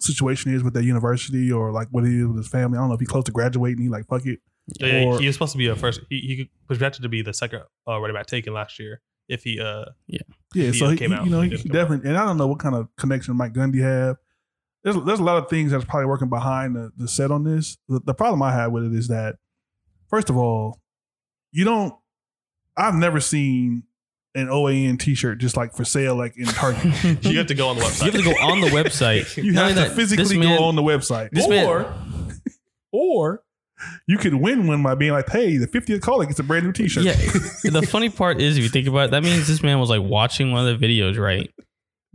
[0.00, 2.76] situation is with that university or like what he is with his family.
[2.76, 3.82] I don't know if he's close to graduating.
[3.82, 4.40] He like fuck it.
[4.80, 6.00] yeah, Or- he was supposed to be a first.
[6.10, 9.42] He, he could- projected to be the second uh, running back taken last year if
[9.44, 10.18] he uh Yeah,
[10.52, 11.24] He so he, came he- out.
[11.24, 11.82] you know He he, didn't he come out.
[11.82, 12.08] definitely.
[12.10, 14.16] And I don't know what kind of connection Mike Gundy have.
[14.86, 17.76] There's there's a lot of things that's probably working behind the, the set on this.
[17.88, 19.34] The, the problem I have with it is that
[20.08, 20.78] first of all,
[21.50, 21.92] you don't.
[22.76, 23.82] I've never seen
[24.36, 26.84] an OAN T-shirt just like for sale like in Target.
[27.24, 28.04] you have to go on the website.
[28.06, 29.36] You have to go on the website.
[29.42, 31.30] You Not have to that, physically man- go on the website.
[31.32, 31.92] this man- or,
[32.92, 33.42] or
[34.06, 36.72] you could win one by being like, hey, the 50th caller gets a brand new
[36.72, 37.02] t-shirt.
[37.04, 37.12] Yeah.
[37.64, 40.02] the funny part is, if you think about it, that means this man was like
[40.02, 41.50] watching one of the videos, right?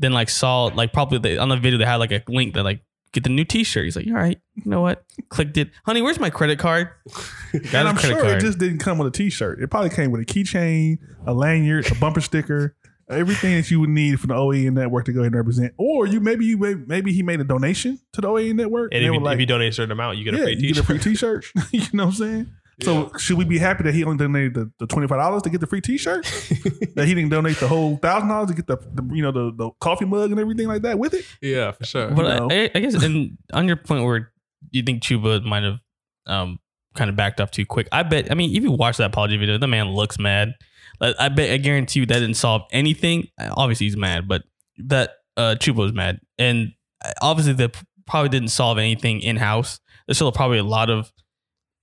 [0.02, 2.64] Then like saw like probably they, on the video they had like a link that
[2.64, 2.84] like
[3.14, 3.84] get the new T-shirt.
[3.86, 5.04] He's like, all right, you know what?
[5.30, 6.02] Clicked it, honey.
[6.02, 6.90] Where's my credit card?
[7.54, 8.38] And I'm sure card.
[8.38, 9.62] it just didn't come with a t-shirt.
[9.62, 12.78] It probably came with a keychain, a lanyard, a bumper sticker,
[13.10, 15.74] everything that you would need for the OAN network to go ahead and represent.
[15.78, 18.94] Or you maybe you may- maybe he made a donation to the OAN network.
[18.94, 20.44] and they if you, like, if you donate a certain amount, you get a yeah,
[20.46, 20.86] free you get a T-shirt.
[20.86, 21.46] free t-shirt.
[21.74, 22.52] you know what I'm saying?
[22.82, 25.50] So should we be happy that he only donated the, the twenty five dollars to
[25.50, 26.24] get the free T-shirt?
[26.96, 29.52] that he didn't donate the whole thousand dollars to get the, the you know the,
[29.56, 31.26] the coffee mug and everything like that with it?
[31.42, 32.12] yeah, for sure.
[32.12, 32.48] But know.
[32.52, 34.32] I, I guess, and on your point where
[34.72, 35.80] you think Chuba might have
[36.26, 36.60] um,
[36.96, 38.32] kind of backed off too quick, I bet.
[38.32, 40.54] I mean, if you watch that apology video, the man looks mad.
[41.00, 43.28] Like, I bet, I guarantee you that didn't solve anything.
[43.40, 44.44] Obviously, he's mad, but
[44.78, 46.74] that uh, Chuba was mad, and
[47.04, 47.76] uh, obviously that
[48.08, 49.80] probably didn't solve anything in house.
[50.08, 51.12] There's still probably a lot of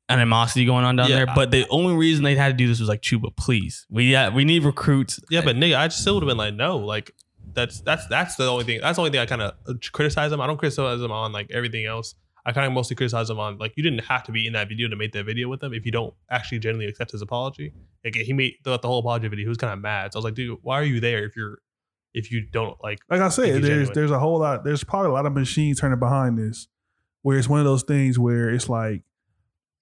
[0.09, 1.27] animosity going on down Yeah, there.
[1.35, 4.29] But the only reason they had to do this was like Chuba, please, we yeah,
[4.31, 5.21] we need recruits.
[5.31, 7.13] Yeah, but nigga, I still would have been like, no, like
[7.55, 8.81] that's that's that's the only thing.
[8.81, 10.41] That's the only thing I kind of uh, criticize them.
[10.41, 12.15] I don't criticize them on like everything else.
[12.47, 14.69] I kind of mostly criticize them on like you didn't have to be in that
[14.69, 17.75] video to make that video with them if you don't actually genuinely accept his apology.
[18.05, 20.13] Like he made throughout the whole apology video, he was kind of mad.
[20.13, 21.59] So I was like, dude, why are you there if you're
[22.15, 23.01] if you don't like?
[23.11, 23.93] Like I Think said, there's genuine.
[23.95, 24.65] there's a whole lot.
[24.65, 26.69] There's probably a lot of machines turning behind this,
[27.21, 29.03] where it's one of those things where it's like,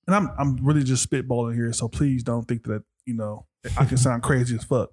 [0.06, 3.46] and I'm I'm really just spitballing here, so please don't think that you know
[3.76, 4.90] I can sound crazy as fuck.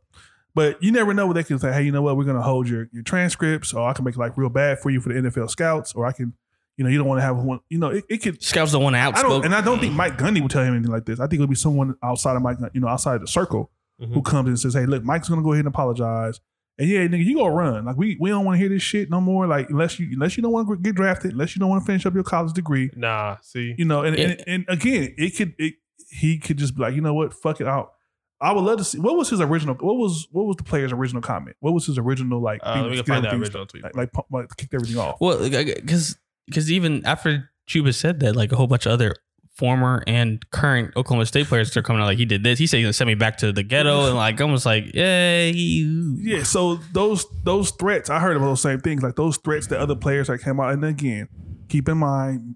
[0.55, 1.71] But you never know what they can say.
[1.73, 2.15] Hey, you know what?
[2.17, 5.01] We're gonna hold your your transcripts, or I can make like real bad for you
[5.01, 6.33] for the NFL scouts, or I can,
[6.77, 7.59] you know, you don't want to have one.
[7.69, 8.41] You know, it, it could.
[8.43, 10.73] Scouts don't want to I don't, and I don't think Mike Gundy would tell him
[10.75, 11.19] anything like this.
[11.19, 14.13] I think it would be someone outside of Mike, you know, outside the circle Mhm.
[14.13, 16.39] who comes and says, "Hey, look, Mike's gonna go ahead and apologize."
[16.79, 17.85] And yeah, nigga, you gonna run.
[17.85, 19.45] Like we we don't want to hear this shit no more.
[19.45, 21.85] Like unless you unless you don't want to get drafted, unless you don't want to
[21.85, 24.01] finish up your college degree, Nah, see, you know.
[24.03, 24.25] And, Yeah.
[24.29, 25.75] and and again, it could it
[26.09, 27.93] he could just be like, you know what, fuck it out.
[28.41, 29.75] I would love to see what was his original.
[29.75, 31.55] What was what was the player's original comment?
[31.59, 32.59] What was his original like?
[32.63, 33.83] uh, thing let me find that original tweet.
[33.83, 35.17] Like, like, pu- like kicked everything off.
[35.21, 36.17] Well, because
[36.47, 39.15] because even after Chuba said that, like a whole bunch of other
[39.55, 42.57] former and current Oklahoma State players are coming out like he did this.
[42.57, 45.51] He said he's gonna send me back to the ghetto and like almost like yay.
[45.51, 49.79] Yeah, so those those threats, I heard of those same things, like those threats that
[49.79, 50.73] other players that came out.
[50.73, 51.27] And again,
[51.69, 52.55] keep in mind,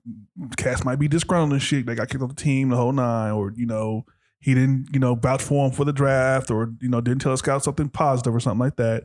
[0.57, 1.85] Cass might be disgruntled and shit.
[1.85, 4.05] They got kicked off the team the whole nine, or you know,
[4.39, 7.33] he didn't, you know, vouch for him for the draft, or you know, didn't tell
[7.33, 9.03] a scout something positive or something like that.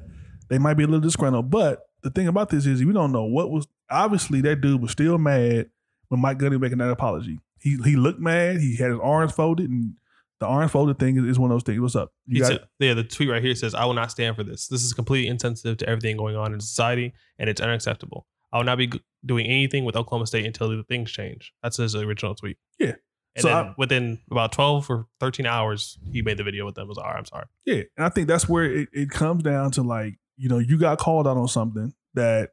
[0.49, 1.51] They might be a little disgruntled.
[1.51, 3.67] But the thing about this is, we don't know what was.
[3.91, 5.69] Obviously, that dude was still mad
[6.09, 7.39] when Mike Gundy making that apology.
[7.63, 8.61] He he looked mad.
[8.61, 9.95] He had his arms folded, and
[10.41, 11.81] the arms folded thing is, is one of those things.
[11.81, 12.13] What's up?
[12.27, 14.67] You got yeah, the tweet right here says, I will not stand for this.
[14.69, 18.27] This is completely insensitive to everything going on in society and it's unacceptable.
[18.53, 18.91] I will not be
[19.25, 21.53] doing anything with Oklahoma State until the things change.
[21.63, 22.59] That's his original tweet.
[22.81, 22.95] Yeah.
[23.37, 26.75] And So then I- within about 12 or 13 hours, he made the video with
[26.75, 26.87] them.
[26.87, 27.47] It was, all right, I'm sorry.
[27.65, 30.77] Yeah, and I think that's where it, it comes down to like, you know, you
[30.77, 32.51] got called out on something that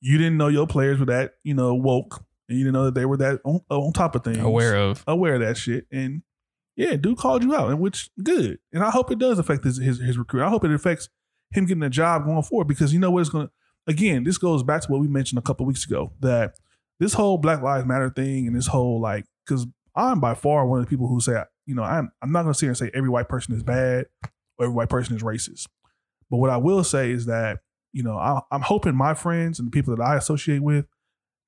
[0.00, 2.94] you didn't know your players were that, you know, woke, and you didn't know that
[2.94, 5.02] they were that on, uh, on top of things, Aware of.
[5.06, 6.22] aware of that shit, and
[6.76, 9.78] yeah, dude called you out, and which good, and I hope it does affect his
[9.78, 10.44] his, his recruit.
[10.44, 11.08] I hope it affects
[11.50, 13.50] him getting a job going forward because you know what it's gonna.
[13.86, 16.54] Again, this goes back to what we mentioned a couple weeks ago that
[17.00, 19.66] this whole Black Lives Matter thing and this whole like because
[19.96, 22.54] I'm by far one of the people who say you know I'm I'm not gonna
[22.54, 24.06] sit here and say every white person is bad
[24.58, 25.66] or every white person is racist,
[26.30, 27.58] but what I will say is that
[27.92, 30.86] you know I, I'm hoping my friends and the people that I associate with,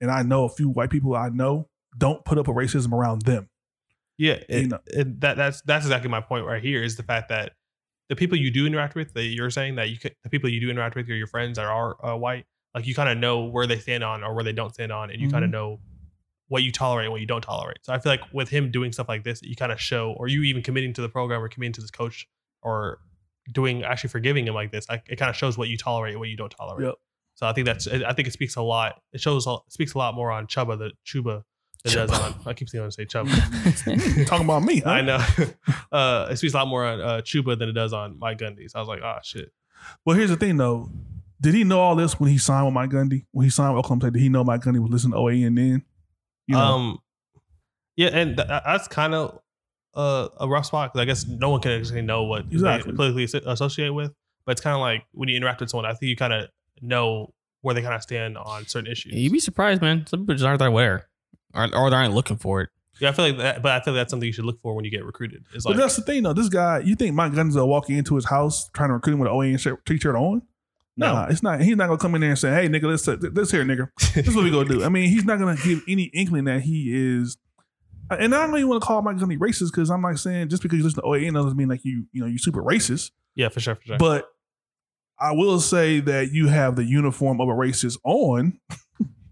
[0.04, 3.22] and I know a few white people I know don't put up with racism around
[3.22, 3.48] them.
[4.18, 4.78] Yeah, You know.
[4.86, 7.52] it- that that's that's exactly my point right here is the fact that
[8.08, 10.60] the people you do interact with, that you're saying that you could, the people you
[10.60, 12.44] do interact with, or your friends that are uh, white,
[12.74, 15.10] like you kind of know where they stand on or where they don't stand on,
[15.10, 15.80] and you kind of know
[16.48, 17.78] what you tolerate and what you don't tolerate.
[17.82, 20.28] So I feel like with him doing stuff like this, you kind of show, or
[20.28, 22.28] you even committing to the program or committing to this coach,
[22.62, 22.98] or
[23.50, 26.20] doing actually forgiving him like this, like, it kind of shows what you tolerate and
[26.20, 26.86] what you don't tolerate.
[26.86, 26.94] Yep.
[27.34, 29.00] So I think that's I think it speaks a lot.
[29.12, 31.42] It shows a- speaks a lot more on Chuba the Chuba
[31.84, 32.34] than it does on.
[32.46, 34.26] I keep saying to say Chuba.
[34.26, 34.90] Talking about me, huh?
[34.90, 35.18] I know.
[35.92, 38.68] Uh, it speaks a lot more on uh, Chuba than it does on Mike Gundy.
[38.68, 39.52] So I was like, oh shit.
[40.04, 40.90] Well, here's the thing though.
[41.40, 43.26] Did he know all this when he signed with Mike Gundy?
[43.32, 45.54] When he signed with Oklahoma State, did he know Mike Gundy was listening to OAN
[45.56, 45.84] then?
[46.48, 46.98] You know, Um,
[47.96, 49.38] yeah, and th- that's kind of
[49.94, 52.92] uh, a rough spot because I guess no one can actually know what Exactly.
[52.92, 54.12] politically associate with.
[54.46, 56.48] But it's kind of like when you interact with someone, I think you kind of
[56.84, 57.32] know
[57.62, 59.14] where they kind of stand on certain issues.
[59.14, 60.06] You'd be surprised, man.
[60.06, 61.08] Some people just aren't that aware,
[61.54, 62.70] or, or they aren't looking for it.
[63.00, 64.74] Yeah, I feel like that, but I feel like that's something you should look for
[64.74, 65.44] when you get recruited.
[65.52, 66.32] It's but that's the thing though.
[66.32, 69.28] This guy, you think Mike Gundy's gonna into his house trying to recruit him with
[69.30, 70.42] an OAN shirt- t-shirt on?
[70.96, 71.12] No.
[71.12, 71.60] Nah, it's not.
[71.60, 73.88] He's not gonna come in there and say, "Hey, nigga, let's uh, this here, nigga.
[74.14, 76.60] This is what we gonna do." I mean, he's not gonna give any inkling that
[76.60, 77.36] he is.
[78.10, 80.62] And I don't even want to call Mike Gundy racist because I'm like saying just
[80.62, 83.10] because you listen to OAN doesn't mean like you, you know, you're super racist.
[83.34, 83.98] yeah, for sure, for sure.
[83.98, 84.28] But
[85.18, 88.58] I will say that you have the uniform of a racist on.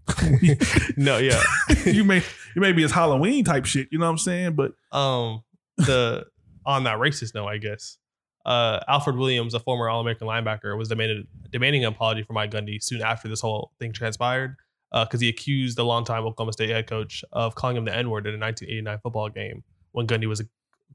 [0.97, 1.41] no, yeah.
[1.85, 2.23] you may
[2.55, 3.87] you may be as Halloween type shit.
[3.91, 4.53] You know what I'm saying?
[4.53, 5.43] But um
[5.77, 6.25] the
[6.65, 7.97] on that racist note, I guess.
[8.45, 12.51] Uh, Alfred Williams, a former All American linebacker, was demanded demanding an apology for Mike
[12.51, 14.57] Gundy soon after this whole thing transpired,
[14.91, 18.27] because he accused the longtime Oklahoma State head coach of calling him the N word
[18.27, 20.45] in a 1989 football game when Gundy was a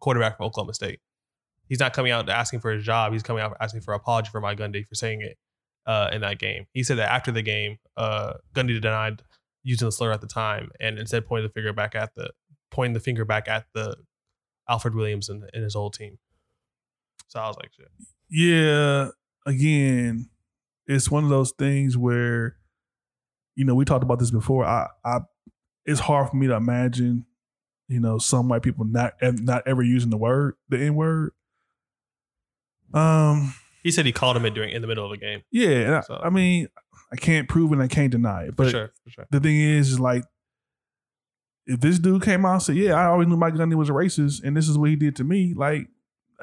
[0.01, 1.01] quarterback for Oklahoma State.
[1.69, 4.41] He's not coming out asking for his job; he's coming out asking for apology for
[4.41, 5.37] Mike Gundy for saying it
[5.87, 6.67] uh, in that game.
[6.73, 9.23] He said that after the game, uh, Gundy denied
[9.65, 12.31] using the slur at the time and instead pointed the finger back at the
[12.71, 13.97] pointing the finger back at the
[14.69, 16.19] Alfred Williams and, and his whole team.
[17.29, 17.89] So I was like, shit.
[18.31, 19.09] yeah,
[19.47, 20.31] again,
[20.87, 22.57] it's one of those things where,
[23.57, 24.65] you know, we talked about this before.
[24.65, 25.21] I, I,
[25.85, 27.27] it's hard for me to imagine,
[27.89, 31.33] you know, some white people not not ever using the word, the N word.
[32.95, 35.43] Um, He said he called him it during in the middle of a game.
[35.51, 36.69] yeah, and I, So- I mean,
[37.13, 39.27] I can't prove it, and I can't deny it, For but sure, for sure.
[39.31, 40.25] the thing is, is like,
[41.67, 43.93] if this dude came out and said, "Yeah, I always knew Mike Gundy was a
[43.93, 45.89] racist, and this is what he did to me," like,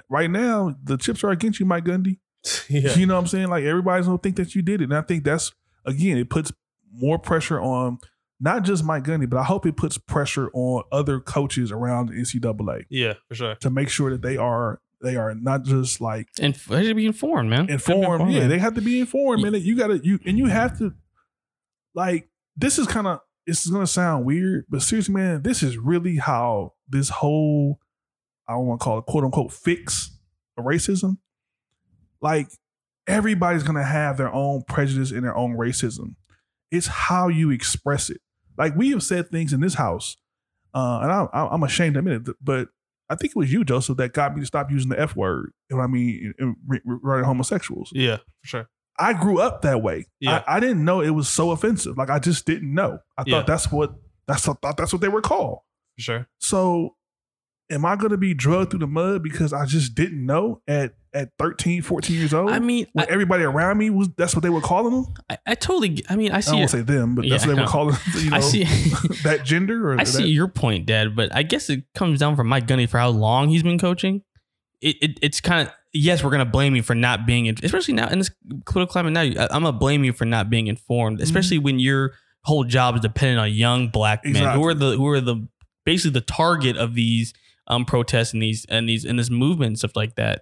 [0.10, 2.20] right now the chips are against you, Mike Gundy.
[2.70, 2.96] yeah.
[2.96, 3.48] You know what I'm saying?
[3.50, 5.52] Like everybody's gonna think that you did it, and I think that's
[5.86, 6.52] again, it puts
[6.92, 7.98] more pressure on
[8.40, 12.14] not just Mike Gundy, but I hope it puts pressure on other coaches around the
[12.16, 13.56] NCAA Yeah, for sure.
[13.56, 17.06] to make sure that they are they are not just like And they should be
[17.06, 17.70] informed, man.
[17.70, 18.32] informed.
[18.32, 18.50] Yeah, man.
[18.50, 19.54] they have to be informed, man.
[19.54, 20.94] You gotta you and you have to
[21.94, 25.78] like this is kind of this is gonna sound weird, but seriously, man, this is
[25.78, 27.80] really how this whole
[28.48, 30.18] I don't want to call it quote unquote fix
[30.58, 31.18] of racism.
[32.22, 32.48] Like
[33.08, 36.16] everybody's gonna have their own prejudice and their own racism.
[36.72, 38.22] It's how you express it.
[38.58, 40.18] Like we have said things in this house,
[40.74, 42.70] uh, and I, I'm ashamed to admit it, but
[43.10, 45.52] I think it was you, Joseph, that got me to stop using the F word.
[45.70, 46.34] You know what I mean?
[46.40, 47.92] In- in regarding homosexuals.
[47.94, 48.70] Yeah, for sure.
[48.98, 50.06] I grew up that way.
[50.22, 50.44] Yeah.
[50.48, 51.98] I, I didn't know it was so offensive.
[51.98, 53.00] Like I just didn't know.
[53.18, 53.38] I Yeah.
[53.40, 53.94] thought that's what
[54.28, 55.60] that's I thought that's what they were called.
[55.98, 56.28] For sure.
[56.40, 56.96] So
[57.70, 61.30] am I gonna be drugged through the mud because I just didn't know at at
[61.40, 62.52] 13, 14 years old?
[62.52, 65.14] I mean, I, everybody around me was that's what they were calling them.
[65.30, 66.04] I, I totally.
[66.10, 66.52] I mean, I see.
[66.52, 66.52] I see.
[66.52, 68.38] don't your- want to say them, but that's Yeah, what they were calling you know
[68.38, 68.64] I see.
[69.24, 72.48] that gender or I see your point, Dad, but I guess it comes down from
[72.48, 74.22] Mike Gundy for how long he's been coaching.
[74.82, 78.10] It, it it's kind of yes, we're gonna blame you for not being, especially now
[78.10, 78.30] in this
[78.66, 79.14] political climate.
[79.14, 82.12] Now, I'm gonna blame you for not being informed, especially when your
[82.44, 85.48] whole job is dependent on young black men who are the who are the
[85.86, 87.34] basically the target of these
[87.68, 90.42] um protests and these and these and this movement and stuff like that.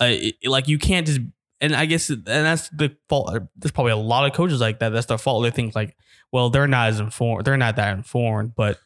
[0.00, 1.20] Uh, it- like you can't just
[1.60, 3.36] and I guess and that's the fault.
[3.56, 4.90] There's probably a lot of coaches like that.
[4.90, 5.42] That's their fault.
[5.42, 5.96] They think like,
[6.32, 7.44] well, they're not as informed.
[7.44, 8.54] They're not that informed.
[8.54, 8.78] But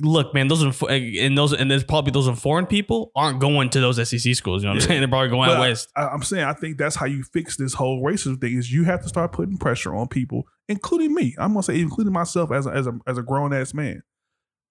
[0.00, 3.80] look, man, those info- and those and there's probably those informed people aren't going to
[3.80, 4.62] those SEC schools.
[4.62, 4.84] You know what Yeah.
[4.84, 5.00] I'm saying?
[5.00, 5.88] They're probably going out But west.
[5.96, 8.84] I, I'm saying I think that's how you fix this whole racism thing is you
[8.84, 11.34] have to start putting pressure on people, including me.
[11.38, 14.02] I'm gonna say including myself as a, as a as a grown ass man.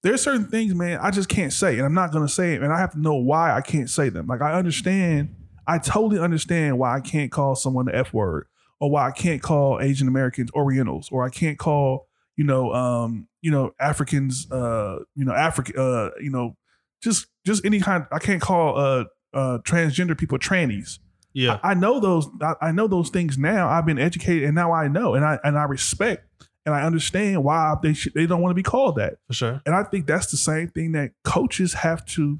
[0.01, 2.71] There's certain things, man, I just can't say, and I'm not gonna say it, and
[2.73, 4.27] I have to know why I can't say them.
[4.27, 5.35] Like I understand,
[5.67, 8.47] I totally understand why I can't call someone the F word,
[8.79, 13.27] or why I can't call Asian Americans Orientals, or I can't call you know um
[13.41, 16.55] you know Africans uh you know African uh you know
[17.01, 18.05] just just any kind.
[18.11, 20.99] I can't call uh uh transgender people trannies.
[21.33, 21.59] Yeah.
[21.63, 22.27] I, I know those.
[22.41, 23.67] I, I know those things now.
[23.67, 26.27] I've been educated, and now I know, and I and I respect,
[26.65, 29.15] and I understand why they should, they don't want to be called that.
[29.27, 29.61] For sure.
[29.65, 32.39] And I think that's the same thing that coaches have to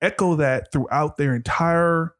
[0.00, 2.14] echo that throughout their entire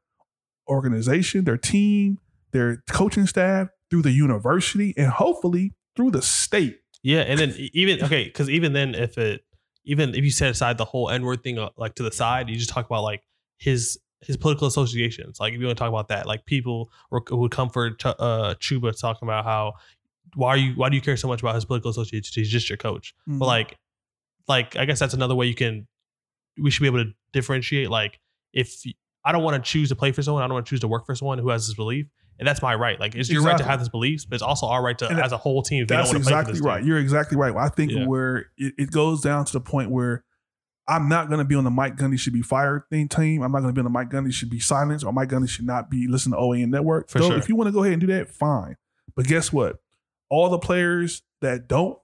[0.69, 2.19] organization, their team,
[2.53, 6.79] their coaching staff, through the university, and hopefully through the state.
[7.03, 9.43] Yeah, and then even okay, because even then, if it
[9.85, 12.49] even if you set aside the whole N word thing uh, like to the side,
[12.49, 13.23] you just talk about like
[13.59, 15.39] his his political associations.
[15.41, 18.55] Like if you want to talk about that, like people were, would come for uh,
[18.61, 19.75] Chuba talking about how
[20.35, 22.35] why are you why do you care so much about his political associations?
[22.35, 23.15] He's just your coach.
[23.29, 23.39] Mhm.
[23.39, 23.79] But like,
[24.47, 25.87] like I guess that's another way you can.
[26.61, 27.89] We should be able to differentiate.
[27.89, 28.19] Like,
[28.53, 28.83] if
[29.25, 30.89] I don't want to choose to play for someone, I don't want to choose to
[30.89, 32.07] work for someone who has this belief,
[32.39, 32.99] and that's my right.
[33.01, 35.21] Like, it's your right to have this beliefs, but it's also our right to, And
[35.21, 36.79] as a whole team, if you don't That's want to play for exactly this right.
[36.79, 36.87] team.
[36.89, 37.55] You're exactly right.
[37.57, 38.07] I think Yeah.
[38.07, 40.25] where it, it goes down to the point where
[40.87, 43.43] I'm not going to be on the Mike Gundy should be fired thing team.
[43.43, 45.49] I'm not going to be on the Mike Gundy should be silenced or Mike Gundy
[45.49, 47.11] should not be listening to OAN Network.
[47.11, 47.37] For So sure.
[47.39, 48.77] If you want to go ahead and do that, fine.
[49.15, 49.77] But guess what?
[50.31, 51.99] All the players that don't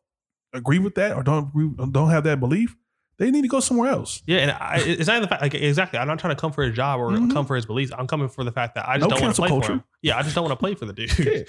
[0.53, 2.77] agree with that or don't agree, don't have that belief,
[3.19, 4.23] they need to go somewhere else.
[4.27, 5.99] Yeah, and I, it's not the fact like exactly.
[5.99, 7.32] I'm not trying to come for his job or Mhm.
[7.32, 7.93] come for his beliefs.
[7.97, 9.66] I'm coming for the fact that I just No don't want to play culture.
[9.66, 9.85] for him.
[10.03, 11.47] Yeah, I just don't want to play for the dude.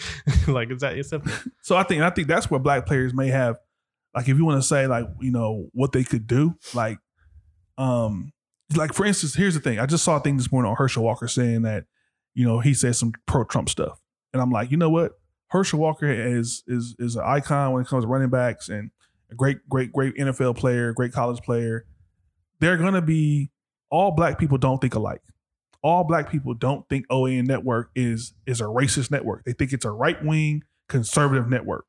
[0.47, 1.31] like it's that it's simple.
[1.63, 3.57] So I think I think that's where black players may have,
[4.13, 6.99] like, if you want to say like you know what they could do, like,
[7.77, 8.31] um,
[8.75, 9.79] like for instance, here's the thing.
[9.79, 11.85] I just saw a thing this morning on Herschel Walker saying that,
[12.33, 13.99] you know, he said some pro Trump stuff,
[14.33, 15.13] and I'm like, you know what,
[15.49, 18.91] Herschel Walker is is is an icon when it comes to running backs and
[19.31, 21.85] a great great great NFL player, great college player.
[22.59, 23.51] They're gonna be
[23.89, 25.21] all black people don't think alike.
[25.83, 29.43] All black people don't think OAN network is is a racist network.
[29.45, 31.85] They think it's a right wing conservative network.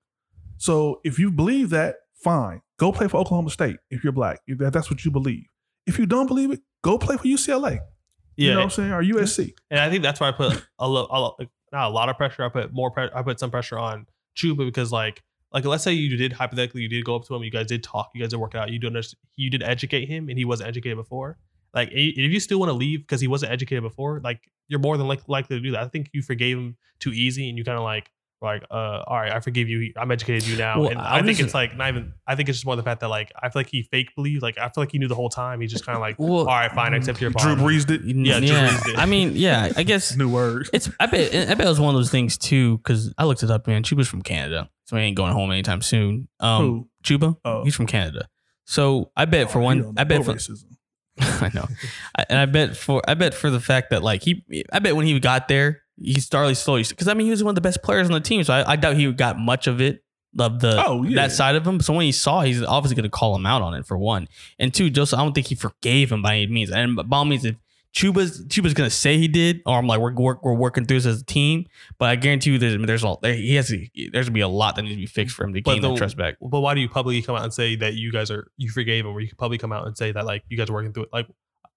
[0.58, 2.62] So if you believe that, fine.
[2.78, 4.40] Go play for Oklahoma State if you're black.
[4.46, 5.44] If that- that's what you believe.
[5.86, 7.78] If you don't believe it, go play for UCLA.
[8.36, 8.92] Yeah, You know what I'm saying?
[8.92, 9.54] Or USC.
[9.70, 11.38] and I think that's why I put a, lot,
[11.72, 12.42] not a lot of pressure.
[12.44, 12.90] I put more.
[12.90, 14.06] Pre- I put some pressure on
[14.36, 17.42] Chuba because like like let's say you did hypothetically you did go up to him,
[17.42, 20.06] you guys did talk, you guys did work out, you did understand, you did educate
[20.06, 21.38] him, and he wasn't educated before.
[21.74, 24.96] Like if you still want to leave because he wasn't educated before, like you're more
[24.96, 25.82] than like, likely to do that.
[25.82, 28.10] I think you forgave him too easy, and you kind of like
[28.42, 29.92] like uh all right, I forgive you.
[29.96, 32.12] I'm educated you now, Well, and I I, think was- it's like not even.
[32.26, 34.42] I think it's just more the fact that like I feel like he fake believed.
[34.42, 35.60] Like I feel like he knew the whole time.
[35.60, 37.56] He's just kind of like, Well, all right, fine, I accept your Drew.
[37.56, 38.04] Brees did.
[38.04, 38.80] Yeah, Drew yeah.
[38.84, 38.96] Did.
[38.96, 39.72] I mean, yeah.
[39.76, 40.68] I guess New word.
[40.72, 43.42] It's I bet I bet it was one of those things too because I looked
[43.42, 43.82] it up, man.
[43.84, 46.28] she was from Canada, so he ain't going home anytime soon.
[46.40, 46.88] Um, Who?
[47.04, 47.62] Chuba, Oh.
[47.64, 48.28] he's from Canada.
[48.64, 50.64] So I bet for Oh, you one, I bet for racism.
[51.20, 51.66] I know,
[52.18, 54.96] I, and I bet for I bet for the fact that like he, I bet
[54.96, 57.60] when he got there, he started slowly because I mean he was one of the
[57.62, 60.02] best players on the team, so I, I doubt he got much of it
[60.38, 61.14] of the Oh, yeah.
[61.22, 61.80] that side of him.
[61.80, 64.28] So when he saw, he's obviously going to call him out on it for one,
[64.58, 66.70] and two, Joseph, I don't think he forgave him by any means.
[66.70, 67.56] And by all means, if
[67.96, 71.06] Chuba's Chuba's to say he did, or I'm like we're we're, we're working through this
[71.06, 71.64] as a team,
[71.96, 74.48] but I guarantee you there's there's a there, he has to, there's gonna be a
[74.48, 76.36] lot that needs to be fixed for him to But gain the- that trust back.
[76.42, 79.06] But why do you publicly come out and say that you guys are you forgave
[79.06, 80.92] him, or you could publicly come out and say that like you guys are working
[80.92, 81.08] through it?
[81.10, 81.26] Like,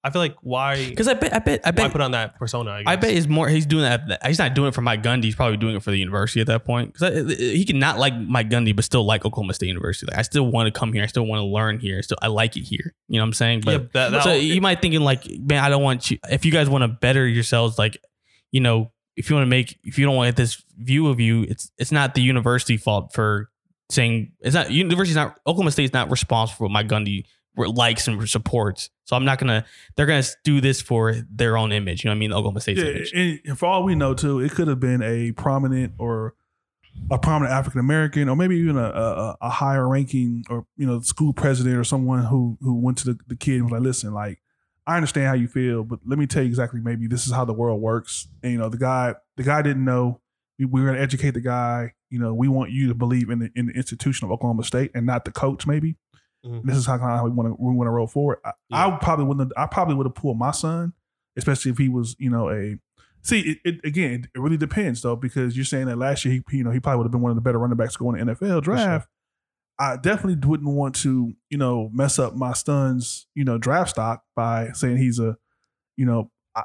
[0.04, 2.38] I feel like why Because I bet I bet I why bet put on that
[2.40, 2.72] persona?
[2.72, 2.92] I, guess.
[2.92, 3.50] I bet he's more.
[3.50, 4.26] He's doing that.
[4.26, 5.26] He's not doing it for Mike Gundy.
[5.26, 6.94] He's probably doing it for the university at that point.
[6.94, 10.10] Because he can not like Mike Gundy, but still like Oklahoma State University.
[10.10, 11.04] Like I still want to come here.
[11.04, 12.02] I still want to learn here.
[12.02, 12.94] Still, I like it here.
[13.10, 13.62] You know what I'm saying?
[13.66, 16.18] But Yeah, that- that- so you might thinking like, man, I don't want you.
[16.30, 17.98] If you guys want to better yourselves, like,
[18.52, 21.44] you know, if you want to make, if you don't want this view of you,
[21.44, 23.50] it's it's not the university fault for
[23.92, 27.26] saying it's not university's not Oklahoma State's not responsible for Mike Gundy
[27.68, 28.90] likes and supports.
[29.06, 29.66] So I'm not gonna.
[29.96, 32.04] They're gonna do this for their own image.
[32.04, 32.34] You know what I mean?
[32.34, 33.12] Oklahoma State's Yeah, image.
[33.14, 36.36] and, and for all we know, too, it could have been a prominent or
[37.12, 41.00] a prominent African American, or maybe even a, a, a higher ranking, or you know,
[41.02, 44.14] school president or someone who who went to the, the kid and was like, "Listen,
[44.14, 44.42] like,
[44.86, 46.80] I understand how you feel, but let me tell you exactly.
[46.82, 49.86] Maybe this is how the world works." And you know, the guy the guy didn't
[49.86, 50.20] know.
[50.58, 51.94] We, we were going to educate the guy.
[52.10, 54.92] You know, we want you to believe in the in the institution of Oklahoma State
[54.94, 55.66] and not the coach.
[55.66, 55.96] Maybe
[56.46, 56.64] Mhm.
[56.64, 58.40] this is how, how we want to we want to roll forward.
[58.46, 59.52] I, I probably wouldn't.
[59.58, 60.94] I probably would have pulled my son,
[61.36, 62.78] especially if he was, you know, a.
[63.22, 66.58] See, it, it again, it really depends though, because you're saying that last year he,
[66.58, 68.34] you know, he probably would have been one of the better running backs going to
[68.34, 69.10] NFL draft.
[69.78, 74.24] I definitely wouldn't want to, you know, mess up my son's, you know, draft stock
[74.36, 75.38] by saying he's a,
[75.98, 76.64] you know, I,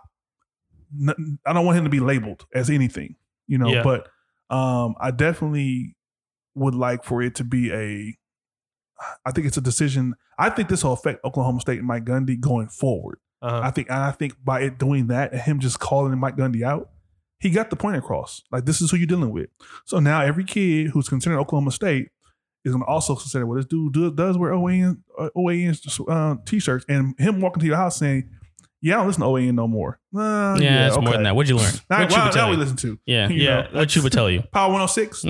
[1.47, 3.83] I don't want him to be labeled as anything, you know, Yeah.
[3.83, 4.09] but
[4.55, 5.97] um, I definitely
[6.55, 8.17] would like for it to be a.
[9.25, 10.15] I think it's a decision.
[10.39, 13.19] I think this will affect Oklahoma State and Mike Gundy going forward.
[13.43, 13.61] Uh-huh.
[13.63, 16.63] I think, and I think by it doing that and him just calling Mike Gundy
[16.63, 16.91] out,
[17.39, 18.43] he got the point across.
[18.51, 19.51] Like this is who you're dealing with.
[19.85, 22.09] So now every kid who's considering Oklahoma State
[22.65, 26.37] is going to also consider, well, this dude does, does wear OAN uh, OAN uh,
[26.47, 28.31] t-shirts, and him walking to your house saying,
[28.85, 31.35] "Yeah, I don't listen to OAN no more." Uh, yeah, it's more than that.
[31.35, 31.73] What'd you learn?
[31.89, 33.63] Now, What'd well, Chuba tell now we listen to Yeah, you yeah.
[33.63, 34.43] know, What Chuba tell you?
[34.53, 35.23] Power 106.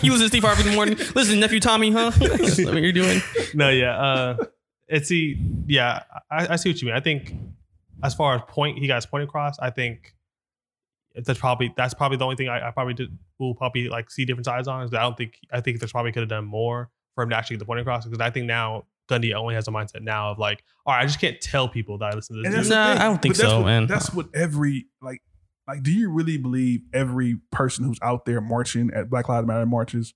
[0.00, 0.96] he was in Steve Harvey in the morning.
[1.14, 2.10] Listen, nephew Tommy, huh?
[2.10, 3.20] That's what you're doing?
[3.54, 3.96] no, yeah.
[3.96, 4.36] Uh,
[4.88, 6.96] it's see, yeah, I, I see what you mean.
[6.96, 7.32] I think
[8.02, 9.58] as far as point, he got his point across.
[9.58, 10.14] I think
[11.14, 14.24] that's probably that's probably the only thing I, I probably did will probably like see
[14.24, 14.82] different sides on.
[14.82, 17.30] Is that I don't think I think there's probably could have done more for him
[17.30, 20.02] to actually get the point across because I think now Gundy only has a mindset
[20.02, 22.46] now of like, all right, I just can't tell people that I listen to this.
[22.46, 22.76] And that's dude.
[22.76, 23.00] the Nah.
[23.00, 23.86] I don't think that's so, what, man.
[23.86, 25.22] That's what every like
[25.66, 25.82] like.
[25.82, 30.14] Do you really believe every person who's out there marching at Black Lives Matter marches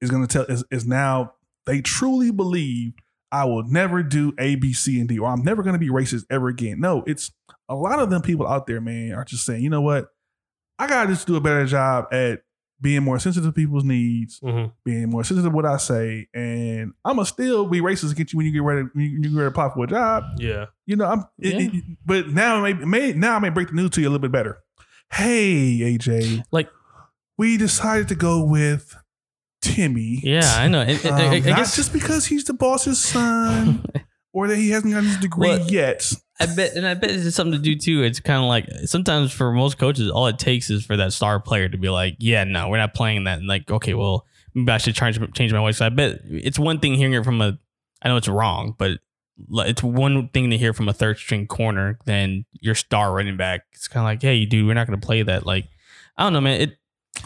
[0.00, 1.34] is going to tell is, is now
[1.66, 2.94] they truly believe
[3.32, 5.88] I will never do A, B, C, and D, or I'm never going to be
[5.88, 6.80] racist ever again.
[6.80, 7.32] No, it's
[7.68, 10.08] a lot of them people out there, man, are just saying, you know what,
[10.78, 12.42] I gotta just do a better job at
[12.80, 14.70] being more sensitive to people's needs, Mhm.
[14.84, 18.36] being more sensitive to what I say, and I'm gonna still be racist against you
[18.36, 20.24] when you get ready when you, get ready to apply for a job.
[20.38, 20.66] Yeah.
[20.84, 21.24] You know, I'm.
[21.38, 21.78] it- Yeah.
[21.78, 24.10] it- but now, I may, may now I may break the news to you a
[24.10, 24.58] little bit better.
[25.10, 26.68] Hey, AJ, Like-
[27.38, 28.94] we decided to go with
[29.62, 30.20] Timmy.
[30.22, 30.80] Yeah, I know.
[30.82, 33.84] And Um, I, guess just because he's the boss's son,
[34.32, 36.12] or that he hasn't gotten his degree Well, yet.
[36.38, 38.02] I bet, and I bet it's something to do too.
[38.02, 41.40] It's kind of like sometimes for most coaches, all it takes is for that star
[41.40, 44.72] player to be like, "Yeah, no, we're not playing that." And like, okay, well, maybe
[44.72, 45.76] I should try to change my ways.
[45.76, 47.58] So I bet it's one thing hearing it from a,
[48.02, 48.98] I know it's wrong, but
[49.58, 53.62] it's one thing to hear from a third string corner than your star running back.
[53.72, 55.46] It's kind of like, hey, dude, we're not going to play that.
[55.46, 55.68] Like,
[56.16, 56.60] I don't know, man.
[56.62, 56.78] It.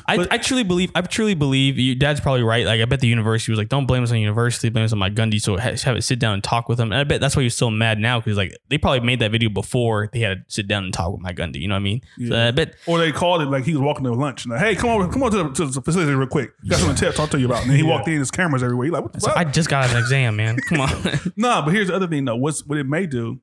[0.06, 2.66] I, But- I truly believe I truly believe your dad's probably right.
[2.66, 4.98] Like I bet the university was like, don't blame us on university, blame us on
[4.98, 5.40] Mike Gundy.
[5.40, 6.90] So ha- have it sit down and talk with him.
[6.92, 9.30] And I bet that's why he's so mad now because like they probably made that
[9.30, 11.60] video before they had to sit down and talk with Mike Gundy.
[11.60, 12.00] You know what I mean?
[12.18, 12.48] So Yeah.
[12.48, 14.44] I bet Or they called it like he was walking to lunch.
[14.44, 16.50] And like, hey, come on, come on to the, to the facility real quick.
[16.68, 17.62] Got something to talk to you about.
[17.62, 18.86] And then he walked in, his cameras everywhere.
[18.86, 19.36] He like, what the so fuck?
[19.36, 20.56] I just got an exam, man.
[20.68, 20.90] Come on.
[21.36, 22.36] nah, but here's the other thing though.
[22.36, 23.40] What's what it may do,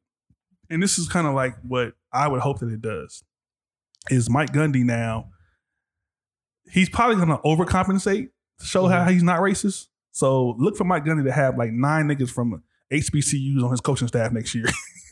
[0.70, 3.24] and this is kind of like what I would hope that it does,
[4.10, 5.30] is Mike Gundy now.
[6.72, 8.30] He's probably gonna overcompensate
[8.60, 9.88] to show how he's not racist.
[10.12, 14.08] So look for Mike Gundy to have like nine niggas from HBCUs on his coaching
[14.08, 14.66] staff next year.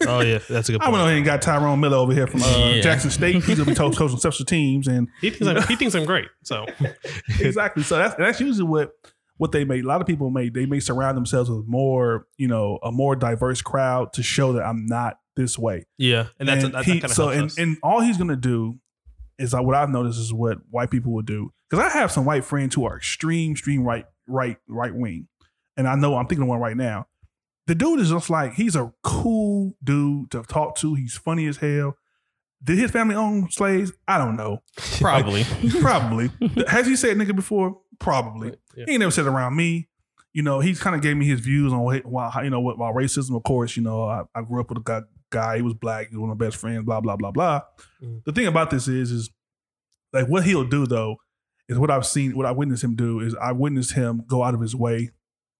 [0.07, 0.89] Oh yeah, that's a good Point.
[0.89, 1.07] I went point.
[1.07, 2.81] ahead and got Tyrone Miller over here from uh, Yeah.
[2.81, 3.35] Jackson State.
[3.43, 6.27] He's gonna be co- coaching special teams, and He thinks I'm, he thinks I'm great.
[6.43, 6.65] So
[7.39, 7.83] exactly.
[7.83, 8.91] So that's that's usually what
[9.37, 9.79] what they may.
[9.79, 13.15] A lot of people may they may surround themselves with more, you know, a more
[13.15, 15.85] diverse crowd to show that I'm not this way.
[15.97, 17.57] yeah, and that's And that, he- kind of so helps and, us.
[17.57, 18.79] and all he's gonna do
[19.37, 22.25] is like what I've noticed is what white people will do because I have some
[22.25, 25.27] white friends who are extreme, extreme right, right, right wing,
[25.77, 27.07] and I know I'm thinking of one right now.
[27.67, 30.93] The dude is just like he's a cool dude to talk to.
[30.93, 31.97] He's funny as hell.
[32.63, 33.91] Did his family own slaves?
[34.07, 34.63] I don't know.
[34.99, 35.43] Probably.
[35.81, 36.31] Probably.
[36.67, 37.79] Has he said nigga before?
[37.99, 38.53] Probably.
[38.75, 38.85] Yeah.
[38.85, 39.87] He ain't never said it around me.
[40.33, 42.77] You know, he's kind of gave me his views on what, why, you know, what,
[42.77, 44.81] while racism, of course, you know, I, I grew up with a
[45.35, 47.31] guy, guy, he was black, he was one of my best friends, blah, blah, blah,
[47.31, 47.61] blah.
[48.01, 48.23] Mhm.
[48.25, 49.29] The thing about this is, is
[50.13, 51.17] like what he'll do though,
[51.67, 54.53] is what I've seen, what I witnessed him do is I witnessed him go out
[54.53, 55.11] of his way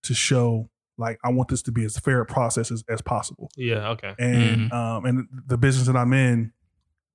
[0.04, 3.50] to show like, I want this to be as fair a process as, as possible
[3.58, 4.14] yeah, okay.
[4.18, 6.54] and um, and the business that I'm in,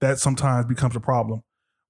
[0.00, 1.42] that sometimes becomes a problem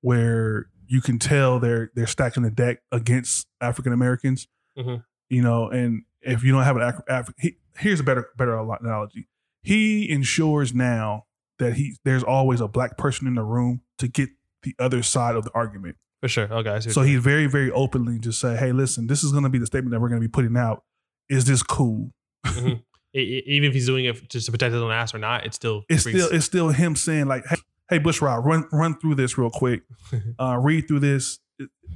[0.03, 4.47] where you can tell they're they're stacking the deck against African Americans.
[4.79, 5.03] Mhm.
[5.29, 8.57] You know, and if you don't have an Af- Af- he, here's a better better
[8.59, 9.29] analogy.
[9.63, 11.25] He ensures now
[11.59, 14.31] that he there's always a black person in the room to get
[14.63, 15.97] the other side of the argument.
[16.21, 16.53] For sure.
[16.53, 16.71] Okay.
[16.71, 19.51] I see So he's very very openly just say, hey, listen, this is going to
[19.51, 20.85] be the statement that we're going to be putting out.
[21.29, 22.11] Is this cool?
[22.57, 22.83] e-
[23.15, 25.85] even if he's doing it just to protect his own ass or not, it's still
[25.89, 27.57] it's brings- still it's still him saying like, "Hey,
[27.91, 29.83] hey Bushrod, run run through this real quick,
[30.39, 31.39] uh, read through this.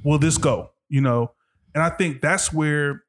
[0.03, 0.71] Will this go?
[0.89, 1.31] You know,
[1.73, 3.03] and I think that's where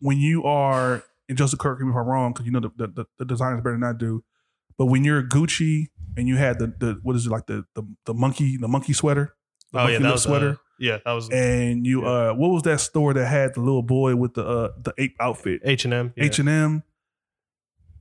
[0.00, 2.70] when you are and Joseph Kirk, correct me if I'm wrong, because you know the,
[2.76, 4.24] the, the, the designers better than I do,
[4.76, 5.86] but when you're Gucci
[6.16, 8.92] and you had the the what is it like the the, the monkey the monkey
[8.92, 9.34] sweater,
[9.72, 10.50] the oh monkey yeah, that was sweater.
[10.50, 13.82] Uh, yeah, that was and you uh what was that store that had the little
[13.82, 16.12] boy with the uh the ape outfit H and M.
[16.16, 16.82] H and M.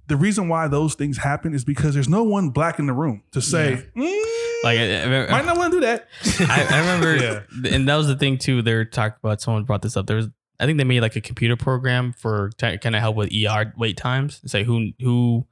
[0.08, 3.24] The reason why those things happen is because there's no one black in the room
[3.32, 4.24] to say, "Mm,
[4.64, 6.08] Like I, I remember- might not want to do that.
[6.50, 7.16] I, I remember,
[7.64, 7.76] Yeah.
[7.76, 8.62] and that was the thing too.
[8.62, 9.42] They were talking about.
[9.42, 10.08] Someone brought this up.
[10.08, 10.30] There was,
[10.60, 13.74] I think they made like a computer program for to kind of help with ER
[13.78, 14.42] wait times.
[14.50, 15.46] Say who who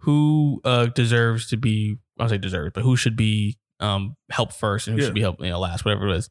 [0.00, 1.96] who uh deserves to be.
[2.18, 5.08] I don't say deserves, but who should be um helped first and who Yeah.
[5.08, 6.30] should be helped you know, last, whatever it is.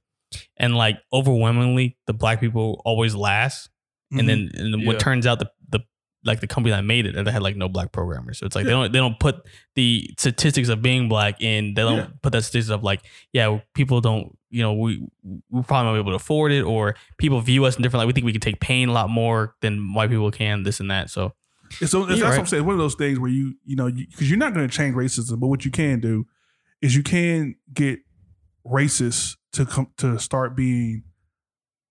[0.58, 3.68] And like overwhelmingly, the black people always last.
[4.14, 4.20] Mm-hmm.
[4.20, 5.50] And then and then what turns out the
[6.24, 8.38] like the company that made it, and they had like no black programmers.
[8.40, 9.46] So it's like they don't they don't put
[9.76, 11.74] the statistics of being black in.
[11.74, 12.08] They don't Yeah.
[12.22, 13.02] put that statistics of like
[13.34, 15.02] yeah people don't you know we
[15.50, 18.08] we probably won't be able to afford it or people view us in different like
[18.08, 20.92] we think we can take pain a lot more than white people can this and
[20.92, 21.10] that.
[21.10, 21.34] So
[21.80, 22.38] And so that's You're what.
[22.40, 22.66] I'm saying.
[22.66, 24.94] One of those things where you, you know, because you, are not going to change
[24.96, 26.26] racism, but what you can do
[26.82, 28.00] is you can get
[28.66, 31.04] racists to come to start being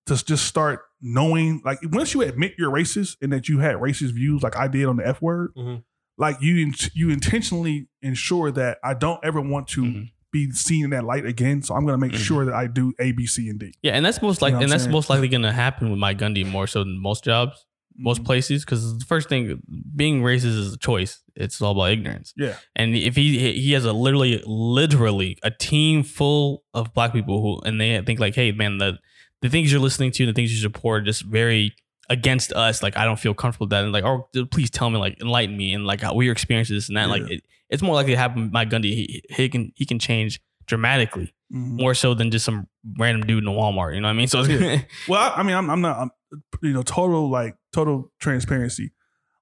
[0.06, 1.60] to just start knowing.
[1.64, 4.86] Like once you admit you're racist and that you had racist views, like I did
[4.86, 5.82] on the F word, Mhm.
[6.18, 10.10] like you you intentionally ensure that I don't ever want to Mhm.
[10.32, 11.62] be seen in that light again.
[11.62, 12.24] So I'm going to make Mhm.
[12.24, 13.72] sure that I do A, B, C, and D.
[13.82, 14.92] yeah, and that's most like You know and that's saying?
[14.92, 17.66] most likely going to happen with Mike Gundy more so than most jobs,
[17.98, 19.60] most places because the first thing
[19.96, 21.20] being racist is a choice.
[21.34, 22.32] It's all about ignorance.
[22.36, 22.54] Yeah.
[22.76, 27.68] And if he he has a literally literally a team full of black people who
[27.68, 28.98] and they think like, hey man, the
[29.42, 31.74] the things you're listening to, and the things you support, are just very
[32.08, 32.82] against us.
[32.82, 33.84] Like I don't feel comfortable with that.
[33.84, 36.88] And like, oh, please tell me, like enlighten me, and like how we experience this
[36.88, 37.08] and that.
[37.08, 38.50] Like it, it's more likely to happen.
[38.52, 41.80] Mike Gundy, he, he can he can change dramatically Mhm.
[41.80, 43.92] more so than just some random dude in a Walmart.
[43.96, 44.28] You know what I mean?
[44.28, 44.82] So it's Yeah.
[45.08, 46.10] Well, I, I mean, I'm, I'm not, I'm,
[46.62, 48.92] you know, total like total transparency.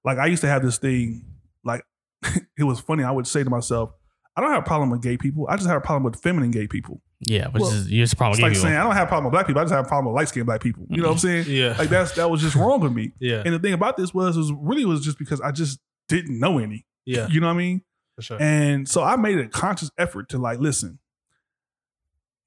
[0.03, 1.23] Like I used to have this thing.
[1.63, 1.83] Like
[2.57, 3.03] it was funny.
[3.03, 3.91] I would say to myself,
[4.35, 5.45] I don't have a problem with gay people.
[5.49, 7.01] I just have a problem with feminine gay people.
[7.21, 9.47] Yeah, which Well, is it's probably like saying I don't have a problem with black
[9.47, 9.59] people.
[9.61, 10.85] I just have a problem with light skinned black people.
[10.89, 11.45] You know what I'm saying?
[11.47, 11.75] Yeah.
[11.77, 13.13] Like that's that was just wrong with me.
[13.19, 13.43] yeah.
[13.45, 16.57] And the thing about this was, was really was just because I just didn't know
[16.59, 16.85] any.
[17.05, 17.27] Yeah.
[17.27, 17.81] You know what I mean?
[18.15, 18.37] For sure.
[18.41, 20.99] And so I made a conscious effort to like, listen,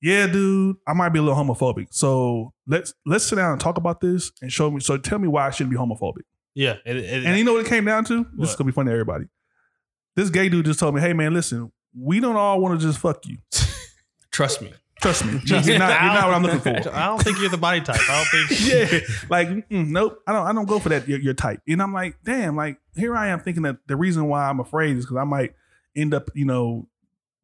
[0.00, 1.88] yeah, dude, I might be a little homophobic.
[1.90, 4.80] So let's let's sit down and talk about this and show me.
[4.80, 6.22] So tell me why I shouldn't be homophobic.
[6.54, 6.76] yeah.
[6.84, 8.26] And, and, And you know what it came down to?
[8.36, 9.26] This is gonna be funny to everybody.
[10.16, 12.98] This gay dude just told me, hey man, listen, we don't all want to just
[12.98, 13.38] fuck you.
[14.32, 14.72] Trust me.
[15.00, 15.32] Trust me.
[15.44, 16.94] You're not, you're not what I'm looking for.
[16.94, 17.98] I don't think you're the body type.
[18.08, 18.60] I don't think.
[18.92, 20.46] yeah, like mm, nope, I don't.
[20.46, 21.08] I don't go for that.
[21.08, 24.28] Your, your type, and I'm like, damn, like here I am thinking that the reason
[24.28, 25.54] why I'm afraid is because I might
[25.96, 26.86] end up, you know,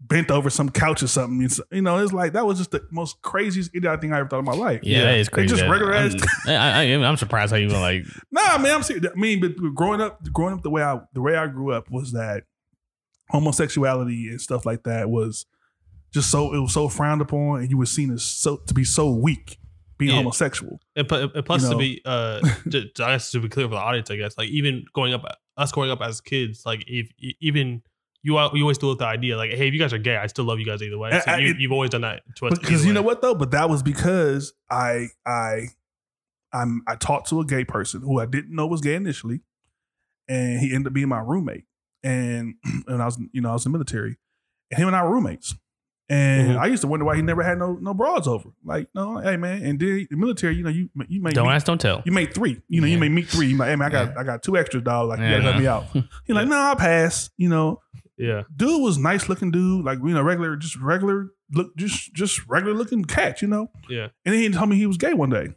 [0.01, 1.43] bent over some couch or something.
[1.45, 4.29] It's, you know, it's like that was just the most craziest idiotic thing I ever
[4.29, 4.83] thought in my life.
[4.85, 5.49] Yeah, that is They crazy.
[5.49, 8.05] just that- regular I'm, ass- I, I, I'm surprised how you were like.
[8.31, 9.05] Nah, man, I'm serious.
[9.13, 11.91] I mean, but growing up, growing up the way I the way I grew up
[11.91, 12.45] was that
[13.31, 15.45] homosexuality and stuff like that was
[16.13, 18.85] just so it was so frowned upon, and you were seen as so to be
[18.85, 19.59] so weak
[19.99, 20.19] being Yeah.
[20.19, 20.81] homosexual.
[20.97, 22.41] And, and plus You to be uh
[22.71, 25.13] to, to, I guess to be clear for the audience, I guess like even growing
[25.15, 25.25] up,
[25.57, 27.11] us growing up as kids, like if
[27.41, 27.83] even
[28.23, 30.27] you you always do with the idea like, hey, if you guys are gay, I
[30.29, 31.11] still love you guys either way.
[31.25, 32.59] So I- you, you've always done that to us.
[32.59, 35.67] because you know what though but that was because i i
[36.53, 39.41] i'm i talked to a gay person who i didn't know was gay initially
[40.29, 41.65] and he ended up being my roommate
[42.03, 42.55] and
[42.87, 44.17] and i was you know i was in the military
[44.71, 45.55] and him and i were roommates
[46.11, 46.59] and Mhm.
[46.59, 48.49] I used to wonder why he never had no no broads over.
[48.65, 49.63] Like, no, hey man.
[49.63, 52.03] And then the military, you know, you you may Don't meet, ask, don't tell.
[52.05, 52.61] you made three.
[52.69, 53.01] You know, you Yeah.
[53.01, 53.47] may meet three.
[53.49, 55.11] You might, hey man, I got I got two extra dollars.
[55.11, 55.61] Like, Yeah, you gotta help no.
[55.61, 56.07] me out.
[56.27, 57.31] He's like, no, I'll pass.
[57.37, 57.81] You know,
[58.17, 62.47] Yeah, dude was nice looking dude, like you know, regular, just regular look, just just
[62.49, 63.71] regular looking cat, you know.
[63.89, 64.09] yeah.
[64.25, 65.55] And then he told me he was gay one day.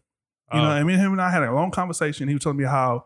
[0.54, 2.28] You know, Uh, I mean, him and I had a long conversation.
[2.28, 3.06] He was telling me how,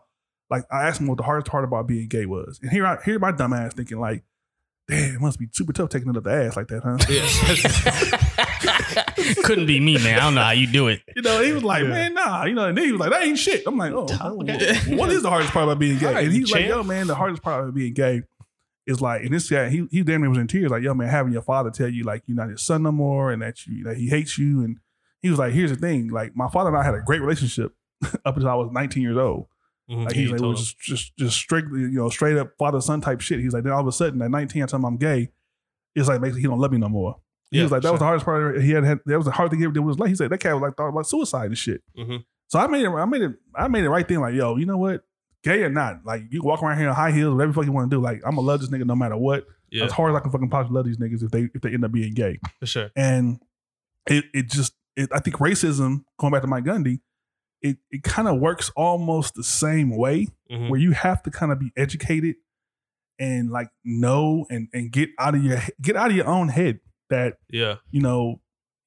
[0.50, 2.98] like, I asked him what the hardest part about being gay was, and here, I
[3.04, 4.24] here, my dumb ass thinking like,
[4.88, 6.96] damn, it must be super tough taking it up the ass like that, huh?
[7.08, 7.26] Yeah.
[9.44, 10.18] Couldn't be me, man.
[10.18, 11.02] I don't know how you do it.
[11.14, 11.88] You know, he was like, Yeah.
[11.90, 12.44] man, nah.
[12.44, 13.62] You know, and then he was like, that ain't shit.
[13.66, 14.06] I'm like, oh,
[14.40, 14.74] Okay.
[14.76, 16.06] wh- what is the hardest part about being gay?
[16.06, 16.74] All right, and he's like, champ.
[16.74, 18.22] yo, man, the hardest part about being gay
[18.86, 21.08] is like, and this guy, he he damn near was in tears, like, yo, man,
[21.08, 23.82] having your father tell you like you're not his son no more, and that you
[23.84, 24.78] that he hates you, and
[25.22, 27.72] he was like, here's the thing, like my father and I had a great relationship
[28.24, 29.46] up until I was 19 years old.
[29.90, 32.80] Mhm, Like he's like, it was just, just just strictly, you know, straight up father
[32.80, 33.40] son type shit.
[33.40, 35.30] He's like, then all of a sudden at 19, I tell him I'm gay.
[35.94, 37.16] It's like basically he don't love me no more.
[37.50, 38.60] He Yeah, was like, that was the hardest part.
[38.60, 40.08] He had, had that was the hard thing he ever did with his life.
[40.10, 41.82] He said that cat was like thought about suicide and shit.
[41.98, 42.24] Mhm.
[42.48, 42.90] So I made it.
[42.90, 43.32] I made it.
[43.54, 44.20] I made it right thing.
[44.20, 45.04] Like, yo, you know what?
[45.42, 47.72] Gay or not, like you can walk around here in high heels, whatever fuck you
[47.72, 48.00] want to do.
[48.00, 49.46] Like, I'm gonna love this nigga no matter what.
[49.70, 51.72] yeah, As hard as I can fucking possibly love these niggas if they if they
[51.72, 52.40] end up being gay.
[52.58, 52.90] for sure.
[52.96, 53.38] And
[54.08, 57.00] it it just it, I think racism going back to Mike Gundy,
[57.68, 60.68] it it kind of works almost the same way Mhm.
[60.70, 62.36] where you have to kind of be educated
[63.18, 66.80] and like know and and get out of your get out of your own head
[67.10, 68.40] that Yeah, you know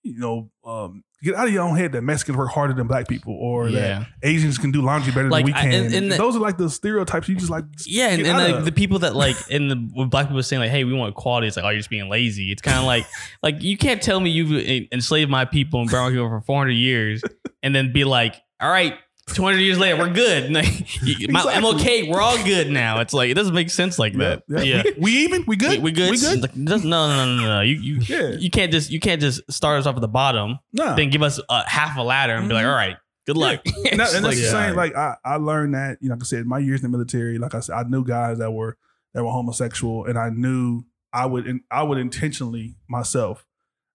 [0.04, 3.10] you know um get out of your own head that Mexicans work harder than black
[3.10, 5.74] people or that Asians can do laundry better Like, than we I- can.
[5.86, 8.38] and- and the- Those are like the stereotypes you just like Yeah, and, get and
[8.42, 8.66] out like of.
[8.66, 11.48] the people that like in the when black people saying like, "Hey, we want equality,"
[11.48, 13.06] it's like, "Oh, you're just being lazy." It's kind of like
[13.44, 14.54] like you can't tell me you've
[14.94, 17.22] enslaved my people and brown people for 400 years,
[17.64, 18.96] and then be like, "All right,
[19.28, 20.52] 200 years later, we're good."
[21.30, 22.04] My- I'm okay.
[22.10, 23.00] We're all good now.
[23.02, 24.44] It's like it doesn't make sense like that.
[24.48, 24.84] yeah, Yeah.
[24.86, 26.12] We, we even we good We, we good?
[26.12, 27.62] we good Like, no, no, no, no, no.
[27.62, 28.30] You you Yeah.
[28.38, 31.22] you can't just you can't just start us off at the bottom, no then give
[31.24, 32.70] us a half a ladder and be like, Mhm.
[32.70, 34.52] "All right, good luck." It's and like, that's the yeah.
[34.68, 34.76] same.
[34.76, 37.38] Like I, I learned that, you know, like I said, my years in the military,
[37.38, 38.78] like I said, I knew guys that were
[39.14, 43.46] that were homosexual, and I knew I would I would intentionally myself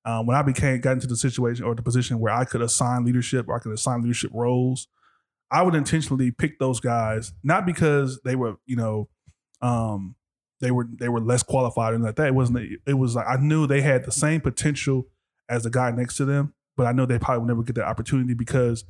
[0.05, 3.05] um, when I became got into the situation or the position where I could assign
[3.05, 4.89] leadership or I could assign leadership roles,
[5.51, 9.09] I would intentionally pick those guys not because they were you know
[9.63, 10.15] um,
[10.61, 12.29] they were they were less qualified and like that.
[12.29, 12.69] It wasn't.
[12.87, 15.07] It was like I knew they had the same potential
[15.49, 17.85] as the guy next to them, but I know they probably would never get that
[17.87, 18.85] opportunity because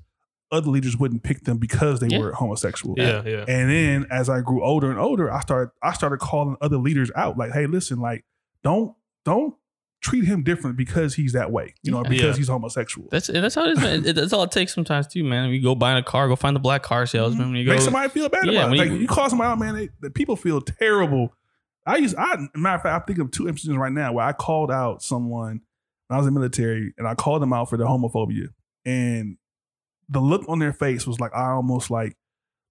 [0.53, 2.19] other leaders wouldn't pick them because they Yeah.
[2.21, 2.95] were homosexual.
[2.99, 3.45] yeah, yeah.
[3.49, 7.11] And then as I grew older and older, I started I started calling other leaders
[7.17, 7.37] out.
[7.37, 8.25] Like, hey, listen, like,
[8.63, 9.55] don't don't
[10.05, 12.09] treat him different because he's that way, you know, Yeah.
[12.11, 12.35] because Yeah.
[12.37, 13.09] he's homosexual.
[13.11, 14.05] That's that's how it is, man.
[14.05, 15.49] It, that's all it takes sometimes too, man.
[15.49, 17.41] You go buy a car, go find the black car salesman.
[17.41, 17.51] Mm-hmm.
[17.53, 18.83] When you go, Make somebody feel bad Yeah, about when it.
[18.83, 21.35] Like, you- you, call somebody out, man, they, the people feel terrible.
[21.87, 24.33] I used, I, matter of fact, I think of two instances right now where I
[24.33, 25.61] called out someone
[26.09, 28.49] when I was in the military and I called them out for their homophobia.
[28.85, 29.37] And
[30.11, 32.17] the look on their face was like I almost like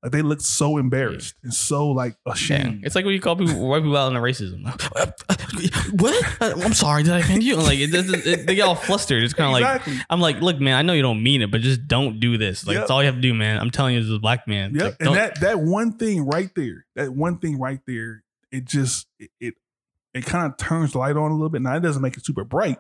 [0.04, 2.34] like they looked so embarrassed and so like Yeah.
[2.34, 2.82] ashamed.
[2.86, 4.64] It's like when you call people white people out on the racism.
[6.00, 6.38] what?
[6.42, 7.56] I'm sorry, did I offend you?
[7.56, 8.26] Like it doesn't.
[8.26, 9.24] It, they get all flustered.
[9.24, 10.04] It's kind of like.
[10.10, 12.66] I'm like, look, man, I know you don't mean it, but just don't do this.
[12.68, 12.82] Like Yep.
[12.82, 13.60] that's all you have to do, man.
[13.60, 14.74] I'm telling you, as a black man.
[14.76, 14.84] Yep.
[14.84, 19.08] Like, and that that one thing right there, that one thing right there, it just
[19.20, 19.54] it it,
[20.14, 21.62] it kind of turns the light on a little bit.
[21.62, 22.78] Now it doesn't make it super bright,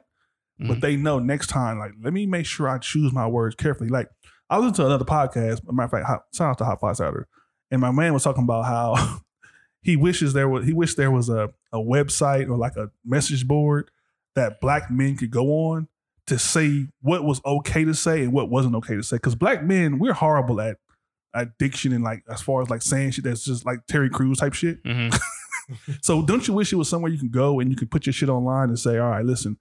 [0.59, 0.81] but Mhm.
[0.81, 3.89] they know next time, like, let me make sure I choose my words carefully.
[3.89, 4.09] Like
[4.53, 6.97] I was to another podcast, a matter of fact, hot, shout out to Hot Five
[6.97, 7.25] Saturday,
[7.71, 9.19] and my man was talking about how
[9.81, 13.47] he wishes there was he wished there was a, a website or like a message
[13.47, 13.89] board
[14.35, 15.87] that black men could go on
[16.27, 19.15] to say what was okay to say and what wasn't okay to say.
[19.17, 20.77] Because black men, we're horrible at
[21.33, 24.53] addiction and like as far as like saying shit that's just like Terry Crews type
[24.53, 24.83] shit.
[24.83, 25.17] Mhm.
[26.01, 28.11] So don't you wish it was somewhere you can go and you can put your
[28.11, 29.57] shit online and say, all right, listen,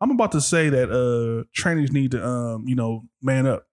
[0.00, 3.67] I'm about to say that uh trannies need to um, you know, man up.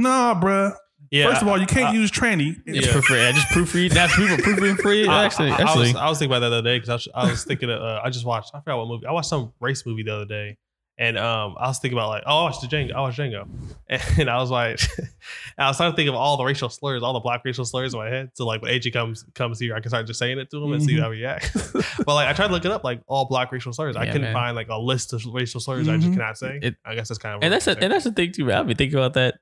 [0.00, 0.74] Nah, bruh.
[1.10, 1.28] Yeah.
[1.28, 2.56] First of all, you can't I- use tranny.
[2.66, 3.28] Just proofread.
[3.28, 3.90] I just proofread.
[3.90, 5.10] That's people proofread for you.
[5.10, 6.88] I, Actually, I, I actually, was, I was thinking about that the other day because
[6.88, 9.12] I was, I was thinking of, uh, I just watched I forgot what movie I
[9.12, 10.56] watched some race movie the other day
[10.98, 13.46] and um I was thinking about like oh I watched the Django I watched Django
[14.18, 14.78] and I was like
[15.58, 17.94] I was trying to think of all the racial slurs all the black racial slurs
[17.94, 20.38] in my head so like when AJ comes comes here I can start just saying
[20.38, 21.00] it to him and see Mhm.
[21.02, 21.72] how he reacts
[22.06, 24.22] but like I tried to look it up like all black racial slurs I couldn't
[24.22, 24.32] man.
[24.34, 26.12] find like a list of racial slurs I just Mhm.
[26.14, 28.32] cannot say It- I guess that's kind of and that's a, and that's the thing
[28.32, 28.44] too.
[28.44, 28.58] Man.
[28.58, 29.36] I've been thinking about that.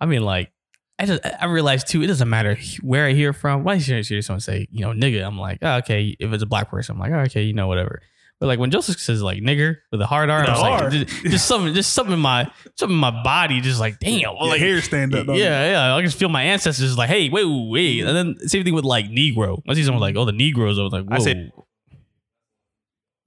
[0.00, 0.52] I mean, like,
[0.98, 2.02] I just I realized too.
[2.02, 3.64] It doesn't matter where I hear from.
[3.64, 5.26] Why should hear someone say, you know, nigga?
[5.26, 6.16] I'm like, oh, okay.
[6.18, 8.00] If it's a black person, I'm like, oh, okay, you know, whatever.
[8.38, 11.46] But like when Joseph says like nigger with a hard R, I'm like, just, just
[11.46, 14.80] something, just something in my something in my body, just like damn, Your like hair
[14.82, 15.26] stand up.
[15.26, 15.94] don't yeah, yeah.
[15.94, 18.00] I just feel my ancestors like, hey, wait, wait.
[18.04, 19.62] And then same thing with like Negro.
[19.66, 20.78] I see someone like, oh, the Negroes.
[20.78, 21.16] I was like, whoa.
[21.16, 21.50] I say-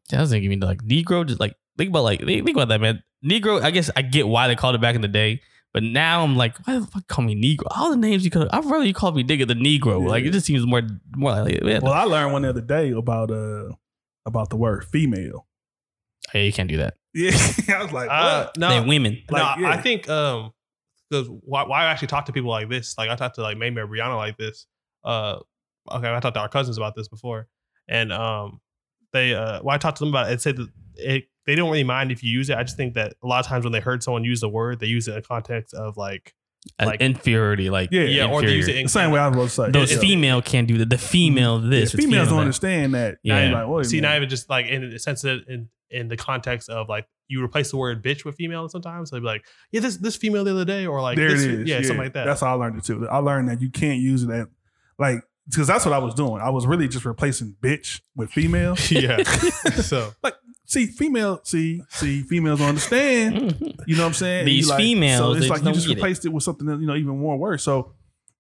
[0.10, 1.26] that doesn't give me like Negro.
[1.26, 3.04] Just like think about like think about that, man.
[3.24, 3.62] Negro.
[3.62, 5.42] I guess I get why they called it back in the day,
[5.74, 7.68] but now I'm like, why the fuck call me Negro?
[7.72, 8.48] All the names you could.
[8.52, 10.06] I'd rather you call me nigga than Negro.
[10.08, 10.82] Like it just seems more
[11.16, 13.70] more like yeah, Well, I learned one the other day about uh
[14.26, 15.48] about the word female.
[16.34, 16.96] yeah, you can't do that.
[17.14, 17.32] Yeah.
[17.76, 19.24] I was like, uh, no They women.
[19.30, 19.74] Like, no, yeah.
[19.74, 20.54] I think um,
[21.10, 23.58] because why, why I actually talk to people like this, like I talked to like
[23.58, 24.68] Mamie or Brianna like this.
[25.04, 25.40] Uh,
[25.92, 27.48] okay, I talked to our cousins about this before,
[27.88, 28.62] and um,
[29.12, 31.70] they uh, when I talked to them about it, it said that it they don't
[31.70, 32.58] really mind if you use it.
[32.58, 34.80] I just think that a lot of times when they heard someone use the word,
[34.80, 36.34] they use it in a context of like
[36.78, 37.70] Like Like- inferiority.
[37.70, 38.02] Like Yeah.
[38.04, 39.72] yeah, or they use it in the same way I was about to.
[39.72, 40.00] Those Yeah.
[40.00, 40.90] female can't do that.
[40.90, 41.72] The female this.
[41.72, 42.42] Yeah, it's females don't that.
[42.42, 43.18] understand that.
[43.24, 43.50] Yeah.
[43.52, 44.08] Now like, see minute.
[44.10, 47.42] not even just like in the sense that in in the context of like you
[47.44, 49.10] replace the word bitch with female sometimes.
[49.10, 51.44] So they'd be like, yeah, this this female the other day, or like there this,
[51.44, 51.68] it is.
[51.70, 52.26] yeah, something like that.
[52.26, 53.08] That's how I learned it too.
[53.08, 54.48] I learned that you can't use it at
[55.00, 56.42] like because that's what I was doing.
[56.42, 58.76] I was really just replacing bitch with female.
[58.90, 59.24] yeah.
[59.82, 60.12] so
[60.70, 63.56] see, female, see, see, females don't understand.
[63.88, 64.40] You know what I'm saying?
[64.40, 65.96] And These like, females, so they it's just like you just get it.
[65.96, 66.30] replaced it.
[66.30, 67.64] with something that you know even more worse.
[67.64, 67.94] So,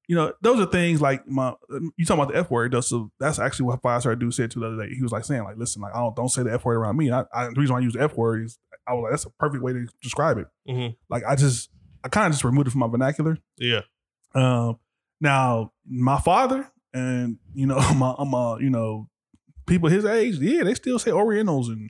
[0.07, 1.53] you know, those are things like my
[1.97, 2.71] you talking about the f word.
[2.71, 4.93] Though, so that's actually what five star dude said to the other day.
[4.95, 6.97] He was like saying like, listen, like I don't don't say the f word around
[6.97, 7.07] me.
[7.07, 9.11] And I, I, the reason why I use the f word is I was like
[9.11, 10.47] that's a perfect way to describe it.
[10.69, 10.95] Mhm.
[11.09, 11.69] Like I just
[12.03, 13.37] I kind of just removed it from my vernacular.
[13.57, 13.81] yeah.
[14.35, 14.77] Um,
[15.19, 19.07] now my father and you know my my you know
[19.65, 21.89] people his age, yeah, they still say Orientals and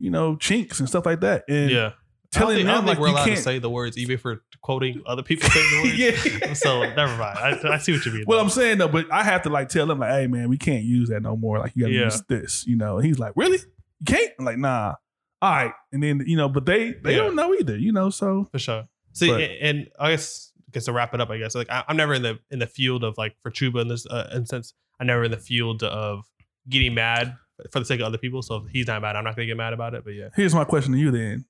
[0.00, 1.44] you know chinks and stuff like that.
[1.48, 1.92] And Yeah.
[2.32, 3.42] telling I think, I them don't think like we're allowed to can't.
[3.44, 6.40] say the words even we're quoting other people saying the words.
[6.42, 6.52] yeah.
[6.54, 7.38] So never mind.
[7.38, 8.24] I, I see what you mean.
[8.26, 8.44] Well, though.
[8.44, 10.84] I'm saying though, but I have to like tell them like, hey man, we can't
[10.84, 11.58] use that no more.
[11.58, 12.04] Like you gotta Yeah.
[12.04, 12.96] use this, you know.
[12.98, 13.58] And he's like, really?
[13.58, 14.32] You can't?
[14.38, 14.94] I'm like, nah.
[15.42, 15.72] All right.
[15.92, 17.18] And then you know, but they they Yeah.
[17.18, 18.10] don't know either, you know.
[18.10, 18.88] So for sure.
[19.12, 21.68] See, But- and, and I guess I guess to wrap it up, I guess like
[21.70, 24.30] I, I'm never in the in the field of like for Chuba in this uh,
[24.34, 24.72] instance.
[25.00, 26.26] I'm never in the field of
[26.68, 27.34] getting mad
[27.70, 28.42] for the sake of other people.
[28.42, 30.04] So if he's not mad, I'm not gonna get mad about it.
[30.04, 31.44] But yeah, here's my question to you then.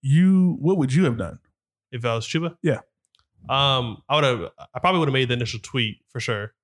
[0.00, 1.38] You what would you have done?
[1.92, 2.80] if I was Chuba, Yeah.
[3.50, 4.50] um, I would have.
[4.74, 6.54] I probably would have made the initial tweet for sure.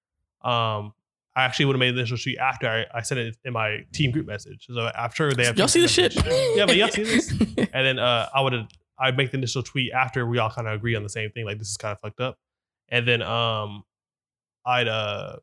[0.42, 0.94] Um,
[1.36, 3.84] I actually would have made the initial tweet after I, I sent it in my
[3.92, 4.66] team group message.
[4.72, 6.14] So I'm sure they have Y'all see the shit?
[6.56, 7.30] Yeah, but y'all see this?
[7.72, 8.68] And then uh, I would have
[8.98, 11.44] I'd make the initial tweet after we all kind of agree on the same thing,
[11.44, 12.38] like this is kind of fucked up.
[12.88, 13.84] And then um,
[14.66, 15.36] I'd uh,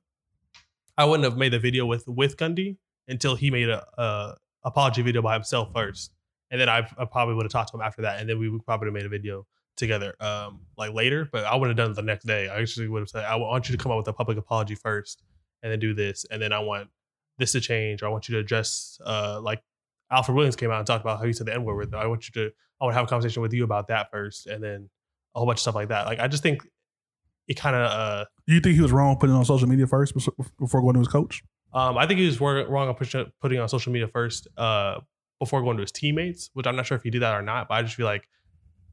[0.97, 2.77] I wouldn't have made the video with with Gundy
[3.07, 6.11] until he made a, a apology video by himself first,
[6.51, 8.49] and then I, I probably would have talked to him after that, and then we
[8.49, 9.45] would probably have made a video
[9.77, 11.27] together um like later.
[11.31, 12.47] But I would have done it the next day.
[12.47, 14.75] I actually would have said I want you to come up with a public apology
[14.75, 15.23] first,
[15.61, 16.89] and then do this, and then I want
[17.37, 19.61] this to change, or I want you to address uh like
[20.11, 21.93] Alfred Williams came out and talked about how he said the N word with.
[21.93, 24.47] I want you to, I want to have a conversation with you about that first,
[24.47, 24.89] and then
[25.33, 26.05] a whole bunch of stuff like that.
[26.05, 26.65] Like I just think
[27.47, 30.81] it kind of, uh, You think he was wrong putting on social media first before
[30.81, 31.43] going to his coach?
[31.75, 34.99] Um, I think he was wrong on push- putting on social media first, uh,
[35.39, 37.67] before going to his teammates, which I'm not sure if he did that or not.
[37.67, 38.27] But I just feel like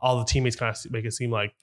[0.01, 1.55] all the teammates kind of make it seem like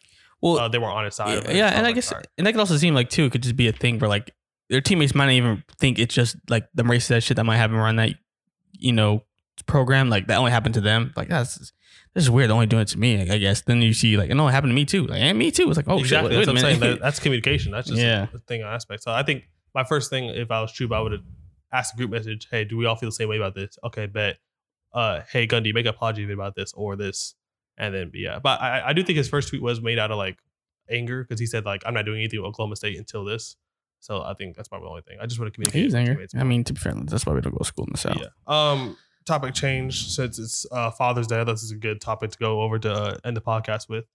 [0.41, 1.37] Well, uh, they weren't on his side.
[1.39, 1.55] of yeah, it.
[1.57, 3.67] yeah, and I guess, and that could also seem like too, it could just be
[3.67, 4.33] a thing where like
[4.69, 7.75] their teammates might not even think it's just like the racist shit that might happen
[7.75, 8.11] around that,
[8.71, 9.23] you know,
[9.65, 10.09] program.
[10.09, 11.11] Like that only happened to them.
[11.17, 11.57] Like that's
[12.15, 12.49] this is weird.
[12.49, 13.29] They're only doing it to me.
[13.29, 13.61] I guess.
[13.63, 15.05] Then you see like no, it only happened to me too.
[15.07, 15.67] Like and me too.
[15.67, 16.31] It's like oh exactly.
[16.31, 16.39] shit.
[16.39, 16.93] Wait, That's wait what a I'm saying.
[16.93, 17.71] That, that's communication.
[17.73, 18.27] That's just Yeah.
[18.33, 19.03] a thing aspect.
[19.03, 19.43] So I think
[19.73, 21.23] my first thing, if I was Troop, I would have
[21.71, 24.05] asked the group message, "Hey, do we all feel the same way about this?" Okay,
[24.07, 24.37] bet.
[24.93, 27.35] Uh, hey, Gundy, make an apology about this or this,
[27.77, 28.39] and then yeah.
[28.39, 30.39] But I, I do think his first tweet was made out of like
[30.89, 33.55] anger because he said like, "I'm not doing anything with Oklahoma State until this."
[33.99, 35.17] So I think that's probably the only thing.
[35.21, 35.79] I just want to communicate.
[35.79, 36.27] He was with angry.
[36.35, 38.17] I mean, to be fair, that's why we don't go to school in the south.
[38.19, 38.27] yeah.
[38.47, 41.43] Um, topic change since it's uh, Father's Day.
[41.43, 44.05] This is a good topic to go over to uh, end the podcast with.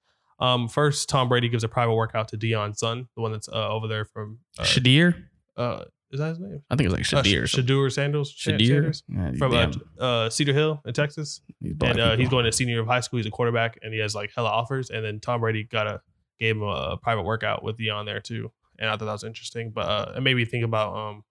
[0.41, 3.69] Um, first, Tom Brady gives a private workout to Deion's son, the one that's uh,
[3.69, 4.39] over there from.
[4.59, 5.15] Uh, Shedeur,
[5.57, 6.63] uh, is that his name?
[6.71, 7.43] I think it's like Uh, Shedeur.
[7.43, 8.33] or Sh- Shadur Sandals.
[8.35, 9.03] Shedeur Sanders?
[9.09, 11.41] Yeah, From uh, uh, Cedar Hill in Texas.
[11.61, 13.17] these black And uh, he's going to senior year of high school.
[13.19, 14.91] He's a quarterback and he has like hella offers.
[14.91, 16.01] And then Tom Brady got a
[16.39, 18.53] gave him a, a private workout with Deion there too.
[18.79, 19.71] And I thought that was interesting.
[19.75, 21.25] But uh, it made me think about um,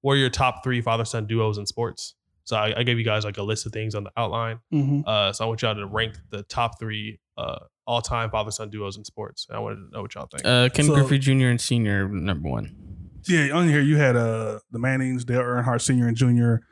[0.00, 2.14] what are your top three father son duos in sports?
[2.44, 4.58] So I, I gave you guys like a list of things on the outline.
[4.72, 5.06] Mhm.
[5.06, 8.70] Uh, so I want y'all to rank the top three uh, all time father son
[8.70, 9.46] duos in sports.
[9.48, 10.44] And I wanted to know what y'all think.
[10.44, 11.48] Uh, Ken So- Griffey Jr.
[11.48, 12.87] and Senior number one.
[13.28, 16.08] Yeah, on here you had uh the Mannings, Dale Earnhardt Sr.
[16.08, 16.64] and Jr.,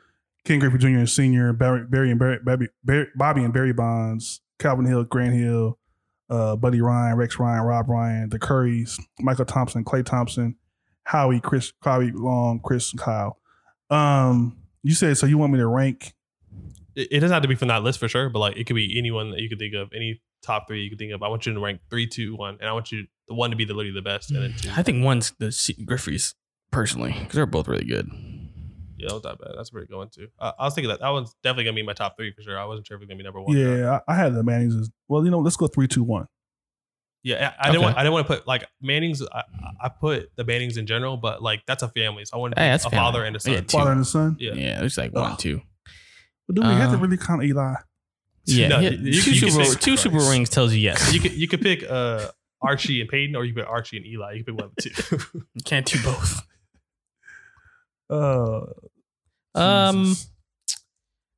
[0.45, 0.87] Ken Griffey Jr.
[0.87, 5.33] and Sr., Barry, Barry and Barry, Bobby, Barry, Bobby and Barry Bonds, Calvin Hill, Grant
[5.35, 5.77] Hill,
[6.29, 10.55] uh, Buddy Ryan, Rex Ryan, Rob Ryan, the Currys, Mychal Thompson, Klay Thompson,
[11.03, 13.37] Howie, Chris, Howie Long, Chris, and Kyle.
[13.89, 15.25] Um, you said so.
[15.25, 16.13] You want me to rank?
[16.97, 18.75] it, it doesn't have to be from that list for sure, but like it could
[18.75, 21.23] be anyone that you could think of, any top three you could think of.
[21.23, 23.55] I want you to rank three, two, one, and I want you the one to
[23.55, 24.69] be the literally the best, and then two.
[24.75, 26.33] I think one's the C- Griffeys
[26.71, 28.09] personally because they're both really good.
[28.97, 29.51] Yeah, that was not bad.
[29.55, 30.27] That's where going to.
[30.39, 32.57] Uh, I was thinking that that one's definitely gonna be my top three for sure.
[32.57, 33.55] I wasn't sure if it was gonna be number one.
[33.55, 35.23] Yeah, I, I had the Mannings as well.
[35.23, 36.27] You know, let's go three, two, one.
[37.23, 37.53] yeah.
[37.59, 37.95] I, I didn't want.
[37.97, 39.21] I didn't want to put like Manning's.
[39.21, 39.43] I,
[39.81, 42.69] I put the Mannings in general, but like that's a family, so I wanted Hey,
[42.69, 43.05] that's a family.
[43.05, 43.53] father and a son.
[43.53, 43.61] Yeah.
[43.69, 44.35] Father and the son.
[44.39, 44.53] Yeah.
[44.55, 45.35] Yeah, it's like one, Oh.
[45.37, 45.61] two.
[46.47, 47.75] But do we have to Uh, really count Eli?
[48.45, 48.89] Yeah, No, yeah.
[48.91, 51.13] you- you- two you Super, say- two Super Rings tells you yes.
[51.13, 52.29] you could you could pick uh
[52.63, 54.31] Archie and Peyton, or you could pick Archie and Eli.
[54.33, 55.41] You could pick one of the two.
[55.53, 56.41] You can't do both.
[58.09, 58.61] Uh,
[59.55, 60.15] Um,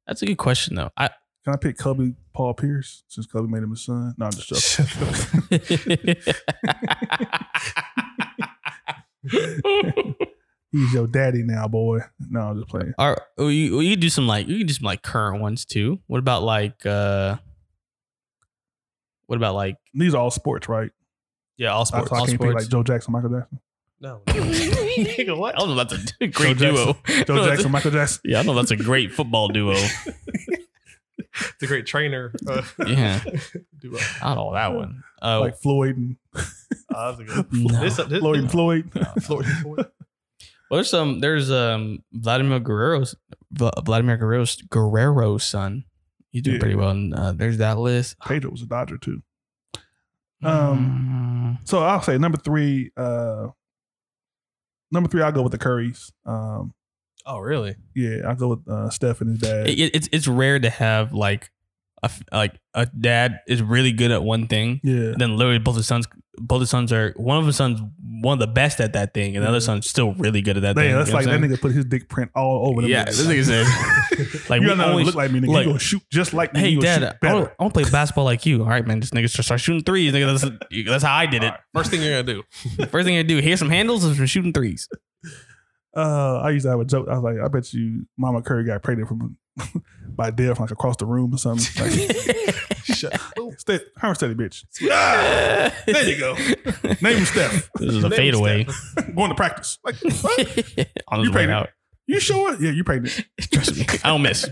[0.07, 0.91] that's a good question though.
[0.97, 1.09] I
[1.43, 4.13] can I pick Kobe Paul Pierce since Kobe made him his son?
[4.17, 6.15] No, I'm just joking.
[10.71, 11.99] He's your daddy now, boy.
[12.29, 12.93] No, I'm just playing.
[12.99, 15.65] Or or you, or you do some like you can do some like current ones
[15.65, 15.99] too.
[16.07, 17.37] What about like uh
[19.25, 19.77] what about like.
[19.93, 20.91] These are all sports, right?
[21.57, 22.11] yeah, all So sports.
[22.11, 23.59] I all can't pick like Joe Jackson, Michael Jackson.
[24.01, 24.33] No, no.
[24.33, 25.55] Nigga, what?
[25.55, 26.97] I don't know that's a great Joe duo.
[27.25, 28.21] Joe Jackson, Michael Jackson.
[28.25, 29.73] Yeah, I know that's a great football duo.
[31.59, 32.31] the great trainer.
[32.47, 33.19] Uh, Yeah.
[33.79, 33.97] duo.
[34.21, 35.03] I don't know that one.
[35.21, 37.53] Uh, Like Floyd and Uh, that's a good.
[37.53, 37.79] No.
[37.81, 38.91] This, this, Floyd and Floyd.
[39.21, 39.77] Floyd and Floyd.
[39.77, 41.19] well, there's some.
[41.19, 43.15] There's um Vladimir Guerrero's
[43.51, 45.83] Vladimir Guerrero's Guerrero's son.
[46.31, 46.59] He's doing Yeah.
[46.61, 46.89] pretty well.
[46.91, 48.15] And uh, there's that list.
[48.25, 49.21] Pedro was a Dodger too.
[50.43, 52.91] Um, So I'll say number three.
[52.95, 53.47] Uh,
[54.91, 56.11] number three, I'll go with the Currys.
[56.25, 56.73] Um,
[57.25, 57.75] Oh, really?
[57.95, 59.67] yeah, I'll go with uh, Steph and his dad.
[59.67, 61.51] it, it- it's it's rare to have like
[62.01, 64.79] a like a dad is really good at one thing.
[64.83, 66.07] yeah, Then literally both his sons,
[66.39, 67.81] both his sons are one of his sons
[68.21, 70.63] one of the best at that thing, and the other son's still really good at
[70.63, 70.95] that Man, thing.
[70.95, 72.89] that's You know like that nigga put his dick print all over them.
[72.89, 73.25] Yeah, niggas.
[73.25, 75.47] this nigga said, like you we don't only look like me, nigga.
[75.47, 76.59] like- you gonna shoot just like me.
[76.59, 77.55] Hey, you Dad, I better.
[77.59, 78.63] want, to play basketball like you.
[78.63, 78.99] All right, man.
[78.99, 80.13] Just niggas start shooting threes.
[80.13, 81.47] Nigga, that's, that's how I did it.
[81.47, 82.43] All right, First thing you're gonna
[82.77, 82.85] do.
[82.87, 84.87] First thing I do, here's some handles and some shooting threes.
[85.95, 87.07] Uh, I used to have a joke.
[87.09, 89.37] I was like, I bet you Mama Curry got pregnant from
[90.15, 91.83] by Dell from like across the room or something.
[91.83, 93.19] Like, Shut.
[93.57, 94.63] stay, her steady bitch.
[94.91, 96.33] Ah, there you go.
[97.01, 97.69] Name him Steph.
[97.75, 98.65] This is a fadeaway.
[99.15, 99.77] Going to practice.
[99.83, 100.39] Like, what?
[101.09, 101.51] On You his way pregnant?
[101.51, 101.69] out.
[102.07, 102.55] You sure?
[102.61, 103.23] Yeah, you pregnant.
[103.51, 104.47] Trust me, I don't miss.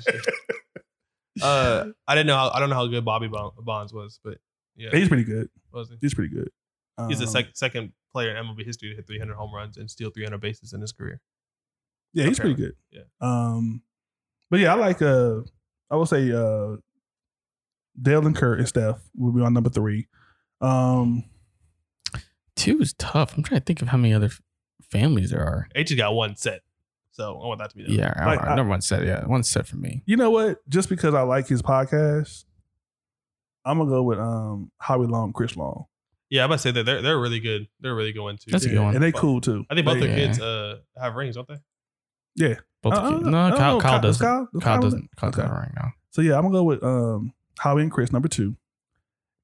[1.41, 2.35] Uh, I didn't know.
[2.35, 4.37] How, I don't know how good Bobby Bonds was, but
[4.75, 5.49] yeah, He's pretty good.
[5.71, 5.95] was he?
[6.01, 6.49] He's pretty good.
[7.07, 9.89] He's the Um, sec- second player in MLB history to hit 300 home runs and
[9.89, 11.21] steal 300 bases in his career.
[12.13, 12.73] Yeah, he's pretty good.
[12.91, 13.01] Yeah.
[13.21, 13.83] Um,
[14.49, 15.41] but yeah, I like uh,
[15.89, 16.77] I would say uh,
[18.01, 20.07] Dell and Kurt and Steph will be on number three.
[20.61, 21.23] Um,
[22.55, 23.37] Two is tough.
[23.37, 24.41] I'm trying to think of how many other f-
[24.89, 25.67] families there are.
[25.75, 26.61] H has got one set,
[27.11, 29.05] so I want that to be the Yeah, I, Like, I, I- number one set.
[29.05, 30.01] Yeah, one set for me.
[30.07, 30.67] you know what?
[30.67, 32.45] Just because I like his podcast,
[33.63, 35.85] I'm gonna go with um Howie Long, Chris Long.
[36.29, 37.67] Yeah, I'm about to say that they're they're really good.
[37.79, 38.49] They're really going to.
[38.51, 38.95] That's a good one.
[38.95, 39.63] and they cool too.
[39.69, 41.57] I think both They- their kids uh have rings, don't they?
[42.35, 42.55] Yeah,
[42.89, 43.27] Both Uh, the kids.
[43.27, 43.57] uh, No, I Kyle.
[43.57, 44.25] Kyle Kyle- doesn't.
[44.25, 45.09] Kyle- Kyle, Kyle- doesn't.
[45.17, 45.47] Kyle's okay.
[45.47, 45.91] right now.
[46.11, 48.55] So yeah, I'm gonna go with um Howie and Chris number two,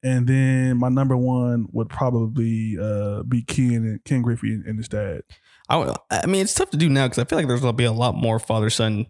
[0.03, 4.77] And then my number one would probably uh, be Ken and Ken Griffey and, and
[4.77, 5.21] his dad.
[5.69, 7.85] I, I mean, it's tough to do now because I feel like there's gonna be
[7.85, 9.05] a lot more father son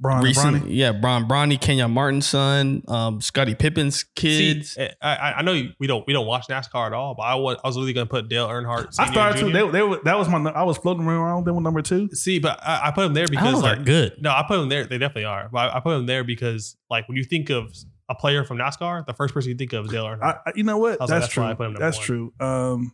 [0.00, 0.64] Bron, recent.
[0.64, 0.66] Bronny.
[0.68, 4.70] Yeah, Bron Bronny, Kenyon Martin's son, um, Scottie Pippen's kids.
[4.72, 7.24] See, I, I I know you, we don't we don't watch NASCAR at all, but
[7.24, 8.94] I was I was really gonna put Dale Earnhardt.
[8.98, 9.50] I started to.
[9.52, 10.38] They, they, were- that was my.
[10.50, 12.08] I was floating around with them with number two.
[12.12, 14.22] See, but I, I put them there because know if like they're good.
[14.22, 14.84] no, I put them there.
[14.84, 17.70] They definitely are, but I, I put them there because like when you think of
[18.08, 20.22] a player from NASCAR, the first person you think of is Dale Earnhardt.
[20.22, 20.98] I, I- you know what?
[20.98, 21.42] That's like, that's true.
[21.42, 22.06] why I put him that's one.
[22.06, 22.32] true.
[22.40, 22.92] Um,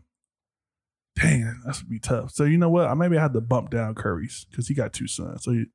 [1.17, 2.33] dang, that's gonna be tough.
[2.33, 2.87] So you know what?
[2.87, 5.45] I maybe I had to bump down Curry's because he got two sons.
[5.45, 5.67] So, he,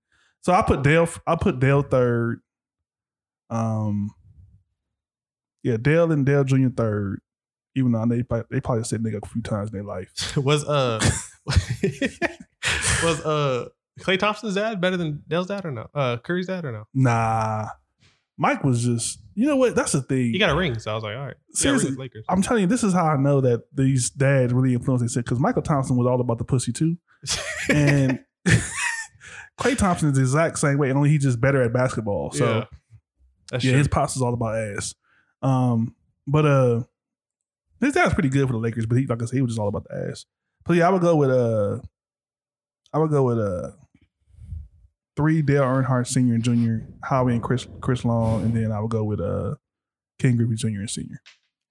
[0.42, 1.08] so I put Dale.
[1.28, 2.42] I put Dale third.
[3.50, 4.12] Um,
[5.64, 7.22] yeah, Dale and Dale Junior third.
[7.76, 10.36] Even though they probably- they probably said nigga a few times in their life.
[10.38, 11.00] was uh
[13.04, 13.70] was uh
[14.00, 15.88] Klay Thompson's dad better than Dale's dad or no?
[15.94, 16.88] Uh, Curry's dad or no?
[16.94, 17.68] Nah,
[18.38, 19.20] Mike was just.
[19.34, 19.76] You know what?
[19.76, 20.32] That's the thing.
[20.34, 21.36] He got a ring, so I was like, all right.
[21.54, 22.26] Seriously, Lakers.
[22.28, 25.40] I'm telling you, this is how I know that these dads really influenced their because
[25.40, 26.98] Mychal Thompson was all about the pussy too.
[27.70, 28.20] and
[29.62, 32.32] Klay Thompson is the exact same way, and only he's just better at basketball.
[32.32, 32.58] So Yeah.
[32.58, 32.66] yeah,
[33.52, 33.74] That's true.
[33.74, 34.96] his pops is all about ass.
[35.42, 35.96] Um,
[36.28, 36.84] but uh,
[37.80, 39.60] his dad's pretty good for the Lakers, but he like I said, he was just
[39.60, 40.26] all about the ass.
[40.66, 41.80] But yeah, I would go with uh,
[42.94, 43.72] I would go with uh,
[45.16, 48.92] three Dale Earnhardt Senior and Junior, Howie and Chris Chris Long, and then I would
[48.92, 49.56] go with uh,
[50.20, 51.22] Ken Griffey Junior and Senior.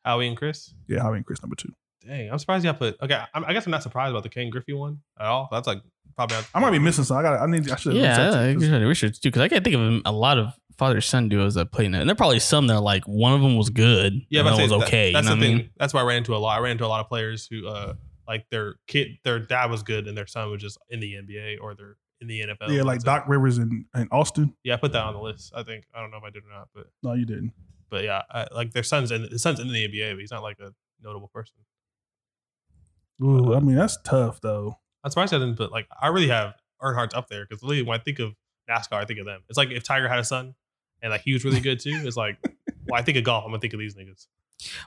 [0.04, 0.74] Howie and Chris.
[0.88, 1.72] Yeah, Howie and Chris number two.
[2.06, 2.96] Dang, I'm surprised you put.
[3.02, 5.48] Okay, I'm, I guess I'm not surprised about the Ken Griffey one at all.
[5.50, 5.82] That's like
[6.16, 6.36] probably.
[6.38, 7.18] Not, I might be missing some.
[7.18, 7.40] I got.
[7.40, 7.70] I need.
[7.70, 7.94] I should.
[7.94, 11.00] Yeah, I- I we should too because I can't think of a lot of father
[11.02, 13.34] son duos that played in it, and there are probably some that are like one
[13.34, 15.12] of them was good, Yeah, and but one was that, okay.
[15.12, 15.56] That's you know the thing.
[15.58, 15.70] mean?
[15.78, 16.56] That's why I ran into a lot.
[16.58, 17.92] I ran into a lot of players who, uh,
[18.26, 21.58] like their kid, their dad was good, and their son was just in the NBA
[21.60, 22.68] or they're in the NFL.
[22.74, 23.06] yeah, like That's it.
[23.06, 24.54] Doc Rivers and, and Austin.
[24.64, 25.52] Yeah, I put that on the list.
[25.54, 27.52] I think I don't know if I did or not, but No, you didn't.
[27.90, 30.42] but yeah, I, like their son's in his son's in the NBA, but he's not
[30.42, 30.72] like a
[31.02, 31.56] notable person.
[33.22, 34.78] Ooh, I uh, mean that's tough though.
[35.04, 37.98] I'm surprised I didn't put like I really have Earnhardt's up there because literally when
[37.98, 38.34] I think of
[38.68, 39.42] NASCAR, I think of them.
[39.48, 40.54] It's like if Tiger had a son
[41.02, 42.02] and like he was really good too.
[42.04, 42.38] It's like
[42.88, 44.26] well, I think of golf, I'm gonna think of these niggas.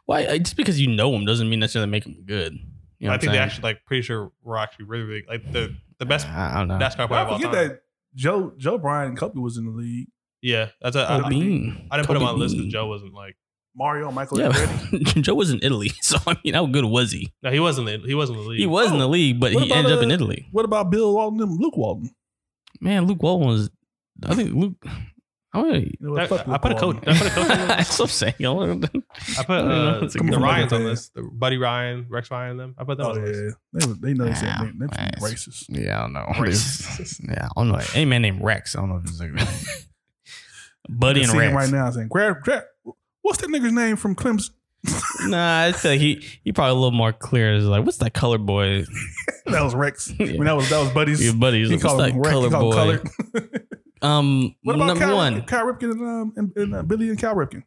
[0.05, 0.27] Why?
[0.27, 2.57] I- Just because you know them doesn't mean necessarily make them good.
[2.99, 5.51] You know I think I'm they actually like pretty sure we're actually really, really like
[5.51, 6.77] the the best I don't know.
[6.77, 7.67] NASCAR player I of all forget time.
[7.67, 7.81] that
[8.15, 10.07] Joe Joe Bryant Kobe was in the league.
[10.41, 11.87] Yeah, that's a, I, Kobe I, Bean.
[11.91, 13.35] I didn't put him on the list because Joe wasn't like
[13.75, 14.51] Mario Michael Yeah,
[15.21, 17.31] Joe was in Italy, so I mean, how good was he?
[17.41, 18.59] no, he wasn't in, he wasn't in the league.
[18.59, 20.47] He was in the league, but he about, ended up in uh, Italy.
[20.51, 22.13] What about Bill Walton and Luke Walton?
[22.81, 23.69] Man, Luke Walton was.
[24.25, 24.75] I think Luke.
[25.55, 25.97] Oh, wait.
[25.99, 26.97] You know what, I, I put a coach.
[27.05, 27.37] I put a coach.
[27.37, 27.67] on the list.
[27.67, 28.33] That's what I'm saying.
[28.39, 29.99] I put I don't know.
[29.99, 31.09] uh, It's the Ryans on this.
[31.09, 32.75] The Buddy Ryan, Rex Ryan, them.
[32.77, 33.43] I put them Oh on the list.
[33.43, 35.19] yeah, they, was- they know they said Wow, they, they're nice.
[35.21, 35.65] racist.
[35.69, 36.25] Yeah, I don't know.
[36.33, 37.21] Racist.
[37.27, 37.79] yeah, I don't know.
[37.93, 38.75] Any man named Rex.
[38.75, 39.31] I don't know if it's like
[40.89, 41.53] Buddy and Rex.
[41.53, 42.63] right now saying, "Grab, grab."
[43.23, 44.51] What's that nigga's name from Clemson?
[45.21, 47.53] Nah, I feel like he he probably a little more clear.
[47.53, 48.83] Is like, what's that color boy?
[49.45, 50.11] that was Rex.
[50.19, 51.23] I mean, that was that was Buddy's.
[51.23, 51.69] Your buddies.
[51.69, 52.29] he called that him Rex.
[52.29, 52.99] color boy?
[54.01, 55.41] Um, what about number Cal, one.
[55.43, 57.63] Cal Ripken and, um, and, and uh, Billy and Cal Ripken?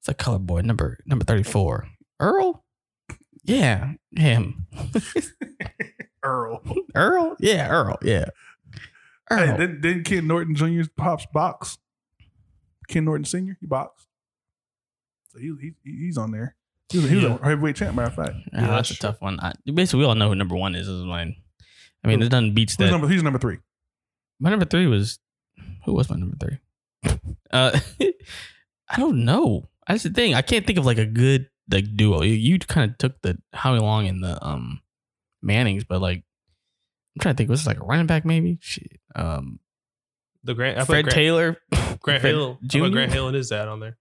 [0.00, 0.60] It's a color boy.
[0.60, 1.88] Number number thirty four.
[2.20, 2.62] Earl.
[3.42, 4.66] Yeah, him.
[6.22, 6.62] Earl.
[6.94, 7.36] Earl.
[7.40, 7.96] Yeah, Earl.
[8.02, 8.26] Yeah.
[9.30, 9.46] Earl.
[9.46, 10.82] Hey, didn't, didn't Ken Norton Jr.
[10.94, 11.78] pops box?
[12.88, 13.56] Ken Norton Sr.
[13.58, 14.07] He boxed.
[15.28, 16.56] So he, he he's on there.
[16.90, 17.38] He was, he was Yeah.
[17.40, 18.36] a heavyweight champ, matter of fact.
[18.52, 19.38] Yeah, Yeah, that's, that's a tough one.
[19.40, 20.88] I, basically, we all know who number one is.
[20.88, 21.36] Is mine.
[22.04, 22.26] I mean, Who?
[22.26, 22.90] it doesn't beats Who's that.
[22.92, 23.58] number, he's number three.
[24.40, 25.18] my number three was
[25.84, 26.58] who was my number three?
[27.50, 27.78] Uh,
[28.90, 29.68] I don't know.
[29.86, 30.34] That's the thing.
[30.34, 32.20] I can't think of like a good like duo.
[32.22, 34.80] You, you kind of took the Howie Long and the um
[35.42, 36.18] Mannings, but like
[37.16, 37.48] I'm trying to think.
[37.48, 38.58] Was it like a running back maybe?
[38.60, 39.00] Shit.
[39.16, 39.60] Um,
[40.44, 42.58] The Grant, I Fred Grant, Taylor, Grant Fred Hill.
[42.66, 42.88] Jr.?
[42.88, 43.96] Grant Hill and his dad on there.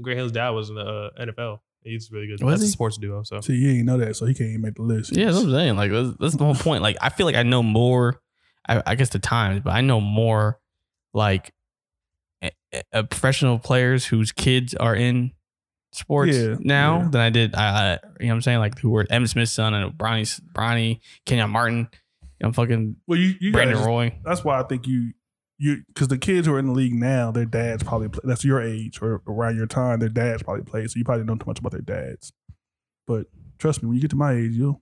[0.00, 1.60] Grant Hill's dad was in the uh, NFL.
[1.82, 2.42] He's really good.
[2.42, 2.70] Was That's a he?
[2.72, 3.22] sports duo.
[3.22, 5.16] So See, you ain't know that, so he can't even make the list.
[5.16, 5.76] Yeah, that's what I'm saying.
[5.76, 6.82] Like that's, that's the whole point.
[6.82, 8.20] Like I feel like I know more.
[8.68, 10.60] I, I guess the times, but I know more
[11.14, 11.52] like
[12.42, 12.50] a,
[12.92, 15.32] a professional players whose kids are in
[15.92, 17.08] sports Yeah, now yeah.
[17.10, 17.54] than I did.
[17.54, 17.62] I,
[17.94, 21.00] I you know what I'm saying like who were Evan Smith's son and Bronny's Bronny,
[21.26, 21.88] Kenyon Martin,
[22.38, 24.18] you know fucking Well, you, you Brandon guys, Roy.
[24.24, 25.12] that's why I think you
[25.60, 28.44] you because the kids who are in the league now, their dads probably play, that's
[28.44, 30.00] your age or around your time.
[30.00, 32.32] Their dads probably played, so you probably don't know too much about their dads.
[33.06, 33.26] But
[33.58, 34.80] trust me, when you get to my age, you'll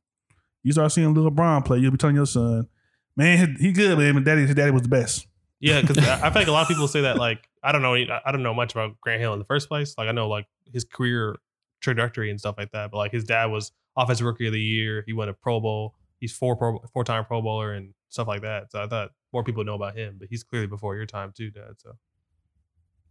[0.62, 1.78] you start seeing little Brown play.
[1.78, 2.68] You'll be telling your son,
[3.16, 4.14] "Man, he, good, man.
[4.14, 5.26] But daddy, his daddy was the best."
[5.60, 7.16] yeah, because I feel like a lot of people say that.
[7.16, 7.94] Like I don't know.
[7.94, 9.94] I don't know much about Grant Hill in the first place.
[9.98, 11.36] Like I know like his career
[11.80, 12.90] trajectory and stuff like that.
[12.90, 15.02] But like his dad was offensive rookie of the year.
[15.06, 15.94] He won a Pro Bowl.
[16.20, 18.70] He's four pro, four time Pro Bowler and stuff like that.
[18.72, 20.16] So I thought more people know about him.
[20.18, 21.72] But he's clearly before your time too, Dad.
[21.78, 21.92] So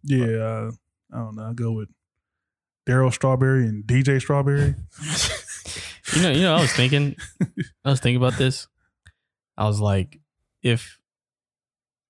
[0.03, 0.71] Yeah, uh,
[1.13, 1.43] I don't know.
[1.49, 1.89] I go with
[2.87, 4.75] Darryl Strawberry and DJ Strawberry.
[6.15, 7.17] You know, you know, I was thinking,
[7.85, 8.69] I was thinking about this.
[9.57, 10.21] I was like,
[10.63, 10.99] if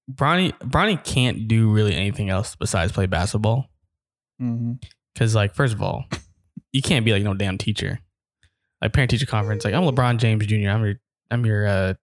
[0.09, 3.65] Bronny Bronny can't do really anything else besides play basketball,
[4.39, 4.73] Mm-hmm.
[5.13, 6.05] because like, first of all,
[6.71, 7.99] you can't be like no damn teacher.
[8.83, 10.69] Like parent teacher conference, like I'm LeBron James Jr.
[10.69, 10.95] I'm your,
[11.31, 11.93] I'm your, uh,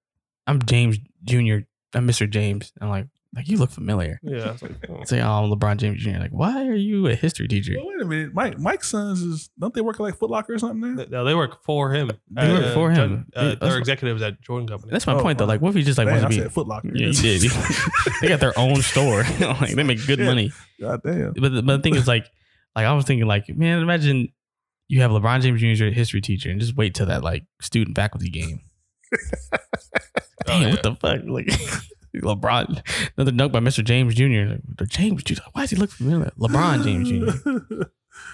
[0.47, 1.59] I'm James Jr.
[1.95, 2.29] I'm Mr.
[2.29, 2.73] James.
[2.81, 4.21] I'm like, like you look familiar.
[4.23, 4.53] Yeah.
[4.53, 4.99] It's like, oh.
[5.01, 6.19] It's like, oh, I'm LeBron James Jr.
[6.19, 7.75] Like, why are you a history teacher?
[7.77, 8.59] Well, wait a minute, Mike.
[8.59, 11.05] Mike's sons is don't they work at like Foot Locker or something now?
[11.11, 12.11] No, they work for him.
[12.31, 13.27] They work for him.
[13.35, 14.93] Uh, Yeah, that's they're executives at Jordan Company.
[14.93, 15.47] That's my Oh, point though.
[15.47, 16.43] Like, what if he just like Damn, wants I to be?
[16.43, 16.91] said Foot Locker.
[16.95, 17.43] Yeah, you did.
[18.21, 19.23] they got their own store.
[19.41, 20.25] like they make good Yeah.
[20.27, 20.53] money.
[20.81, 21.33] God damn.
[21.33, 22.27] But the, but the thing is, like,
[22.77, 24.29] like I was thinking, like, man, imagine
[24.89, 25.66] you have LeBron James Jr.
[25.69, 28.61] as your history teacher, and just wait till that like student faculty game.
[30.47, 30.71] Damn, yeah.
[30.71, 31.21] what the fuck?
[31.27, 31.47] Like
[32.15, 33.85] LeBron, another dunk by Mr.
[33.85, 34.55] James Jr.
[34.79, 35.43] Like, James Jr.
[35.53, 36.31] Why does he look familiar?
[36.39, 37.85] LeBron James Jr.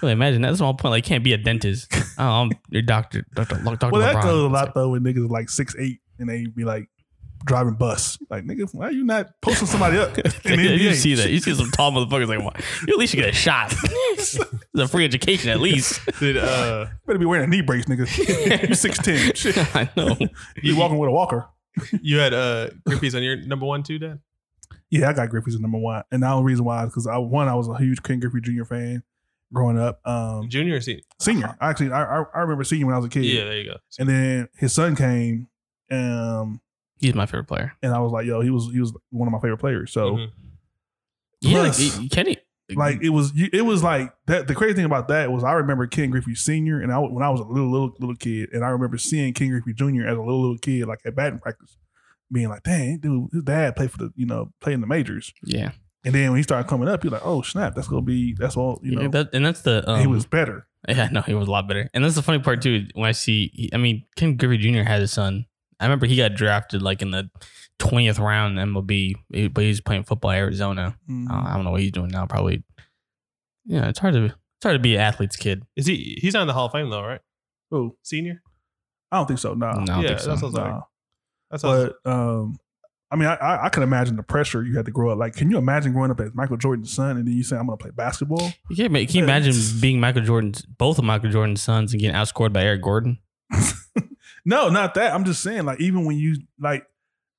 [0.01, 0.49] Really imagine that.
[0.49, 0.91] That's my whole point.
[0.91, 1.91] Like, can't be a dentist.
[2.17, 5.25] Oh, I'm your doctor, Doctor, Doctor well, that goes a lot like, though when niggas
[5.25, 6.87] are like six eight and they be like
[7.45, 8.17] driving bus.
[8.29, 10.15] Like nigga, why are you not posting somebody up
[10.45, 11.29] Yeah, you see that?
[11.29, 12.59] You see some tall motherfuckers like, "Why?
[12.87, 13.73] you at least should get a shot.
[13.83, 14.37] it's
[14.75, 15.99] a free education at least.
[16.19, 18.69] Did uh Better be wearing a knee brace, nigga.
[18.69, 19.33] you six ten.
[19.33, 20.17] Shit, I know.
[20.61, 21.47] you walking with a walker.
[22.01, 24.19] You had uh Griffeys on your number one too, Dan?
[24.89, 27.17] Yeah, I got Griffey's at number one, and the only reason why is because I
[27.17, 28.63] one I was a huge Ken Griffey Jr.
[28.65, 29.03] fan
[29.53, 29.99] growing up.
[30.05, 31.01] Um, Junior or senior?
[31.19, 33.23] senior, actually, I, I I remember seeing when I was a kid.
[33.25, 33.77] Yeah, there you go.
[33.99, 35.47] and then his son came,
[35.89, 36.59] um,
[36.99, 37.73] He's my favorite player.
[37.81, 39.91] and I was like, yo, he was he was one of my favorite players.
[39.91, 40.11] So.
[40.15, 40.31] Mhm.
[41.43, 42.37] Yeah, like, Plus- he- Kenny.
[42.75, 45.87] Like it was it was like that the crazy thing about that was I remember
[45.87, 46.81] Ken Griffey Sr.
[46.81, 49.49] and I when I was a little little little kid and I remember seeing Ken
[49.49, 50.07] Griffey Jr.
[50.07, 51.77] as a little little kid like at batting practice
[52.31, 55.71] being like dang dude his dad played for the you know playing the majors yeah,
[56.05, 58.55] and then when he started coming up you're like oh snap that's gonna be that's
[58.55, 61.35] all you know yeah that, and that's the um, he was better Yeah, no, he
[61.35, 61.89] was a lot better.
[61.93, 62.87] And that's the funny part too.
[62.95, 64.81] When I see, I mean, Ken Griffey Jr.
[64.81, 65.45] had his son.
[65.79, 67.29] I remember he got drafted like in the
[67.81, 69.15] twentieth round in MLB,
[69.53, 70.95] but he's playing football at Arizona.
[71.09, 71.29] Mhm.
[71.29, 72.25] Uh, I don't know what he's doing now.
[72.25, 72.63] Probably,
[73.65, 73.87] yeah.
[73.89, 75.63] It's hard to it's hard to be an athlete's kid.
[75.75, 77.21] Is he he's not in the Hall of Fame though, right?
[77.71, 78.41] oh Senior?
[79.11, 80.29] I don't think so no No, I yeah, so.
[80.29, 80.71] that's what I was like.
[80.71, 80.87] no.
[81.49, 82.57] That's what but um
[83.09, 85.35] I mean I, I I can imagine the pressure you had to grow up like
[85.35, 87.77] can you imagine growing up as Michael Jordan's son and then you say I'm gonna
[87.77, 91.61] play basketball You can't, make- can you imagine being Michael Jordan's both of Michael Jordan's
[91.61, 93.17] sons and getting outscored by Eric Gordon?
[94.43, 95.13] No, not that.
[95.13, 96.83] I'm just saying, like, even when you like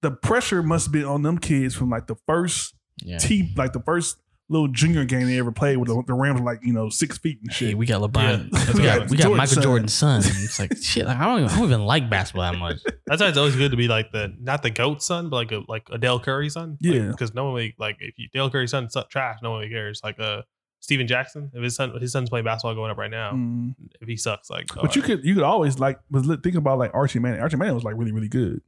[0.03, 3.19] the pressure must be on them kids from like the first Yeah.
[3.19, 4.19] T, like the first
[4.49, 7.17] little junior game they ever played with the, the Rams were like, you know, six
[7.17, 7.79] feet and Hey, shit.
[7.79, 8.51] we got LeBron.
[8.53, 8.75] Yeah.
[8.75, 9.63] We got, we got Jordan's Michael son.
[9.63, 10.19] Jordan's son.
[10.27, 11.07] It's like shit.
[11.07, 12.77] Like, I don't even, I don't even like basketball that much.
[13.07, 15.53] That's why it's always good to be like the not the goat son, but like
[15.53, 16.77] a like a Dell Curry son.
[16.81, 17.09] Yeah.
[17.09, 20.01] because no one really like if you Dell Curry's son's trash, no one really cares.
[20.05, 20.43] Like uh
[20.81, 23.75] Steven Jackson, if his son his son's playing basketball going up right now, Mm.
[24.01, 26.79] if he sucks, like But you could you could always like was li- think about
[26.79, 27.41] like Archie Manning.
[27.41, 28.61] Archie Manning was like really really good,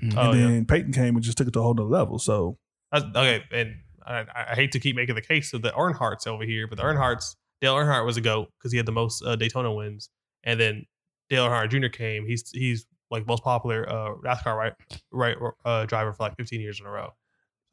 [0.00, 0.14] Mhm.
[0.16, 0.46] Oh, and yeah.
[0.46, 2.18] then Peyton came and just took it to a whole nother level.
[2.18, 2.58] So
[2.90, 3.74] That's, okay, and
[4.06, 6.84] I, I hate to keep making the case of the Earnhardts over here, but the
[6.84, 10.10] Earnhardts, Dale Earnhardt was a goat because he had the most uh, Daytona wins,
[10.44, 10.86] and then
[11.28, 11.88] Dale Earnhardt Jr.
[11.88, 12.26] came.
[12.26, 14.72] He's he's like most popular uh, NASCAR right
[15.12, 17.10] right uh, driver for like 15 years in a row.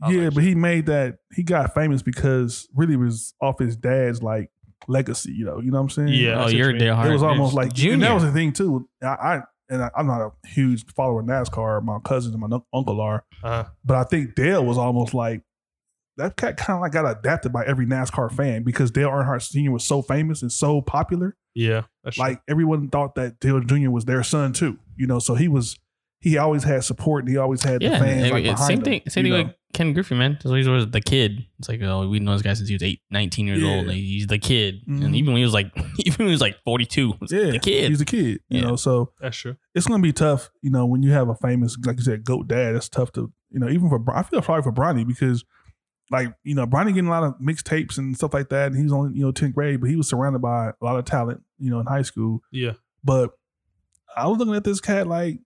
[0.08, 4.22] Yeah, like, but he made that he got famous because really was off his dad's
[4.24, 4.50] like
[4.88, 5.32] legacy.
[5.32, 6.14] You know, you know what I'm saying?
[6.14, 6.74] Yeah, Oh, you're.
[6.74, 7.10] Dale Hart.
[7.10, 8.88] it was almost like and that was the thing too.
[9.02, 11.84] I, I and I, I'm not a huge follower of NASCAR.
[11.84, 15.42] My cousins and my nun- uncle are, uh, but I think Dale was almost like
[16.18, 16.36] that.
[16.38, 19.72] Cat kind of like got adapted by every NASCAR fan because Dale Earnhardt Sr.
[19.72, 21.36] was so famous and so popular.
[21.56, 22.26] yeah, that's true.
[22.26, 23.90] Like everyone thought that Dale Jr.
[23.90, 24.80] was their son too.
[24.98, 25.78] You know, so he was.
[26.22, 28.78] He always had support and he always had the fans I like mean, behind same
[28.80, 29.02] him, thing.
[29.08, 29.44] Same thing know?
[29.46, 30.38] with Ken Griffey, man.
[30.42, 31.46] So he was the kid.
[31.60, 33.70] It's like, oh, we know this guy since he was eight, 19 years Yeah.
[33.70, 33.88] old.
[33.88, 35.06] Like, he's the kid, Mhm.
[35.06, 37.60] and even when he was like, even when he was like forty two, Yeah, the
[37.60, 37.90] kid.
[37.90, 38.42] He's a kid.
[38.50, 38.62] You Yeah.
[38.62, 39.56] know, so that's true.
[39.74, 42.48] it's gonna be tough, you know, when you have a famous, like you said, goat
[42.50, 42.76] dad.
[42.76, 45.46] It's tough to, you know, even for I feel sorry for Bronny because,
[46.12, 48.84] like, you know, Bronny getting a lot of mixtapes and stuff like that, and he
[48.84, 51.44] was only, you know, tenth grade, but he was surrounded by a lot of talent,
[51.60, 52.42] you know, in high school.
[52.52, 52.74] Yeah,
[53.06, 53.32] But
[54.18, 55.40] I was looking at this cat like,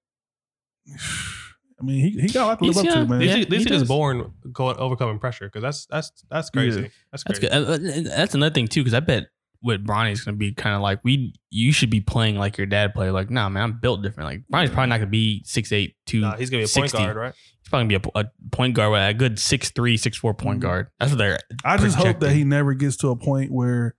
[1.80, 3.20] I mean, he, he got a lot to live He's up to, man.
[3.20, 3.88] these Yeah, these he niggas does.
[3.88, 6.82] born going overcoming pressure because that's that's that's crazy.
[6.82, 6.88] Yeah.
[7.12, 7.54] That's That's crazy.
[7.54, 8.06] good.
[8.06, 9.26] Uh, uh, That's another thing too, because I bet
[9.62, 11.34] with Bronny's gonna be kind of like we.
[11.50, 13.12] You should be playing like your dad played.
[13.12, 14.30] Like, nah, man, I'm built different.
[14.30, 16.22] Like Bronny's probably not gonna be six eight two.
[16.22, 16.98] Nah, he's gonna be a point 60.
[16.98, 17.34] guard, right?
[17.34, 20.34] He's probably gonna be a, a point guard with a good six three, six four
[20.34, 20.64] point Mhm.
[20.64, 20.88] guard.
[21.00, 21.40] That's what they're.
[21.66, 22.38] I just hope that projecting.
[22.38, 23.96] he never gets to a point where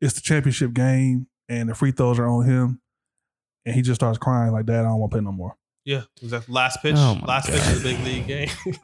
[0.00, 2.80] it's the championship game and the free throws are on him,
[3.66, 6.02] and he just starts crying like, "Dad, I don't want to play no more." Yeah,
[6.22, 6.52] exactly.
[6.54, 8.48] Last pitch, Oh my last pitch of the big league game.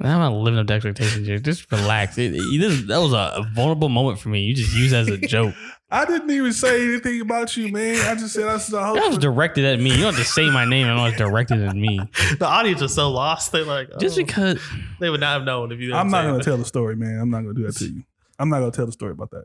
[0.00, 1.38] I'm not living up to expectations here.
[1.38, 2.18] Just relax.
[2.18, 4.40] It, it- this- that was a, a vulnerable moment for me.
[4.42, 5.54] You just use it as a joke.
[5.90, 8.00] I didn't even say anything about you, man.
[8.04, 8.96] I just said I was a hope.
[8.96, 9.90] That was directed at me.
[9.92, 12.00] You don't have to say my name and it was directed at me.
[12.40, 13.52] The audience is so lost.
[13.52, 14.24] They're like, Just oh.
[14.24, 14.60] because
[14.98, 15.94] they would not have known if you.
[15.94, 17.20] I'm not gonna tell the story, man.
[17.20, 18.02] I'm not gonna do that to you.
[18.40, 19.44] I'm not gonna tell the story about that.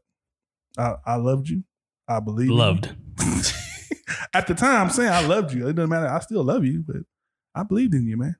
[0.80, 1.64] I, I loved you.
[2.08, 2.58] I believe in you.
[2.58, 2.96] loved.
[4.34, 5.68] At the time, I'm saying I loved you.
[5.68, 6.08] It doesn't matter.
[6.08, 6.98] I still love you, but
[7.56, 8.36] I believed in you, man.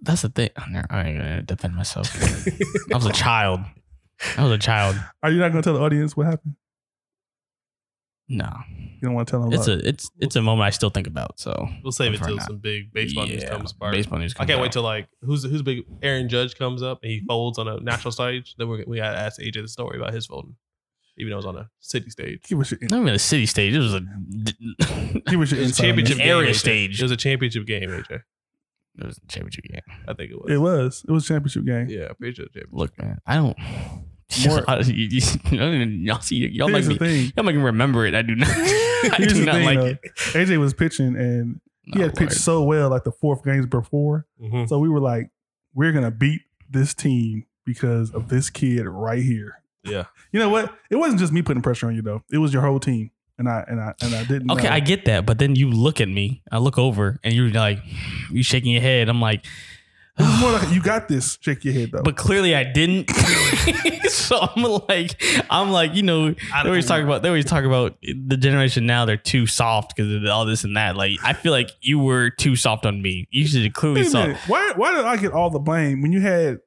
[0.00, 0.50] That's the thing.
[0.56, 2.14] I'm never- I ain't gonna defend myself.
[2.92, 3.60] I was a child.
[4.36, 4.96] I was a child.
[5.22, 6.54] Are you not gonna tell the audience what happened?
[8.30, 9.52] No, You don't want to tell them.
[9.54, 11.40] it's about a it's it's a moment I still think about.
[11.40, 12.44] So We'll save it For till now.
[12.44, 13.94] some big baseball news comes apart.
[13.94, 14.34] Baseball news.
[14.38, 14.72] I can't wait out.
[14.72, 18.12] till like who's who's big Aaron Judge comes up and he folds on a national
[18.12, 18.54] stage.
[18.58, 20.56] Then we're, we got to ask AJ the story about his folding,
[21.18, 22.42] even though it was on a city stage.
[22.44, 23.74] Give us your, Not even a city stage.
[23.74, 26.24] It was a give us your It was a insight championship this.
[26.24, 26.56] game, area AJ.
[26.56, 27.00] stage.
[27.00, 28.10] It was a championship game, AJ.
[29.00, 29.80] it was a championship game.
[30.08, 30.52] I think it was.
[30.52, 31.04] It was.
[31.08, 31.86] It was a championship game.
[31.88, 32.68] Yeah, pretty sure championship.
[32.72, 33.56] Look, man, I don't.
[34.46, 35.60] More- you, you,
[36.04, 37.32] y'all see, y'all make Here's the me, thing.
[37.36, 38.14] y'all make me remember it.
[38.14, 38.48] I do not.
[38.54, 39.84] I Here's do the not thing, like though.
[39.86, 40.00] it.
[40.16, 42.38] AJ was pitching, and he No, had pitched word.
[42.38, 44.26] so well, like the fourth games before.
[44.42, 44.68] Mhm.
[44.68, 45.30] So we were like,
[45.74, 49.57] we're gonna beat this team because of this kid right here.
[49.84, 50.04] Yeah.
[50.30, 50.74] You know what?
[50.90, 52.22] It wasn't just me putting pressure on you though.
[52.30, 54.50] It was your whole team, and I and I and I didn't.
[54.50, 54.74] Okay, know.
[54.74, 56.42] I get that, but then you look at me.
[56.52, 57.78] I look over, and you're like,
[58.30, 59.08] you shaking your head.
[59.08, 59.46] I'm like,
[60.18, 61.38] It was more like you got this.
[61.40, 62.02] Shake your head though.
[62.02, 63.10] but clearly I didn't.
[64.10, 66.36] so I'm like, I'm like, you know, they
[66.68, 69.06] always talk about they always talk about the generation now.
[69.06, 70.94] They're too soft because of all this and that.
[70.94, 73.26] Like, I feel like you were too soft on me.
[73.30, 74.36] You should have clearly minute.
[74.46, 76.58] Why why did I get all the blame when you had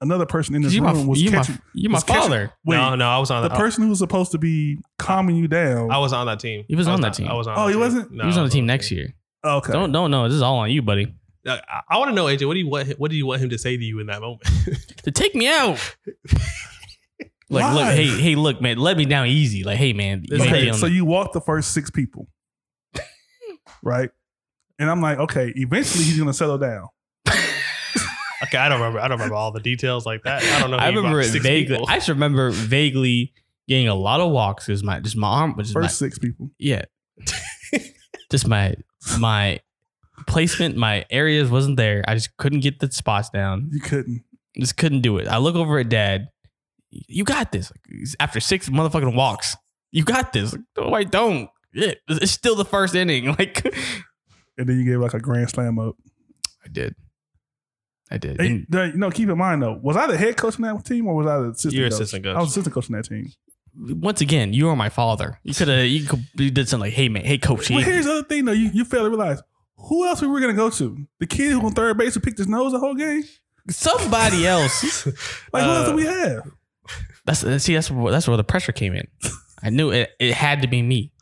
[0.00, 2.22] another person in this You room my, was you my, catching you my was catching-
[2.22, 2.52] father.
[2.64, 3.48] Wait, no, no, I was on that.
[3.48, 3.60] the that.
[3.60, 5.90] person who was supposed to be calming you down.
[5.90, 6.64] I was on that team.
[6.68, 7.28] He was I on that team.
[7.28, 7.54] I was on.
[7.58, 7.80] Oh, he team.
[7.80, 8.10] wasn't?
[8.12, 9.14] No, he was on the team that next year.
[9.44, 9.72] Oh, okay.
[9.72, 10.24] Don't don't know.
[10.28, 11.14] This is all on you, buddy.
[11.46, 12.46] I, I want to know, AJ.
[12.46, 12.88] What do you want?
[12.98, 14.42] What do you want him to say to you in that moment?
[15.04, 15.78] To take me out.
[17.48, 19.62] Like, look, hey, hey, look, man, let me down easy.
[19.62, 22.26] Like, hey, man, you Okay, so you walked the first six people,
[23.84, 24.10] right?
[24.80, 26.88] And I'm like, okay, eventually he's gonna settle down.
[28.44, 29.00] Okay, I don't remember.
[29.00, 30.42] I don't remember all the details like that.
[30.42, 30.76] I don't know.
[30.80, 31.76] I remember brought it six vaguely.
[31.76, 31.88] people.
[31.88, 33.32] I just remember vaguely
[33.68, 36.50] getting a lot of walks because my just my arm, which is my, six people.
[36.58, 36.84] yeah,
[38.30, 38.74] just my
[39.18, 39.60] my
[40.26, 42.04] placement, my areas wasn't there.
[42.06, 43.70] I just couldn't get the spots down.
[43.72, 44.24] You couldn't.
[44.58, 45.28] Just couldn't do it.
[45.28, 46.28] I look over at dad.
[46.90, 47.70] You got this.
[48.20, 49.56] After six motherfucking walks,
[49.92, 50.52] you got this.
[50.52, 51.50] Like, no, I don't.
[51.74, 53.26] Yeah, it's still the first inning.
[53.38, 53.64] Like
[54.56, 55.96] And then you gave like a grand slam up.
[56.64, 56.94] I did.
[58.10, 58.40] I did.
[58.40, 60.84] Hey, And- you know, keep in mind though, was I the head coach in that
[60.84, 61.94] team or was I the assistant You're coach?
[62.00, 62.36] assistant coach.
[62.36, 63.30] I was assistant coach in that team.
[64.00, 65.38] once again, you are my father.
[65.42, 66.06] You could have you,
[66.36, 68.52] you did something like, hey man, hey coach, But hey, here's the other thing though,
[68.52, 69.42] you, you fail to realize
[69.76, 70.96] who else we were gonna go to?
[71.18, 73.24] The kid who on third base who picked his nose the whole game?
[73.68, 75.06] somebody else.
[75.52, 76.50] Like who else Uh, do we have?
[77.24, 79.08] That's see, that's where, that's where the pressure came in.
[79.62, 80.10] I knew it.
[80.20, 81.12] It had to be me.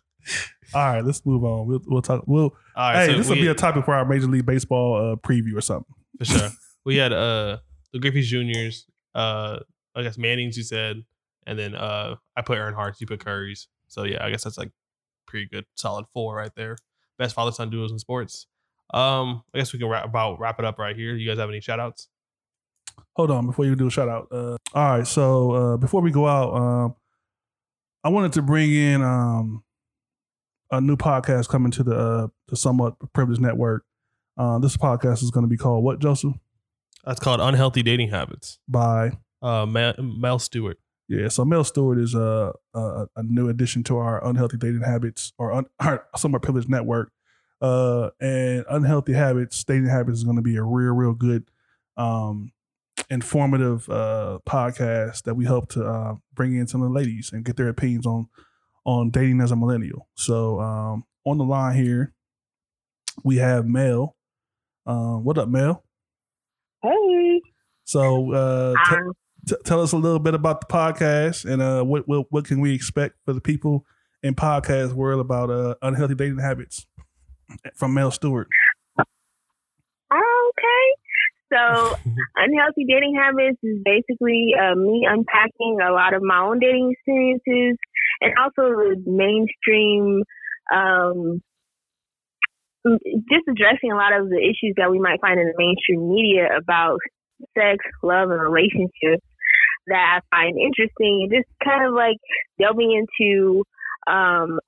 [0.74, 1.66] All right, let's move on.
[1.66, 2.24] We'll we'll talk.
[2.26, 5.12] We'll all right, hey, so this will be a topic for our Major League Baseball
[5.12, 5.94] uh, preview or something.
[6.18, 6.50] for sure.
[6.84, 7.58] we had uh
[7.92, 9.60] the Griffey's Juniors, uh
[9.94, 11.04] I guess Manning's you said,
[11.46, 13.68] and then uh I put Earnhardt's, you put Curry's.
[13.88, 14.70] So yeah, I guess that's like
[15.26, 16.76] pretty good, solid four right there.
[17.18, 18.46] Best father son duos in sports.
[18.92, 21.14] Um, I guess we can wrap about wrap it up right here.
[21.14, 22.08] You guys have any shout outs?
[23.16, 24.28] Hold on, before you do a shout out.
[24.30, 26.94] Uh, all right, so uh, before we go out, um,
[28.04, 29.64] I wanted to bring in um,
[30.70, 33.84] a new podcast coming to the uh, the Somewhat Privileged Network.
[34.36, 36.34] Uh, this podcast is going to be called what, Joseph?
[37.06, 38.58] That's called Unhealthy Dating Habits.
[38.68, 39.12] By
[39.42, 40.78] Uh Mel, Mel Stewart.
[41.08, 45.32] yeah, so Mel Stewart is a, a a new addition to our Unhealthy Dating Habits
[45.38, 47.10] or un, our Somewhat Privileged Network.
[47.60, 51.44] Uh, and Unhealthy Habits, Dating Habits is going to be a real, real good,
[51.96, 52.52] um,
[53.08, 57.44] informative uh, podcast that we hope to uh, bring in some of the ladies and
[57.44, 58.28] get their opinions on
[58.86, 60.08] on dating as a millennial.
[60.14, 62.12] So um, on the line here,
[63.22, 64.14] we have Mel.
[64.86, 65.84] Um, what up, Mel?
[66.84, 67.40] Hey.
[67.84, 68.96] So uh, t-
[69.48, 72.60] t- tell us a little bit about the podcast and uh, what, what what can
[72.60, 73.84] we expect for the people
[74.22, 76.86] in podcast world about uh, unhealthy dating habits
[77.74, 78.48] from Mel Stewart.
[79.00, 79.06] okay.
[81.52, 81.58] So,
[82.36, 87.78] unhealthy dating habits is basically uh, me unpacking a lot of my own dating experiences
[88.20, 90.22] and also the mainstream,
[90.74, 91.42] um,
[92.84, 96.48] just addressing a lot of the issues that we might find in the mainstream media
[96.56, 96.98] about
[97.56, 99.24] sex, love, and relationships
[99.86, 102.16] that I find interesting and just kind of like
[102.58, 103.64] delving into
[104.06, 104.58] um,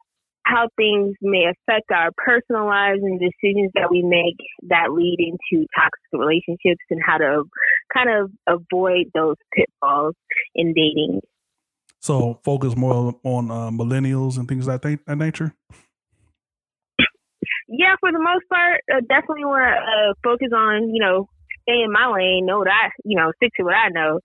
[0.44, 4.36] how things may affect our personal lives and decisions that we make
[4.68, 7.44] that lead into toxic relationships and how to
[7.92, 10.14] kind of avoid those pitfalls
[10.54, 11.20] in dating.
[12.00, 15.52] So focus more on uh, millennials and things like that, that nature.
[17.68, 21.28] Yeah, for the most part, uh, definitely want to uh, focus on you know
[21.62, 24.20] stay in my lane, know what I you know stick to what I know.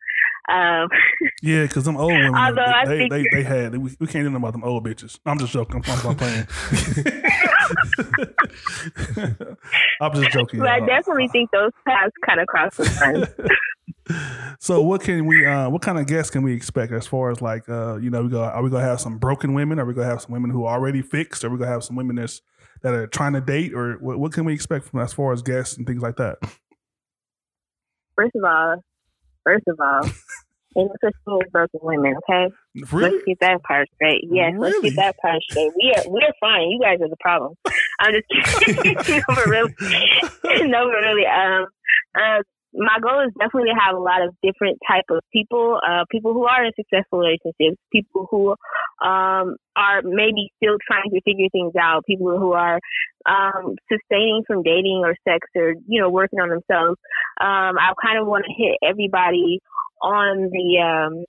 [0.50, 0.90] Um,
[1.44, 4.24] Yeah, because them old women, Although I they, think- they, they had we, we can't
[4.26, 5.20] do nothing about them old bitches.
[5.26, 5.84] I'm just joking.
[5.88, 6.48] I'm, I'm playing.
[10.02, 10.60] I'm just joking.
[10.60, 12.80] but I definitely think those paths kind of cross.
[14.60, 17.42] So what can we uh what kind of guests can we expect as far as
[17.42, 19.80] like uh you know we go are we gonna have some broken women?
[19.80, 21.46] Are we gonna have some women who are already fixed?
[21.46, 22.42] Are we gonna have some women that's
[22.84, 25.42] that are trying to date or what, what can we expect from as far as
[25.42, 26.38] guests and things like that?
[28.16, 28.76] First of all,
[29.44, 30.04] first of all,
[30.78, 32.16] ain't no such thing as broken women.
[32.30, 32.54] Okay,
[32.92, 33.12] Really?
[33.12, 34.22] let's get that part straight.
[34.30, 34.90] Yes, let's Really?
[34.92, 35.72] get that part straight.
[35.76, 36.70] We are we're fine.
[36.70, 37.54] You guys are the problem.
[38.00, 38.94] I'm just kidding.
[39.18, 39.74] no, but really,
[40.68, 41.26] no, but really.
[41.26, 41.66] Um,
[42.16, 42.42] uh,
[42.74, 45.80] my goal is definitely to have a lot of different type of people.
[45.86, 47.82] Uh, people who are in successful relationships.
[47.92, 48.52] People who
[49.06, 52.06] um are maybe still trying to figure things out.
[52.06, 52.80] People who are
[53.26, 56.98] um sustaining from dating or sex or you know working on themselves.
[57.40, 59.60] Um, I kind of want to hit everybody
[60.02, 61.26] on the um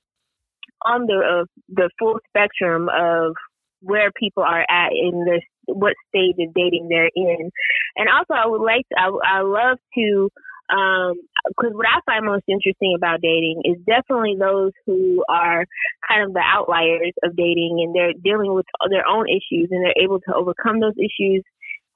[0.85, 3.35] on the uh, the full spectrum of
[3.81, 7.51] where people are at in this what stage of dating they're in,
[7.97, 10.31] and also I would like to, I I love to
[10.71, 11.15] um
[11.49, 15.67] because what I find most interesting about dating is definitely those who are
[16.09, 20.03] kind of the outliers of dating and they're dealing with their own issues and they're
[20.03, 21.43] able to overcome those issues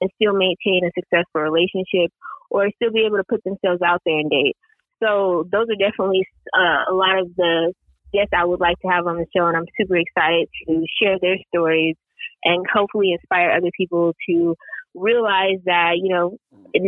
[0.01, 2.10] and still maintain a successful relationship
[2.51, 4.56] or still be able to put themselves out there and date.
[5.02, 7.73] So those are definitely uh, a lot of the
[8.12, 11.18] guests I would like to have on the show, and I'm super excited to share
[11.20, 11.97] their stories
[12.44, 14.55] and hopefully inspire other people to
[14.97, 16.39] realize that you know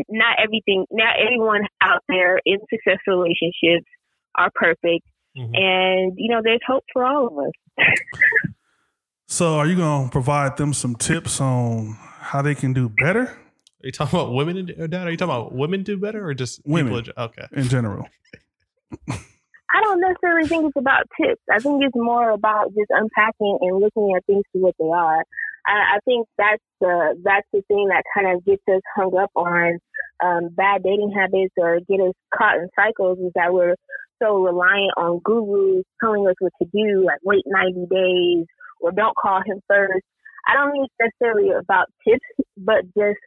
[0.09, 3.87] not everything, not everyone out there in successful relationships
[4.37, 5.07] are perfect,
[5.37, 5.57] Mhm.
[5.57, 7.53] and you know there's hope for all of us.
[9.31, 13.37] So are you gonna provide them some tips on how they can do better Are
[13.85, 15.07] you talking about women, in- Dad?
[15.07, 16.95] Are you talking about women do better or just people Women.
[16.95, 17.45] in Okay.
[17.53, 18.09] in general?
[19.11, 21.43] I don't necessarily think it's about tips.
[21.53, 25.23] I think it's more about just unpacking and looking at things for what they are.
[25.69, 29.31] I, I think that's the that's the thing that kind of gets us hung up
[29.37, 29.79] on
[30.25, 33.77] um, bad dating habits or get us caught in cycles is that we're
[34.21, 38.47] so reliant on gurus telling us what to do, like wait 90 days
[38.81, 40.05] or don't call him first.
[40.49, 42.25] I don't mean necessarily about tips,
[42.57, 43.21] but just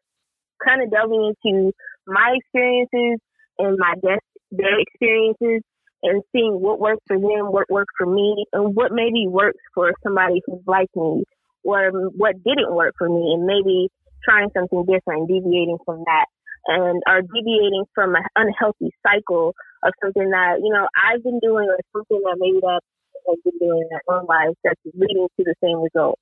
[0.66, 1.72] kind of delving into
[2.08, 3.20] my experiences
[3.60, 5.62] and my guests, their experiences
[6.04, 9.94] and seeing what works for them, what works for me, and what maybe works for
[10.04, 11.24] somebody who's like me,
[11.64, 13.90] or what didn't work for me, and maybe
[14.24, 16.26] trying something different, deviating from that,
[16.68, 21.68] and or deviating from an unhealthy cycle of something that you know I've been doing,
[21.70, 22.82] or something that maybe that
[23.28, 26.18] has been doing in their own lives that's leading to the same result.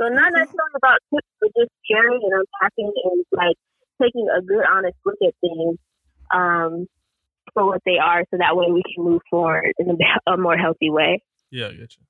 [0.00, 3.56] So not necessarily about tips, but just sharing and unpacking and like
[4.00, 5.76] taking a good, honest look at things.
[6.32, 6.86] Um,
[7.54, 9.94] for what they are, so that way we can move forward in a,
[10.32, 11.22] a more healthy way.
[11.50, 12.04] Yeah, I get you.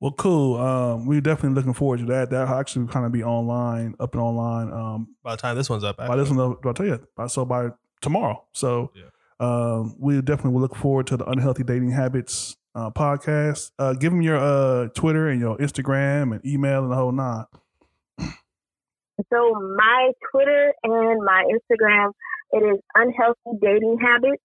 [0.00, 0.56] Well, cool.
[0.56, 2.30] Um, we're definitely looking forward to that.
[2.30, 4.72] That'll actually kind of be online, up and online.
[4.72, 7.06] Um, By the time this one's up, by this one, I'll tell you.
[7.16, 7.68] By, so by
[8.00, 8.42] tomorrow.
[8.52, 9.10] So Yeah.
[9.40, 13.72] um, we definitely will look forward to the Unhealthy Dating Habits uh, podcast.
[13.78, 17.44] Uh, give them your uh, Twitter and your Instagram and email and the whole nine.
[19.30, 22.12] So my Twitter and my Instagram,
[22.52, 24.42] it is unhealthy dating habits.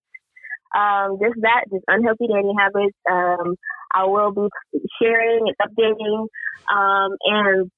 [0.76, 2.98] Um, just that, just unhealthy dating habits.
[3.10, 3.56] Um,
[3.96, 6.28] I will be sharing and updating
[6.70, 7.72] um, and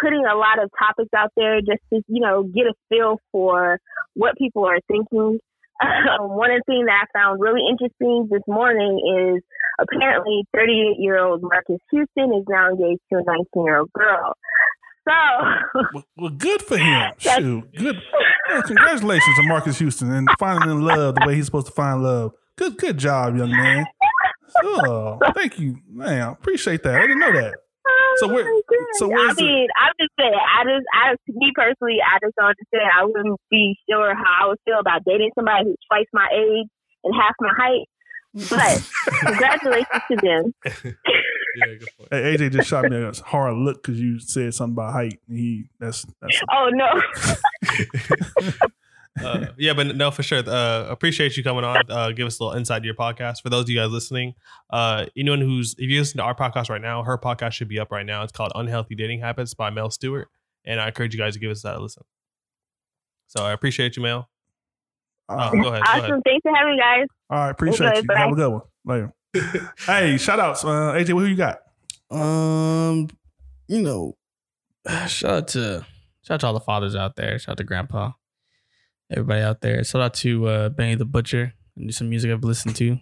[0.00, 3.78] putting a lot of topics out there just to, you know, get a feel for
[4.14, 5.38] what people are thinking.
[5.82, 8.94] Um, one of the things that I found really interesting this morning
[9.34, 9.42] is
[9.80, 14.34] apparently 38 year old Marques Houston is now engaged to a 19 year old girl.
[15.06, 15.82] So,
[16.16, 17.10] Well, good for him.
[17.18, 17.96] Shoot, good.
[18.48, 22.02] Well, congratulations to Marques Houston and finding in love the way he's supposed to find
[22.02, 22.32] love.
[22.56, 23.84] Good, good job, young man.
[24.62, 26.22] Oh, thank you, man.
[26.28, 26.94] I appreciate that.
[26.94, 27.54] I didn't know that.
[27.86, 28.46] Oh so where-
[28.94, 30.32] so where's I the- mean, I'm just saying.
[30.34, 32.90] I just, I, me personally, I just don't understand.
[32.98, 36.66] I wouldn't be sure how I would feel about dating somebody who's twice my age
[37.04, 37.86] and half my height.
[38.50, 38.82] But
[39.26, 40.94] congratulations to them.
[41.56, 42.08] Yeah, good point.
[42.10, 45.20] Hey, AJ just shot me a hard look because you said something about height.
[45.28, 47.00] And he that's that's Oh no.
[49.22, 50.38] uh, yeah, but no, for sure.
[50.46, 51.82] Uh, appreciate you coming on.
[51.88, 53.42] Uh, give us a little insight to your podcast.
[53.42, 54.34] For those of you guys listening,
[54.70, 57.78] uh, anyone who's if you listen to our podcast right now, her podcast should be
[57.78, 58.22] up right now.
[58.22, 60.28] It's called Unhealthy Dating Habits by Mel Stewart,
[60.64, 62.02] and I encourage you guys to give us that a listen.
[63.28, 64.28] So I appreciate you, Mel.
[65.28, 65.82] uh, Oh, go ahead.
[65.82, 66.04] Go ahead.
[66.04, 66.22] awesome.
[66.22, 67.06] Thanks for having me, guys.
[67.30, 67.50] all right.
[67.50, 68.06] Appreciate Okay, you.
[68.06, 68.18] bye.
[68.18, 68.62] Have a good one.
[68.84, 69.12] Later.
[69.86, 70.64] hey, shout outs.
[70.64, 71.58] Uh, AJ, who you got?
[72.10, 73.08] Um,
[73.68, 74.16] you know,
[75.08, 75.86] shout out to
[76.22, 77.38] shout out to all the fathers out there.
[77.38, 78.12] Shout out to Grandpa,
[79.10, 79.82] everybody out there.
[79.84, 82.98] Shout out to uh, Benny the Butcher and do some music I've listened to.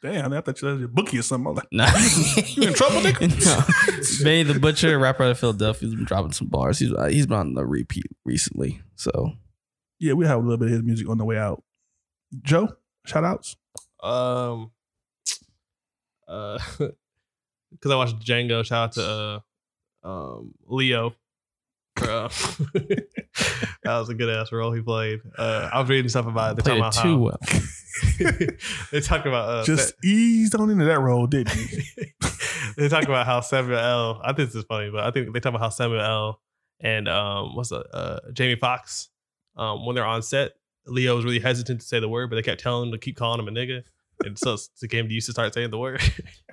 [0.00, 1.48] Damn, I thought you had your bookie or something.
[1.48, 1.86] I'm like, Nah.
[2.46, 3.28] You in trouble, nigga?
[4.20, 4.24] no.
[4.24, 6.78] Benny the Butcher, rapper out of Philadelphia, has been dropping some bars.
[6.78, 8.80] He's uh, he's been on the repeat recently.
[8.94, 9.32] So
[9.98, 11.62] yeah, we have a little bit of his music on the way out.
[12.42, 12.68] Joe,
[13.06, 13.56] shout outs.
[14.02, 14.70] Um,
[16.28, 18.64] uh, because I watched Django.
[18.64, 19.42] Shout out to
[20.04, 21.14] uh, um, Leo.
[21.96, 22.06] For,
[22.74, 25.20] that was a good ass role he played.
[25.36, 26.64] Uh, I was reading stuff about it.
[26.64, 27.38] They're Played it too well.
[28.92, 31.82] they talk about uh, Just eased on into that role, didn't he?
[32.76, 34.20] they talk about how Samuel L.
[34.24, 36.40] I think this is funny, but I think they talk about how Samuel L.
[36.80, 39.08] and um, what's the uh, Jamie Foxx
[39.56, 40.52] um, when they're on set,
[40.86, 43.16] Leo was really hesitant to say the word, but they kept telling him to keep
[43.16, 43.82] calling him a nigga,
[44.24, 46.00] and so it became used to start saying the word.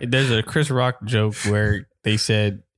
[0.01, 2.68] There's a Chris Rock joke where they said if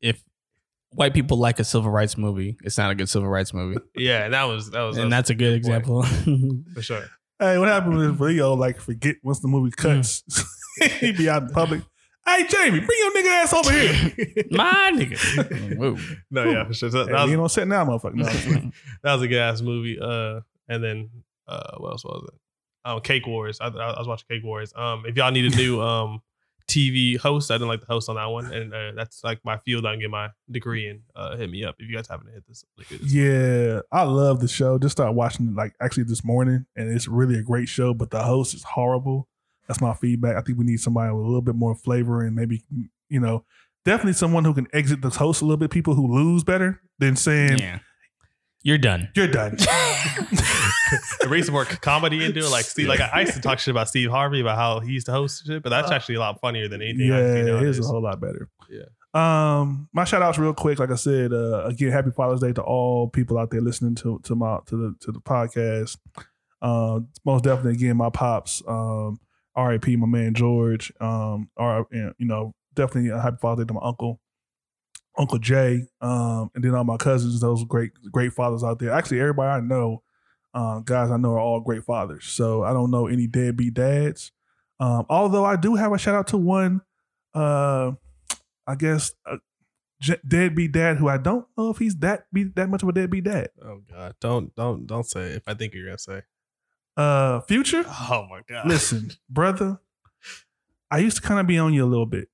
[0.94, 4.30] white people like a civil rights movie, it's not a good civil rights movie, yeah,
[4.30, 6.04] that was that was, and that's a good example.
[6.74, 7.06] for sure.
[7.40, 8.54] Hey, what happened with Leo?
[8.54, 10.24] Like, forget once the movie cuts,
[11.00, 11.82] he'd be out in public.
[12.24, 14.46] Hey, Jamie, bring your nigga ass over here.
[14.52, 15.76] My nigga.
[15.76, 15.98] Whoa.
[16.30, 16.92] No, yeah, for sure.
[16.92, 18.14] So Hey, that, you was, don't sit now, motherfucker.
[18.14, 18.72] No,
[19.04, 19.98] that was a good ass movie.
[20.00, 21.10] Uh, and then
[21.48, 22.40] uh, what else was it?
[22.86, 23.60] Um, Cake Wars.
[23.60, 24.72] I, I was watching Cake Wars.
[24.76, 26.22] Um, if y'all need a new um
[26.72, 29.57] TV host, I didn't like the host on that one, and uh, that's like my
[29.57, 29.85] field.
[29.85, 31.02] I can get my degree in.
[31.15, 32.64] Uh, hit me up if you guys haven't hit this.
[32.77, 33.14] Like, this.
[33.14, 34.77] yeah, I love the show.
[34.80, 37.93] Just started watching it like actually this morning, and it's really a great show.
[37.93, 39.27] But the host is horrible.
[39.68, 40.35] That's my feedback.
[40.35, 42.64] I think we need somebody with a little bit more flavor and maybe
[43.11, 43.45] you know,
[43.85, 45.69] definitely someone who can exit the host a little bit.
[45.69, 47.80] People who lose better than saying Yeah.
[48.64, 49.10] You're done.
[49.16, 49.58] you're done.
[51.28, 52.50] bring some more comedy into it.
[52.50, 55.06] Like Steve, like I used to talk shit about Steve Harvey about how he used
[55.08, 57.12] to host shit, but that's actually a lot funnier than anything.
[57.12, 57.80] I see Uh, yeah, it nowadays.
[57.80, 58.50] is a whole lot better.
[58.70, 58.84] Yeah.
[59.14, 60.80] Um, my shout outs real quick.
[60.80, 64.20] Like I said, uh, again, happy Father's Day to all people out there listening to
[64.24, 65.98] to my to the to the podcast.
[66.62, 68.62] Uh, most definitely, again, my pops.
[68.68, 69.20] Um,
[69.56, 69.96] R.I.P.
[69.98, 70.94] My man George.
[71.02, 74.22] Um, or you know, definitely a happy Father's Day to my uncle,
[75.18, 75.88] Uncle Jay.
[76.00, 77.40] Um, and then all my cousins.
[77.42, 78.92] Those great great fathers out there.
[78.92, 80.04] Actually, everybody I know,
[80.54, 82.26] uh, guys I know are all great fathers.
[82.26, 84.32] So I don't know any deadbeat dads.
[84.80, 86.82] Um, although I do have a shout out to one.
[87.34, 87.94] Uh,
[88.68, 89.14] I guess
[90.02, 92.92] j- deadbeat dad who I don't know if he's that be that much of a
[92.92, 93.50] deadbeat dad.
[93.64, 94.16] Oh God!
[94.20, 96.24] Don't don't don't say it if I think you're gonna say.
[96.98, 97.84] Uh, future.
[97.88, 98.68] Oh my God!
[98.68, 99.80] Listen, brother,
[100.90, 102.30] I used to kind of be on you a little bit,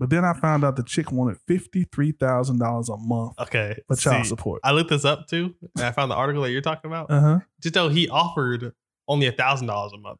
[0.00, 3.76] but then I found out the chick wanted fifty three thousand dollars a month Okay.
[3.86, 4.60] for child see, support.
[4.64, 7.10] I looked this up too, and I found the article that you're talking about.
[7.10, 7.38] Uh huh.
[7.62, 8.72] Just though he offered
[9.06, 10.18] only a thousand dollars a month,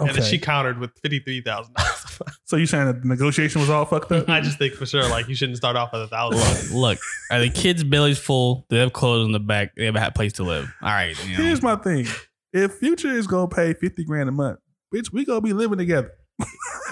[0.00, 0.18] and Okay.
[0.20, 2.18] then she countered with fifty three thousand dollars.
[2.46, 4.28] so you saying that the negotiation was all fucked up?
[4.30, 6.72] I just think for sure, like you shouldn't start off with a thousand.
[6.72, 6.98] Look, look,
[7.30, 8.66] are the kids' bellies full?
[8.70, 9.74] Do they have clothes in the back?
[9.76, 10.72] They have a place to live.
[10.82, 11.14] All right.
[11.26, 11.44] You know.
[11.44, 12.06] Here's my thing:
[12.52, 14.58] if Future is gonna pay fifty grand a month,
[14.94, 16.12] bitch, we gonna be living together.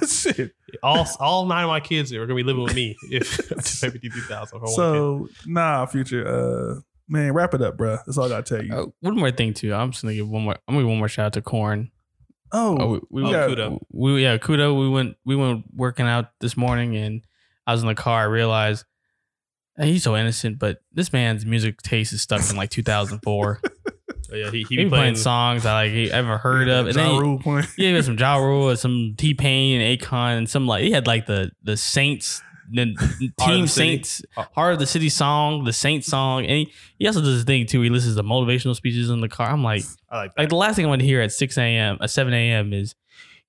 [0.09, 0.53] Shit.
[0.83, 3.91] all all nine of my kids are gonna be living with me if to pay
[3.91, 4.75] fifty three thousand for one kid.
[4.77, 6.27] So nah, Future.
[6.27, 7.99] Uh, man, wrap it up, bruh.
[8.05, 8.75] That's all I gotta tell you.
[8.75, 9.73] Uh, one more thing too.
[9.75, 10.57] I'm just gonna give one more.
[10.69, 11.91] I'm gonna give one more shout out to Corn.
[12.53, 13.79] Oh, Oh, we, we Oh, got- Kudo.
[13.91, 14.79] We yeah, Kudo.
[14.79, 17.23] We went we went working out this morning, and
[17.67, 18.21] I was in the car.
[18.23, 18.85] I realized
[19.79, 23.61] hey, he's so innocent, but this man's music taste is stuck in like 2004.
[24.29, 26.87] So, yeah, he, he he be be playing songs I like he ever heard of,
[26.87, 27.67] and Ja then he- Rule playing.
[27.79, 30.83] yeah, he had some Ja Rule, and some T Pain and Akon, and some like
[30.83, 32.43] he had like the the Saints,
[32.73, 33.67] the Team the City.
[33.69, 34.45] Saints, oh.
[34.55, 37.67] Heart of the City song, the Saints song, and he, he also does this thing
[37.67, 37.83] too.
[37.83, 39.49] He listens to motivational speeches in the car.
[39.49, 40.43] I'm like, I like that.
[40.43, 41.95] like the last thing I want to hear at 6 a.m.
[42.01, 42.73] at uh, 7 a.m.
[42.73, 42.97] is,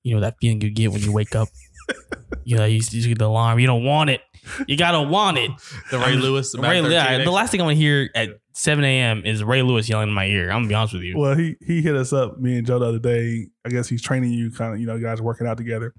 [0.03, 1.47] you know, that feeling you get when you wake up.
[2.43, 3.57] you know, you, you get the alarm.
[3.59, 4.21] You don't want it.
[4.67, 5.51] You gotta want it.
[5.91, 6.51] the Ray Lewis.
[6.51, 9.23] The Ray, yeah, the last thing I want to hear at 7 a.m.
[9.25, 10.49] is Ray Lewis yelling in my ear.
[10.49, 11.17] I'm gonna be honest with you.
[11.17, 13.47] Well, he he hit us up, me and Joe the other day.
[13.65, 15.93] I guess he's training you, kind of, you know, guys working out together.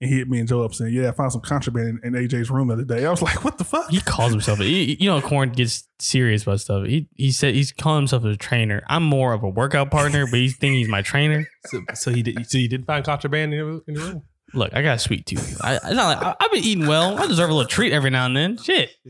[0.00, 2.28] And he hit me and Joe up saying, "Yeah, I found some contraband in, in
[2.28, 4.58] AJ's room the other day." I was like, "What the fuck?" he calls himself.
[4.58, 6.86] He, you know, Corn gets serious about stuff.
[6.86, 8.82] He he said he's calling himself a trainer.
[8.88, 11.46] I'm more of a workout partner, but he's thinking he's my trainer.
[11.66, 12.46] So, so he did.
[12.50, 14.22] So you did find contraband in your, in your room.
[14.54, 15.60] Look, I got a sweet tooth.
[15.62, 17.18] I, it's not like I, I've been eating well.
[17.18, 18.56] I deserve a little treat every now and then.
[18.58, 18.90] Shit.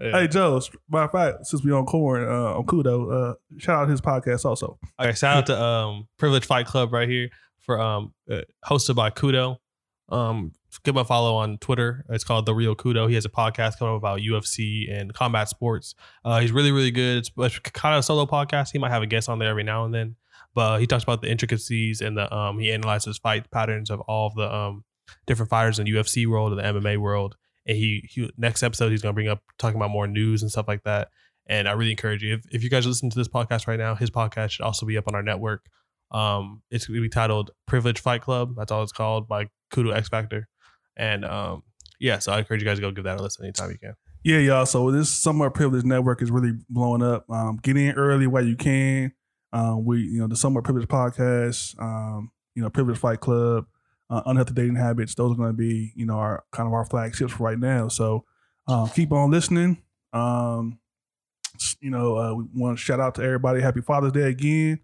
[0.00, 0.60] Hey Joe,
[0.90, 4.44] matter of fact, since we on corn uh, on Kudo, uh, shout out his podcast
[4.44, 4.78] also.
[5.00, 7.28] Okay, shout out to um Privilege Fight Club right here
[7.60, 9.58] for um uh, hosted by Kudo.
[10.08, 10.52] Um,
[10.82, 12.04] give him a follow on Twitter.
[12.08, 13.08] It's called The Real Kudo.
[13.08, 15.94] He has a podcast coming up about UFC and combat sports.
[16.24, 17.18] Uh, he's really really good.
[17.18, 18.72] It's, it's kind of a solo podcast.
[18.72, 20.16] He might have a guest on there every now and then,
[20.54, 24.28] but he talks about the intricacies and the um he analyzes fight patterns of all
[24.28, 24.84] of the um
[25.26, 27.36] different fighters in the UFC world or the MMA world.
[27.66, 30.68] And he, he next episode he's gonna bring up talking about more news and stuff
[30.68, 31.08] like that.
[31.46, 33.78] And I really encourage you if, if you guys are listening to this podcast right
[33.78, 35.64] now, his podcast should also be up on our network.
[36.10, 38.54] Um, it's gonna be titled Privilege Fight Club.
[38.56, 40.48] That's all it's called by Kudo X Factor.
[40.96, 41.62] And um,
[41.98, 43.94] yeah, so I encourage you guys to go give that a listen anytime you can.
[44.24, 44.66] Yeah, y'all.
[44.66, 47.28] So this Summer Privilege Network is really blowing up.
[47.30, 49.12] Um, get in early while you can.
[49.52, 53.66] Um, we, you know, the Summer Privilege Podcast, um, you know, Privilege Fight Club,
[54.08, 55.14] uh, Unhealthy Dating Habits.
[55.14, 57.88] Those are going to be, you know, our kind of our flagships right now.
[57.88, 58.24] So
[58.66, 59.82] um, keep on listening.
[60.12, 60.78] Um,
[61.80, 63.60] you know, uh, we want to shout out to everybody.
[63.60, 64.80] Happy Father's Day again.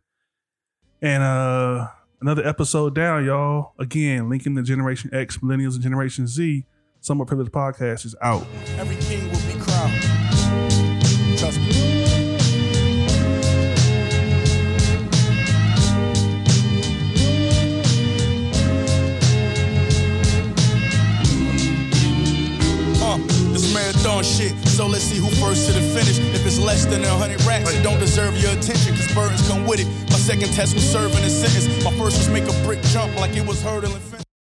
[1.01, 1.89] And uh,
[2.21, 3.73] another episode down, y'all.
[3.79, 6.65] Again, linking the Generation X, Millennials, and Generation Z.
[7.01, 8.45] Summer Privilege Podcast is out.
[24.19, 24.69] Marathon shit.
[24.69, 26.19] So let's see who first to the finish.
[26.35, 29.67] If it's less than a hundred racks, it don't deserve your attention, cause burdens come
[29.67, 29.87] with it.
[30.11, 31.67] My second test was serving a sentence.
[31.85, 34.28] My first was make a brick jump like it was hurdling.